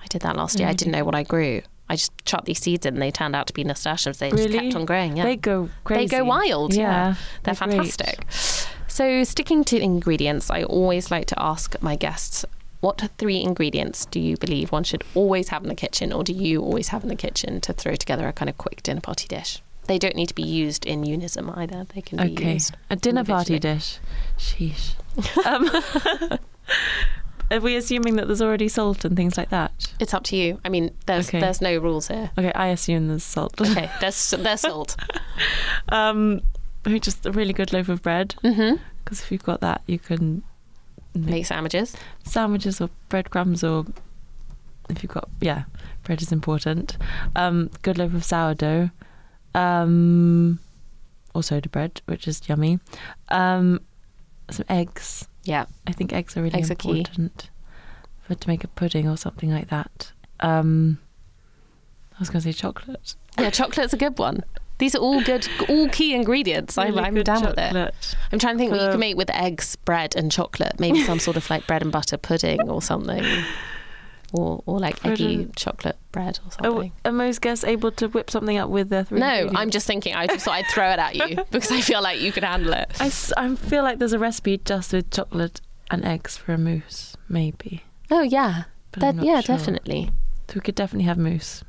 I 0.04 0.06
did 0.10 0.22
that 0.22 0.36
last 0.36 0.60
year. 0.60 0.68
I 0.68 0.74
didn't 0.74 0.92
know 0.92 1.06
what 1.06 1.16
I 1.16 1.24
grew. 1.24 1.62
I 1.90 1.96
just 1.96 2.12
chucked 2.26 2.46
these 2.46 2.60
seeds 2.62 2.86
in, 2.86 2.96
and 2.96 3.02
they 3.02 3.12
turned 3.12 3.36
out 3.36 3.48
to 3.48 3.54
be 3.54 3.64
nasturtiums. 3.64 4.18
They 4.18 4.32
just 4.32 4.50
kept 4.52 4.76
on 4.76 4.86
growing. 4.86 5.16
Yeah, 5.18 5.24
they 5.24 5.36
go 5.38 5.70
crazy. 5.86 6.08
They 6.08 6.18
go 6.18 6.24
wild. 6.26 6.74
Yeah, 6.74 6.82
Yeah, 6.82 7.16
they're, 7.44 7.54
they're 7.54 7.56
fantastic. 7.56 8.26
So, 8.88 9.24
sticking 9.24 9.64
to 9.66 9.80
ingredients, 9.80 10.50
I 10.50 10.64
always 10.64 11.10
like 11.10 11.26
to 11.28 11.42
ask 11.42 11.76
my 11.82 11.96
guests. 11.96 12.46
What 12.84 13.02
three 13.18 13.42
ingredients 13.42 14.06
do 14.08 14.20
you 14.20 14.36
believe 14.36 14.74
one 14.74 14.84
should 14.84 15.06
always 15.16 15.48
have 15.48 15.64
in 15.64 15.70
the 15.70 15.74
kitchen, 15.76 16.12
or 16.12 16.22
do 16.22 16.34
you 16.34 16.62
always 16.62 16.90
have 16.90 17.02
in 17.04 17.08
the 17.08 17.16
kitchen 17.16 17.62
to 17.62 17.72
throw 17.72 17.96
together 17.96 18.28
a 18.28 18.34
kind 18.34 18.50
of 18.50 18.58
quick 18.58 18.84
dinner 18.84 19.00
party 19.00 19.26
dish? 19.26 19.62
They 19.88 19.98
don't 19.98 20.18
need 20.18 20.28
to 20.28 20.36
be 20.36 20.44
used 20.44 20.86
in 20.86 21.06
unison 21.06 21.50
either. 21.52 21.86
They 21.96 22.02
can 22.02 22.18
be 22.18 22.34
Okay, 22.34 22.54
used. 22.56 22.76
a 22.90 22.98
dinner 22.98 23.24
party 23.24 23.58
dish. 23.58 24.00
Sheesh. 24.38 24.96
um, 25.46 26.40
are 27.52 27.62
we 27.62 27.78
assuming 27.78 28.18
that 28.18 28.28
there's 28.28 28.42
already 28.42 28.68
salt 28.68 29.06
and 29.06 29.16
things 29.16 29.38
like 29.38 29.48
that? 29.50 29.94
It's 30.02 30.14
up 30.14 30.26
to 30.26 30.36
you. 30.36 30.60
I 30.66 30.68
mean, 30.68 30.92
there's 31.06 31.30
Okay. 31.30 31.40
there's 31.40 31.62
no 31.62 31.78
rules 31.78 32.10
here. 32.10 32.32
Okay, 32.38 32.52
I 32.52 32.68
assume 32.68 33.08
there's 33.08 33.24
salt. 33.24 33.62
Okay, 33.62 33.90
there's 34.02 34.32
there's 34.32 34.60
salt. 34.60 34.98
um, 35.88 36.42
maybe 36.86 37.00
just 37.00 37.26
a 37.26 37.32
really 37.32 37.54
good 37.54 37.72
loaf 37.72 37.88
of 37.88 38.02
bread. 38.02 38.36
Because 38.42 39.22
if 39.22 39.32
you've 39.32 39.44
got 39.44 39.62
that, 39.62 39.84
you 39.88 40.00
can 40.00 40.44
Make 41.16 41.46
sandwiches. 41.46 41.96
sandwiches 42.24 42.82
or 42.82 42.90
breadcrumbs 43.10 43.64
or 43.64 43.86
if 44.90 45.04
you've 45.04 45.12
got 45.12 45.30
yeah, 45.40 45.64
bread 46.04 46.22
is 46.22 46.32
important. 46.32 46.98
Um, 47.36 47.70
good 47.82 47.98
loaf 47.98 48.14
of 48.14 48.24
sourdough. 48.24 48.90
Um, 49.56 50.60
or 51.34 51.44
soda 51.44 51.70
bread, 51.70 52.02
which 52.06 52.28
is 52.28 52.42
yummy. 52.48 52.80
Um, 53.30 53.82
some 54.50 54.66
eggs. 54.70 55.28
Yeah, 55.44 55.66
I 55.88 55.92
think 55.92 56.14
eggs 56.14 56.38
are 56.38 56.42
really 56.42 56.58
Eggs 56.58 56.70
are 56.70 56.74
important 56.74 57.50
for 58.22 58.36
to 58.36 58.48
make 58.48 58.64
a 58.64 58.68
pudding 58.68 59.08
or 59.10 59.18
something 59.18 59.52
like 59.52 59.70
that. 59.70 60.12
Um, 60.40 61.00
I 62.16 62.20
was 62.20 62.30
going 62.30 62.42
to 62.42 62.52
say 62.52 62.54
chocolate. 62.54 63.16
yeah. 63.38 63.50
Chocolate's 63.50 63.94
a 63.94 63.98
good 63.98 64.18
one. 64.18 64.44
These 64.84 64.96
are 64.96 65.00
all 65.00 65.22
good, 65.24 65.48
all 65.70 65.88
key 65.88 66.14
ingredients. 66.14 66.78
I'm, 66.78 67.00
I'm 67.00 67.14
good 67.14 67.26
down 67.26 67.46
with 67.46 67.58
it. 67.58 67.74
I'm 68.34 68.38
trying 68.38 68.56
to 68.56 68.58
think 68.58 68.72
what 68.74 68.82
you 68.82 68.90
can 68.90 69.00
make 69.00 69.16
with 69.16 69.30
eggs, 69.30 69.78
bread, 69.78 70.14
and 70.14 70.30
chocolate. 70.30 70.78
Maybe 70.78 71.02
some 71.06 71.20
sort 71.20 71.38
of 71.38 71.50
like 71.50 71.66
bread 71.68 71.82
and 71.84 71.90
butter 71.90 72.18
pudding 72.18 72.70
or 72.70 72.82
something, 72.82 73.24
or 74.34 74.62
or 74.66 74.82
like 74.82 75.02
Bread 75.02 75.14
eggy 75.14 75.36
and- 75.36 75.56
chocolate 75.56 75.98
bread 76.12 76.40
or 76.44 76.48
Oh, 76.66 76.72
something. 76.74 76.92
are 77.06 77.14
most 77.14 77.40
guests 77.40 77.64
able 77.64 77.92
to 77.94 78.10
whip 78.10 78.30
something 78.30 78.58
up 78.58 78.70
with 78.70 78.90
their 78.90 79.06
three 79.06 79.22
no. 79.22 79.50
I'm 79.56 79.70
just 79.70 79.88
thinking. 79.88 80.16
I 80.16 80.28
just 80.28 80.44
thought 80.44 80.56
I'd 80.56 80.66
throw 80.68 80.90
it 80.92 81.00
at 81.00 81.16
you 81.16 81.38
because 81.52 81.72
I 81.72 81.80
feel 81.80 82.02
like 82.02 82.20
you 82.20 82.34
could 82.34 82.44
handle 82.44 82.74
it. 82.74 82.92
I, 83.00 83.10
I 83.38 83.56
feel 83.56 83.84
like 83.84 84.00
there's 84.00 84.12
a 84.12 84.20
recipe 84.20 84.58
just 84.58 84.92
with 84.92 85.10
chocolate 85.12 85.62
and 85.92 86.04
eggs 86.04 86.36
for 86.36 86.54
a 86.54 86.58
mousse, 86.58 87.16
maybe. 87.30 87.84
Oh 88.12 88.22
yeah, 88.22 88.64
I'm 88.96 89.16
that, 89.16 89.26
yeah, 89.26 89.40
sure. 89.40 89.56
definitely. 89.56 90.12
So 90.50 90.56
we 90.56 90.60
could 90.62 90.76
definitely 90.76 91.06
have 91.06 91.18
mousse. 91.18 91.64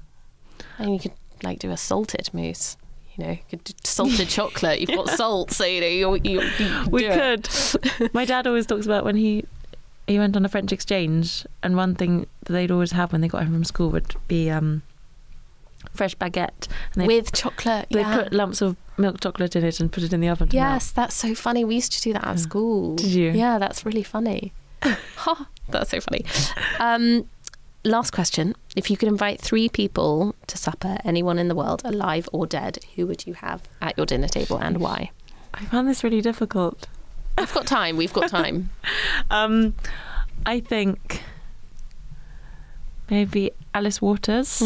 And 0.79 0.93
you 0.93 0.99
could 0.99 1.13
like 1.45 1.61
do 1.61 1.71
a 1.71 1.77
salted 1.77 2.31
mousse. 2.33 2.77
You 3.17 3.25
know, 3.25 3.31
you 3.31 3.39
could 3.49 3.65
do 3.65 3.73
salted 3.85 4.29
chocolate. 4.29 4.81
You've 4.81 4.91
got 4.91 5.09
salt, 5.17 5.53
so 5.53 5.65
you 5.65 5.81
know 5.81 5.87
you 5.87 6.21
you, 6.25 6.43
you 6.59 6.89
We 6.91 7.09
could. 7.09 7.49
My 8.13 8.25
dad 8.25 8.47
always 8.47 8.67
talks 8.67 8.87
about 8.87 9.05
when 9.05 9.17
he 9.17 9.45
he 10.07 10.19
went 10.19 10.37
on 10.37 10.45
a 10.45 10.49
French 10.49 10.73
exchange, 10.73 11.47
and 11.63 11.77
one 11.77 11.95
thing 11.95 12.27
that 12.45 12.53
they'd 12.53 12.71
always 12.71 12.93
have 12.93 13.13
when 13.13 13.21
they 13.21 13.29
got 13.29 13.45
home 13.45 13.53
from 13.53 13.65
school 13.65 13.91
would 13.91 14.15
be 14.29 14.51
um, 14.51 14.83
fresh 15.93 16.17
baguette, 16.17 16.69
and 16.95 17.07
with 17.07 17.33
chocolate. 17.33 17.87
they 17.91 18.01
yeah. 18.01 18.23
put 18.23 18.33
lumps 18.33 18.61
of 18.61 18.77
milk 18.97 19.21
chocolate 19.21 19.57
in 19.57 19.65
it 19.65 19.81
and 19.81 19.93
put 19.93 20.03
it 20.03 20.13
in 20.13 20.21
the 20.21 20.29
oven. 20.29 20.47
Melt. 20.47 20.55
Yes, 20.55 20.91
that's 20.91 21.15
so 21.15 21.35
funny. 21.35 21.65
We 21.65 21.77
used 21.77 21.93
to 21.93 22.03
do 22.03 22.13
that 22.13 22.27
at 22.27 22.39
school. 22.39 22.97
Did 22.97 23.07
you? 23.11 23.31
Yeah, 23.31 23.59
that's 23.59 23.87
really 23.87 24.03
funny. 24.03 24.53
Ha, 25.17 25.49
that's 25.71 25.91
so 25.91 26.01
funny. 26.01 26.27
Um, 26.79 27.27
last 27.85 28.11
question. 28.13 28.55
If 28.77 28.91
you 28.91 28.97
could 28.97 29.09
invite 29.09 29.41
three 29.41 29.69
people 29.69 30.35
to 30.47 30.59
supper, 30.59 30.99
anyone 31.05 31.39
in 31.39 31.49
the 31.49 31.55
world, 31.55 31.83
alive 31.85 32.29
or 32.33 32.47
dead, 32.47 32.79
who 32.97 33.07
would 33.07 33.27
you 33.27 33.35
have 33.35 33.63
at 33.81 33.97
your 33.97 34.07
dinner 34.07 34.29
table 34.29 34.57
and 34.57 34.79
why? 34.79 35.11
I 35.53 35.65
found 35.67 35.89
this 35.89 36.03
really 36.03 36.21
difficult. 36.21 36.89
We've 37.39 37.53
got 37.53 37.67
time. 37.67 37.97
We've 37.97 38.13
got 38.13 38.29
time. 38.31 38.71
Um, 39.31 39.75
I 40.45 40.61
think 40.61 41.23
maybe 43.11 43.53
Alice 43.73 44.01
Waters 44.03 44.63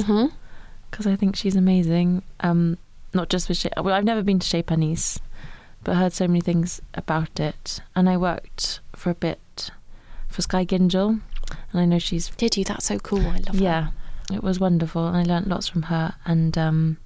because 0.90 1.06
I 1.06 1.16
think 1.16 1.36
she's 1.36 1.56
amazing. 1.56 2.22
Um, 2.40 2.76
not 3.14 3.28
just 3.28 3.48
with 3.48 3.58
Chez, 3.58 3.70
well, 3.76 3.94
I've 3.94 4.04
never 4.04 4.22
been 4.22 4.38
to 4.40 4.46
Chez 4.46 4.62
Panisse, 4.62 5.18
but 5.84 5.96
heard 5.96 6.12
so 6.12 6.26
many 6.26 6.40
things 6.40 6.80
about 6.94 7.38
it. 7.40 7.80
And 7.94 8.08
I 8.08 8.16
worked 8.16 8.80
for 8.96 9.10
a 9.10 9.14
bit 9.14 9.70
for 10.28 10.42
Skye 10.42 10.64
Gingell, 10.66 11.20
and 11.72 11.80
I 11.80 11.84
know 11.84 11.98
she's 11.98 12.30
Did 12.30 12.56
you? 12.56 12.64
That's 12.64 12.86
so 12.86 12.98
cool. 12.98 13.20
I 13.20 13.36
love 13.36 13.44
that. 13.44 13.54
yeah, 13.54 13.88
it 14.32 14.42
was 14.42 14.60
wonderful, 14.60 15.06
and 15.06 15.16
I 15.16 15.22
learnt 15.22 15.48
lots 15.48 15.68
from 15.68 15.82
her. 15.82 16.14
And 16.24 16.56
um, 16.56 16.98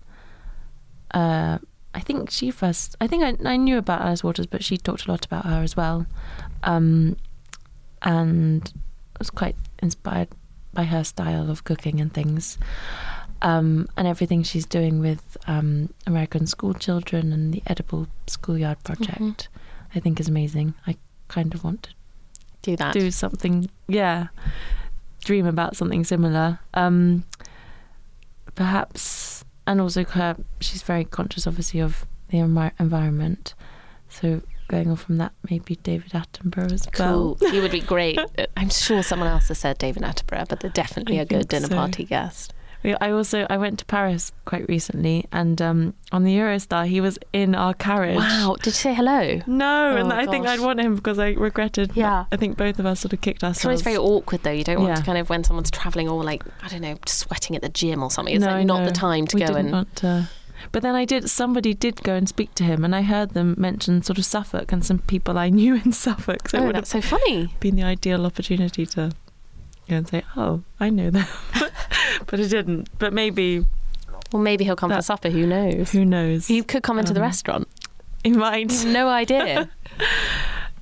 uh, 1.13 1.59
I 1.95 2.01
think 2.01 2.31
she 2.31 2.51
first, 2.51 2.97
I 3.01 3.07
think 3.07 3.23
I, 3.23 3.49
I 3.49 3.57
knew 3.57 3.79
about 3.79 4.03
Alice 4.03 4.25
Waters, 4.25 4.47
but 4.47 4.65
she 4.65 4.77
talked 4.77 5.07
a 5.07 5.11
lot 5.11 5.25
about 5.25 5.47
her 5.47 5.63
as 5.63 5.77
well, 5.77 6.07
um, 6.63 7.17
and 8.03 8.73
I 9.15 9.19
was 9.19 9.31
quite 9.31 9.57
inspired 9.83 10.29
by 10.73 10.85
her 10.85 11.05
style 11.05 11.51
of 11.51 11.65
cooking 11.65 12.01
and 12.01 12.13
things. 12.13 12.59
Um, 13.43 13.89
and 13.97 14.07
everything 14.07 14.45
she's 14.45 14.67
doing 14.67 15.01
with 15.01 15.37
um, 15.49 15.93
American 16.07 16.47
school 16.47 16.75
children 16.75 17.33
and 17.33 17.53
the 17.53 17.61
Edible 17.67 18.07
Schoolyard 18.29 18.85
Project, 18.85 19.49
I 19.97 19.99
think 19.99 20.21
is 20.21 20.29
amazing. 20.29 20.75
I 20.87 20.97
kind 21.27 21.53
of 21.53 21.65
want 21.65 21.83
to 21.83 21.91
Do 22.62 22.77
that. 22.77 22.92
do 22.94 23.11
something 23.11 23.68
yeah 23.88 24.29
dream 25.25 25.46
about 25.46 25.77
something 25.77 26.05
similar 26.05 26.59
um 26.75 27.25
perhaps 28.55 29.44
and 29.66 29.81
also 29.81 30.05
her 30.05 30.37
she's 30.61 30.83
very 30.83 31.05
conscious 31.05 31.46
obviously 31.46 31.81
of 31.81 32.07
the 32.29 32.38
envi- 32.38 32.72
environment 32.79 33.55
so 34.09 34.42
going 34.68 34.88
on 34.88 34.96
from 34.96 35.16
that 35.18 35.33
maybe 35.51 35.77
david 35.77 36.12
attenborough 36.12 36.72
as 36.72 36.87
Cool. 36.92 37.37
well 37.40 37.51
He 37.53 37.61
would 37.61 37.70
be 37.72 37.81
great. 37.81 38.18
I'm 38.57 38.70
sure 38.70 39.03
someone 39.03 39.29
else 39.29 39.48
has 39.48 39.59
said 39.59 39.77
David 39.79 40.03
Attenborough, 40.03 40.48
but 40.48 40.61
they're 40.61 40.70
definitely 40.70 41.18
I 41.18 41.22
a 41.22 41.27
good 41.27 41.48
dinner 41.48 41.66
so. 41.68 41.75
party 41.75 42.05
guest. 42.05 42.55
I 43.01 43.11
also 43.11 43.47
i 43.49 43.57
went 43.57 43.79
to 43.79 43.85
paris 43.85 44.33
quite 44.45 44.68
recently 44.68 45.27
and 45.33 45.61
um 45.62 45.95
on 46.11 46.25
the 46.25 46.35
eurostar 46.37 46.87
he 46.87 47.01
was 47.01 47.18
in 47.33 47.55
our 47.55 47.75
carriage 47.75 48.16
Wow. 48.16 48.57
Did 48.57 48.66
you 48.66 48.73
say 48.73 48.95
hello? 48.95 49.40
no 49.47 49.97
and 49.97 50.12
Oh, 50.12 50.16
i 50.16 50.27
think 50.27 50.47
i'd 50.47 50.61
want 50.61 50.81
him 50.81 50.97
because 50.97 51.18
i 51.18 51.31
regretted 51.31 51.92
Yeah. 51.95 52.25
i 52.33 52.37
think 52.37 52.57
both 52.57 52.79
of 52.79 52.87
us 52.87 53.01
sort 53.01 53.12
of 53.12 53.21
kicked 53.21 53.42
ourselves. 53.45 53.59
It's 53.59 53.64
always 53.66 53.83
very 53.83 53.97
awkward 53.97 54.42
though. 54.42 54.51
You 54.51 54.64
don't 54.64 54.79
want 54.81 54.88
Yeah. 54.90 54.95
to 54.97 55.03
kind 55.05 55.18
of 55.18 55.31
when 55.31 55.45
someone's 55.45 55.71
traveling 55.71 56.09
or 56.09 56.25
like 56.25 56.42
I 56.62 56.68
don't 56.68 56.81
know, 56.83 56.97
sweating 57.07 57.55
at 57.57 57.62
the 57.62 57.68
gym 57.68 58.03
or 58.03 58.11
something. 58.11 58.35
It's 58.35 58.45
No, 58.45 58.51
like 58.53 58.66
not 58.66 58.85
the 58.85 58.90
time 58.92 59.27
to 59.29 59.37
we 59.37 59.40
go 59.40 59.47
didn't 59.47 59.66
and 59.66 59.73
want 59.73 59.97
to. 59.97 60.29
But 60.71 60.83
then 60.83 60.95
I 60.95 61.05
did. 61.05 61.29
Somebody 61.29 61.75
did 61.75 62.03
go 62.05 62.14
and 62.14 62.29
speak 62.29 62.55
to 62.55 62.62
him, 62.64 62.85
and 62.85 62.95
I 62.95 63.03
heard 63.03 63.31
them 63.35 63.57
mention 63.59 64.01
sort 64.03 64.16
of 64.18 64.25
Suffolk 64.25 64.71
and 64.73 64.85
some 64.85 65.01
people 65.01 65.37
I 65.37 65.49
knew 65.51 65.75
in 65.75 65.92
Suffolk. 66.07 66.49
So 66.51 66.59
oh, 66.68 66.73
that's 66.73 66.90
so 66.90 67.01
funny. 67.01 67.49
been 67.59 67.75
the 67.75 67.83
ideal 67.83 68.25
opportunity 68.25 68.87
to 68.95 69.11
go 69.93 69.99
and 69.99 70.09
say, 70.09 70.23
"Oh, 70.37 70.63
I 70.81 70.91
know 70.91 71.11
them," 71.11 71.27
but 72.27 72.41
it 72.41 72.49
didn't. 72.49 72.89
But 72.99 73.13
maybe 73.13 73.65
Well, 74.33 74.43
maybe 74.43 74.65
he'll 74.65 74.77
come 74.77 74.91
for 74.91 75.03
supper. 75.03 75.31
Who 75.31 75.47
knows? 75.47 75.91
who 75.93 76.05
knows? 76.05 76.47
He 76.49 76.63
could 76.63 76.83
come 76.83 76.99
into 76.99 77.13
the 77.13 77.21
Um, 77.21 77.27
restaurant. 77.27 77.69
He 78.25 78.31
might. 78.31 78.85
No 78.87 79.09
idea. 79.09 79.69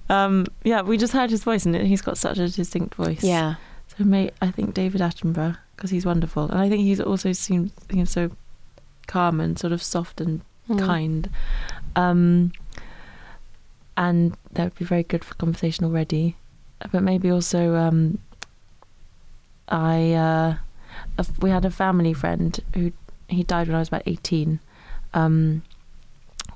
Um, 0.09 0.46
yeah, 0.64 0.83
we 0.83 0.99
just 0.99 1.12
heard 1.12 1.31
his 1.31 1.44
voice, 1.44 1.64
and 1.64 1.77
he's 1.77 2.03
got 2.03 2.18
such 2.18 2.37
a 2.38 2.49
distinct 2.49 2.96
voice. 2.96 3.23
yeah. 3.23 3.55
So 3.96 4.03
mate, 4.05 4.35
I 4.42 4.51
think 4.51 4.75
David 4.75 5.01
Attenborough 5.01 5.57
because 5.77 5.90
he's 5.90 6.05
wonderful, 6.05 6.51
and 6.51 6.59
I 6.61 6.68
think 6.68 6.83
he's 6.83 7.01
also 7.01 7.31
seems 7.33 7.70
seems 7.90 8.11
so 8.11 8.31
calm 9.07 9.40
and 9.40 9.57
sort 9.57 9.73
of 9.73 9.81
soft 9.83 10.21
and 10.21 10.40
Mm. 10.69 10.79
kind. 10.87 11.31
Um, 11.94 12.50
and 13.96 14.37
that 14.52 14.65
would 14.65 14.75
be 14.75 14.85
very 14.85 15.02
good 15.04 15.25
for 15.25 15.35
conversation 15.35 15.85
already. 15.85 16.37
But 16.92 17.02
maybe 17.02 17.31
also, 17.31 17.77
um, 17.77 18.19
I 19.71 20.12
uh, 20.12 20.54
a 21.18 21.27
we 21.40 21.50
had 21.50 21.64
a 21.64 21.71
family 21.71 22.12
friend 22.12 22.58
who 22.75 22.92
he 23.29 23.42
died 23.44 23.68
when 23.68 23.77
I 23.77 23.79
was 23.81 23.88
about 23.88 24.02
eighteen. 24.06 24.60
Um, 25.14 25.62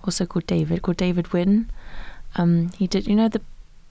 also 0.04 0.26
called 0.26 0.46
David, 0.46 0.82
called 0.82 0.96
David 0.98 1.32
Wynne. 1.32 1.70
Um, 2.36 2.70
he 2.76 2.86
did, 2.86 3.06
you 3.06 3.14
know, 3.16 3.28
the 3.28 3.40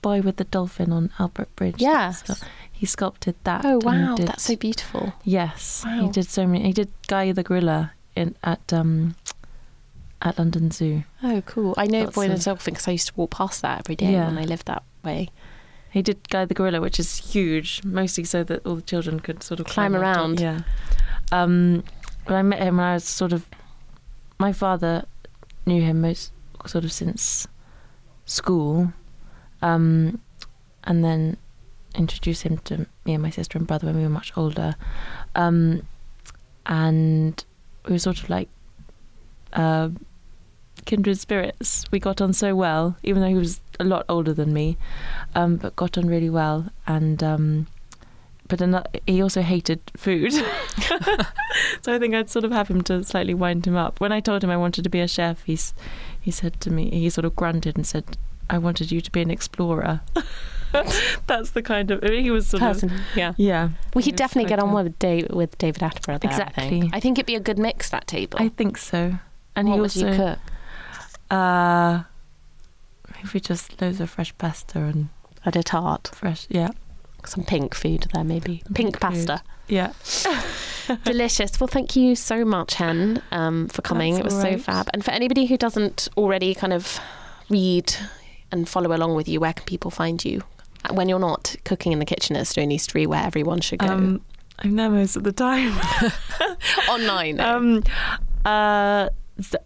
boy 0.02 0.22
with 0.22 0.36
the 0.36 0.44
dolphin 0.44 0.92
on 0.92 1.10
Albert 1.18 1.56
Bridge. 1.56 1.76
Yes. 1.80 2.24
So 2.26 2.36
he 2.72 2.86
sculpted 2.86 3.36
that. 3.46 3.66
Oh 3.66 3.80
wow, 3.84 4.16
did- 4.16 4.28
that's 4.28 4.44
so 4.44 4.56
beautiful. 4.56 5.14
Yes, 5.24 5.84
Wow. 5.86 6.02
he 6.02 6.10
did 6.10 6.30
so 6.30 6.46
many. 6.46 6.66
He 6.66 6.74
did 6.74 6.92
Guy 7.08 7.32
the 7.32 7.44
Gorilla 7.44 7.94
in 8.16 8.36
at 8.44 8.72
um, 8.74 9.16
at 10.22 10.38
London 10.38 10.72
Zoo. 10.72 11.04
Oh, 11.24 11.42
cool. 11.46 11.74
I 11.78 11.86
know 11.88 12.04
Lots 12.04 12.16
Boyne 12.16 12.30
of- 12.32 12.36
and 12.36 12.44
Dolphin 12.44 12.74
because 12.74 12.88
I 12.88 12.92
used 12.92 13.08
to 13.08 13.14
walk 13.16 13.32
past 13.32 13.62
that 13.62 13.80
every 13.80 13.96
day 13.96 14.12
Yeah. 14.12 14.28
when 14.28 14.38
I 14.38 14.44
lived 14.44 14.68
that 14.68 14.84
way. 15.04 15.30
He 15.94 16.02
did 16.02 16.28
Guy 16.30 16.46
the 16.46 16.56
Gorilla, 16.56 16.82
which 16.82 17.00
is 17.00 17.18
huge, 17.18 17.82
mostly 17.84 18.24
so 18.24 18.44
that 18.44 18.66
all 18.66 18.76
the 18.78 18.82
children 18.82 19.20
could 19.20 19.44
sort 19.44 19.60
of 19.60 19.68
Climb 19.68 19.94
to- 19.94 20.00
around. 20.00 20.40
Yeah. 20.40 20.62
Um, 21.32 21.84
but 22.26 22.34
I 22.34 22.42
met 22.42 22.60
him 22.64 22.78
when 22.78 22.86
I 22.86 22.94
was 22.96 23.04
sort 23.04 23.32
of. 23.32 23.46
My 24.40 24.52
father 24.52 25.06
knew 25.68 25.82
him 25.82 26.02
most 26.02 26.32
sort 26.66 26.84
of 26.84 26.92
since 26.92 27.48
school, 28.26 28.92
um, 29.62 30.20
and 30.84 31.04
then 31.06 31.38
introduced 31.96 32.42
him 32.42 32.58
to 32.66 32.88
me 33.06 33.14
and 33.14 33.22
my 33.22 33.30
sister 33.30 33.58
and 33.60 33.68
brother 33.68 33.86
when 33.86 33.96
we 33.98 34.02
were 34.04 34.10
much 34.10 34.34
older, 34.36 34.76
um, 35.36 35.86
and 36.66 37.46
we 37.86 37.92
were 37.94 38.00
sort 38.00 38.20
of 38.24 38.30
like. 38.30 38.50
Uh, 39.54 39.90
kindred 40.86 41.18
spirits. 41.20 41.86
We 41.92 42.00
got 42.00 42.22
on 42.22 42.34
so 42.34 42.56
well, 42.56 42.96
even 43.04 43.22
though 43.22 43.28
he 43.30 43.36
was 43.36 43.60
a 43.80 43.84
lot 43.84 44.06
older 44.10 44.34
than 44.34 44.54
me, 44.54 44.78
um, 45.36 45.58
but 45.58 45.76
got 45.76 45.98
on 45.98 46.08
really 46.08 46.30
well. 46.30 46.68
And 46.88 47.24
um, 47.24 47.68
but 48.48 48.62
ano- 48.62 48.84
he 49.08 49.22
also 49.22 49.42
hated 49.42 49.80
food, 49.98 50.32
so 51.82 51.94
I 51.94 52.00
think 52.00 52.14
I'd 52.16 52.30
sort 52.30 52.46
of 52.46 52.52
have 52.52 52.68
him 52.68 52.82
to 52.84 53.04
slightly 53.04 53.34
wind 53.34 53.66
him 53.66 53.76
up. 53.76 54.00
When 54.00 54.12
I 54.12 54.20
told 54.20 54.44
him 54.44 54.50
I 54.50 54.58
wanted 54.58 54.84
to 54.84 54.90
be 54.90 55.00
a 55.00 55.08
chef, 55.08 55.44
he's 55.44 55.74
he 56.20 56.32
said 56.32 56.60
to 56.62 56.72
me, 56.72 56.90
he 56.92 57.10
sort 57.10 57.26
of 57.26 57.36
grunted 57.36 57.76
and 57.76 57.86
said, 57.88 58.18
"I 58.50 58.58
wanted 58.58 58.92
you 58.92 59.02
to 59.02 59.12
be 59.12 59.22
an 59.22 59.32
explorer." 59.32 60.02
That's 61.28 61.52
the 61.52 61.62
kind 61.62 61.92
of 61.92 62.04
I 62.04 62.08
mean, 62.10 62.24
he 62.24 62.32
was 62.32 62.48
sort 62.48 62.62
Person. 62.62 62.90
of 62.92 63.00
Yeah. 63.16 63.34
yeah. 63.38 63.70
We 63.94 64.02
he 64.02 64.10
could 64.12 64.18
definitely 64.18 64.50
get 64.50 64.60
on 64.60 64.70
a- 64.70 64.74
with 64.84 64.98
Dave, 65.00 65.28
with 65.30 65.56
David 65.60 65.82
Attenborough 65.84 66.20
there, 66.20 66.32
I 66.32 66.34
Exactly. 66.34 66.70
think. 66.70 66.96
I 66.96 67.00
think 67.00 67.20
it'd 67.20 67.28
be 67.28 67.36
a 67.36 67.40
good 67.40 67.60
mix, 67.60 67.90
that 67.92 68.08
table. 68.08 68.40
I 68.42 68.50
think 68.50 68.78
so. 68.80 69.20
And 69.56 69.68
what 69.68 69.76
he 69.76 69.80
would 69.82 69.86
also 69.92 70.10
you 70.10 70.16
cook? 70.16 70.40
Uh 71.34 72.04
maybe 73.16 73.40
just 73.40 73.82
loads 73.82 74.00
of 74.00 74.10
fresh 74.10 74.38
pasta 74.38 74.80
and 74.80 75.10
At 75.46 75.56
a 75.56 75.64
tart. 75.64 76.12
fresh 76.14 76.46
yeah 76.50 76.70
Some 77.26 77.44
pink 77.46 77.74
food 77.76 78.08
there, 78.14 78.24
maybe. 78.24 78.62
Pink, 78.74 78.76
Pink 78.76 78.94
food. 78.96 79.02
pasta. 79.02 79.42
yeah 79.68 79.94
Delicious. 81.06 81.58
Well, 81.62 81.70
thank 81.70 81.96
you 81.96 82.14
so 82.14 82.44
much, 82.44 82.74
Hen, 82.76 83.22
um, 83.32 83.70
for 83.70 83.82
coming. 83.82 84.16
That's 84.16 84.20
it 84.22 84.26
was 84.26 84.34
all 84.34 84.42
so 84.52 84.58
fab. 84.58 84.90
And 84.94 85.02
for 85.06 85.12
anybody 85.12 85.46
who 85.46 85.56
doesn't 85.58 86.10
already 86.18 86.54
kind 86.54 86.74
of 86.74 87.00
read 87.50 87.96
and 88.52 88.68
follow 88.68 88.94
along 88.94 89.16
with 89.16 89.30
you, 89.30 89.40
where 89.40 89.54
can 89.54 89.64
people 89.66 89.92
find 89.92 90.24
you 90.26 90.42
when 90.92 91.08
you're 91.08 91.20
not 91.20 91.56
cooking 91.64 91.94
in 91.94 92.00
the 92.00 92.06
kitchen 92.06 92.36
at 92.36 92.48
Stony 92.48 92.78
Street, 92.78 93.08
where 93.08 93.24
everyone 93.24 93.62
should 93.62 93.80
go? 93.80 93.88
um 93.88 94.22
I'm 94.60 94.76
there 94.76 94.90
most 94.90 95.16
of 95.16 95.24
the 95.24 95.32
time 95.32 95.72
Online. 96.90 97.40
um 97.40 97.84
uh 98.44 99.08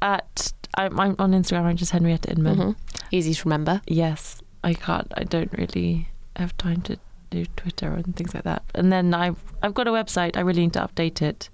at 0.04 0.54
I'm, 0.78 0.98
I'm 1.00 1.16
on 1.20 1.32
Instagram 1.32 1.64
I'm 1.64 1.76
just 1.78 1.92
Henrietta 1.92 2.32
Inman 2.32 2.58
Mhm. 2.58 2.76
Easy 3.12 3.34
to 3.34 3.44
remember. 3.44 3.82
yes 3.88 4.42
I 4.64 4.74
can't 4.74 5.12
I 5.18 5.24
don't 5.24 5.52
really 5.54 6.10
have 6.36 6.56
time 6.58 6.82
to 6.84 6.98
do 7.30 7.46
Twitter 7.58 7.92
and 7.92 8.16
things 8.16 8.34
like 8.34 8.44
that 8.44 8.64
and 8.76 8.92
then 8.92 9.14
I've 9.14 9.38
I've 9.62 9.74
got 9.74 9.88
a 9.88 9.92
website 9.92 10.38
I 10.38 10.42
really 10.42 10.62
need 10.62 10.74
to 10.74 10.80
update 10.88 11.22
it 11.22 11.50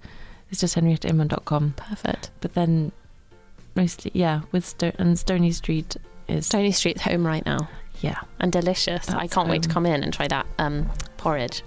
it's 0.50 0.60
just 0.60 0.76
henriettainman.com 0.76 1.74
Perfect. 1.76 2.30
but 2.40 2.54
then 2.54 2.92
mostly 3.74 4.10
yeah 4.14 4.42
with 4.52 4.64
Sto- 4.64 4.92
and 4.98 5.18
Stony 5.18 5.50
Street 5.52 5.96
is 6.28 6.46
Stony 6.46 6.70
Street's 6.72 7.02
home 7.02 7.26
right 7.26 7.44
now. 7.44 7.68
yeah 8.00 8.20
And 8.40 8.52
delicious. 8.52 9.08
I 9.08 9.26
can't 9.26 9.48
wait 9.48 9.62
to 9.64 9.68
come 9.68 9.84
in 9.86 10.02
and 10.04 10.12
try 10.12 10.28
that 10.28 10.46
um, 10.58 10.88
porridge. 11.16 11.62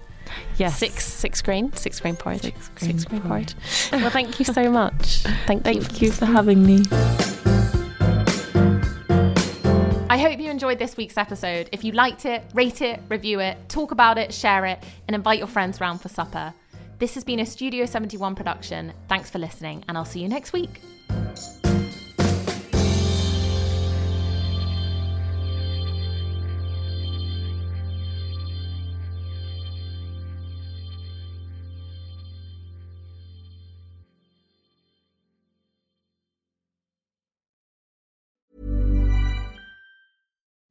yes 0.57 0.77
Six 0.77 1.05
six 1.05 1.41
grain, 1.41 1.71
six 1.73 1.99
grain 1.99 2.15
porridge. 2.15 2.41
Six 2.43 2.69
Six 2.77 3.05
grain 3.05 3.21
grain 3.21 3.21
porridge. 3.29 3.55
well, 3.91 4.09
thank 4.09 4.39
you 4.39 4.45
so 4.45 4.69
much. 4.71 5.23
Thank, 5.47 5.65
you. 5.67 5.73
thank 5.81 6.01
you 6.01 6.11
for 6.11 6.25
having 6.25 6.65
me 6.65 6.83
enjoyed 10.57 10.79
this 10.79 10.97
week's 10.97 11.19
episode. 11.19 11.69
If 11.71 11.83
you 11.83 11.91
liked 11.91 12.25
it, 12.25 12.43
rate 12.55 12.81
it, 12.81 12.99
review 13.09 13.39
it, 13.39 13.69
talk 13.69 13.91
about 13.91 14.17
it, 14.17 14.33
share 14.33 14.65
it, 14.65 14.83
and 15.07 15.13
invite 15.13 15.37
your 15.37 15.47
friends 15.47 15.79
round 15.79 16.01
for 16.01 16.09
supper. 16.09 16.51
This 16.97 17.13
has 17.13 17.23
been 17.23 17.41
a 17.41 17.45
Studio 17.45 17.85
71 17.85 18.33
production. 18.33 18.91
Thanks 19.07 19.29
for 19.29 19.37
listening, 19.37 19.85
and 19.87 19.95
I'll 19.95 20.03
see 20.03 20.19
you 20.19 20.27
next 20.27 20.53
week. 20.53 20.81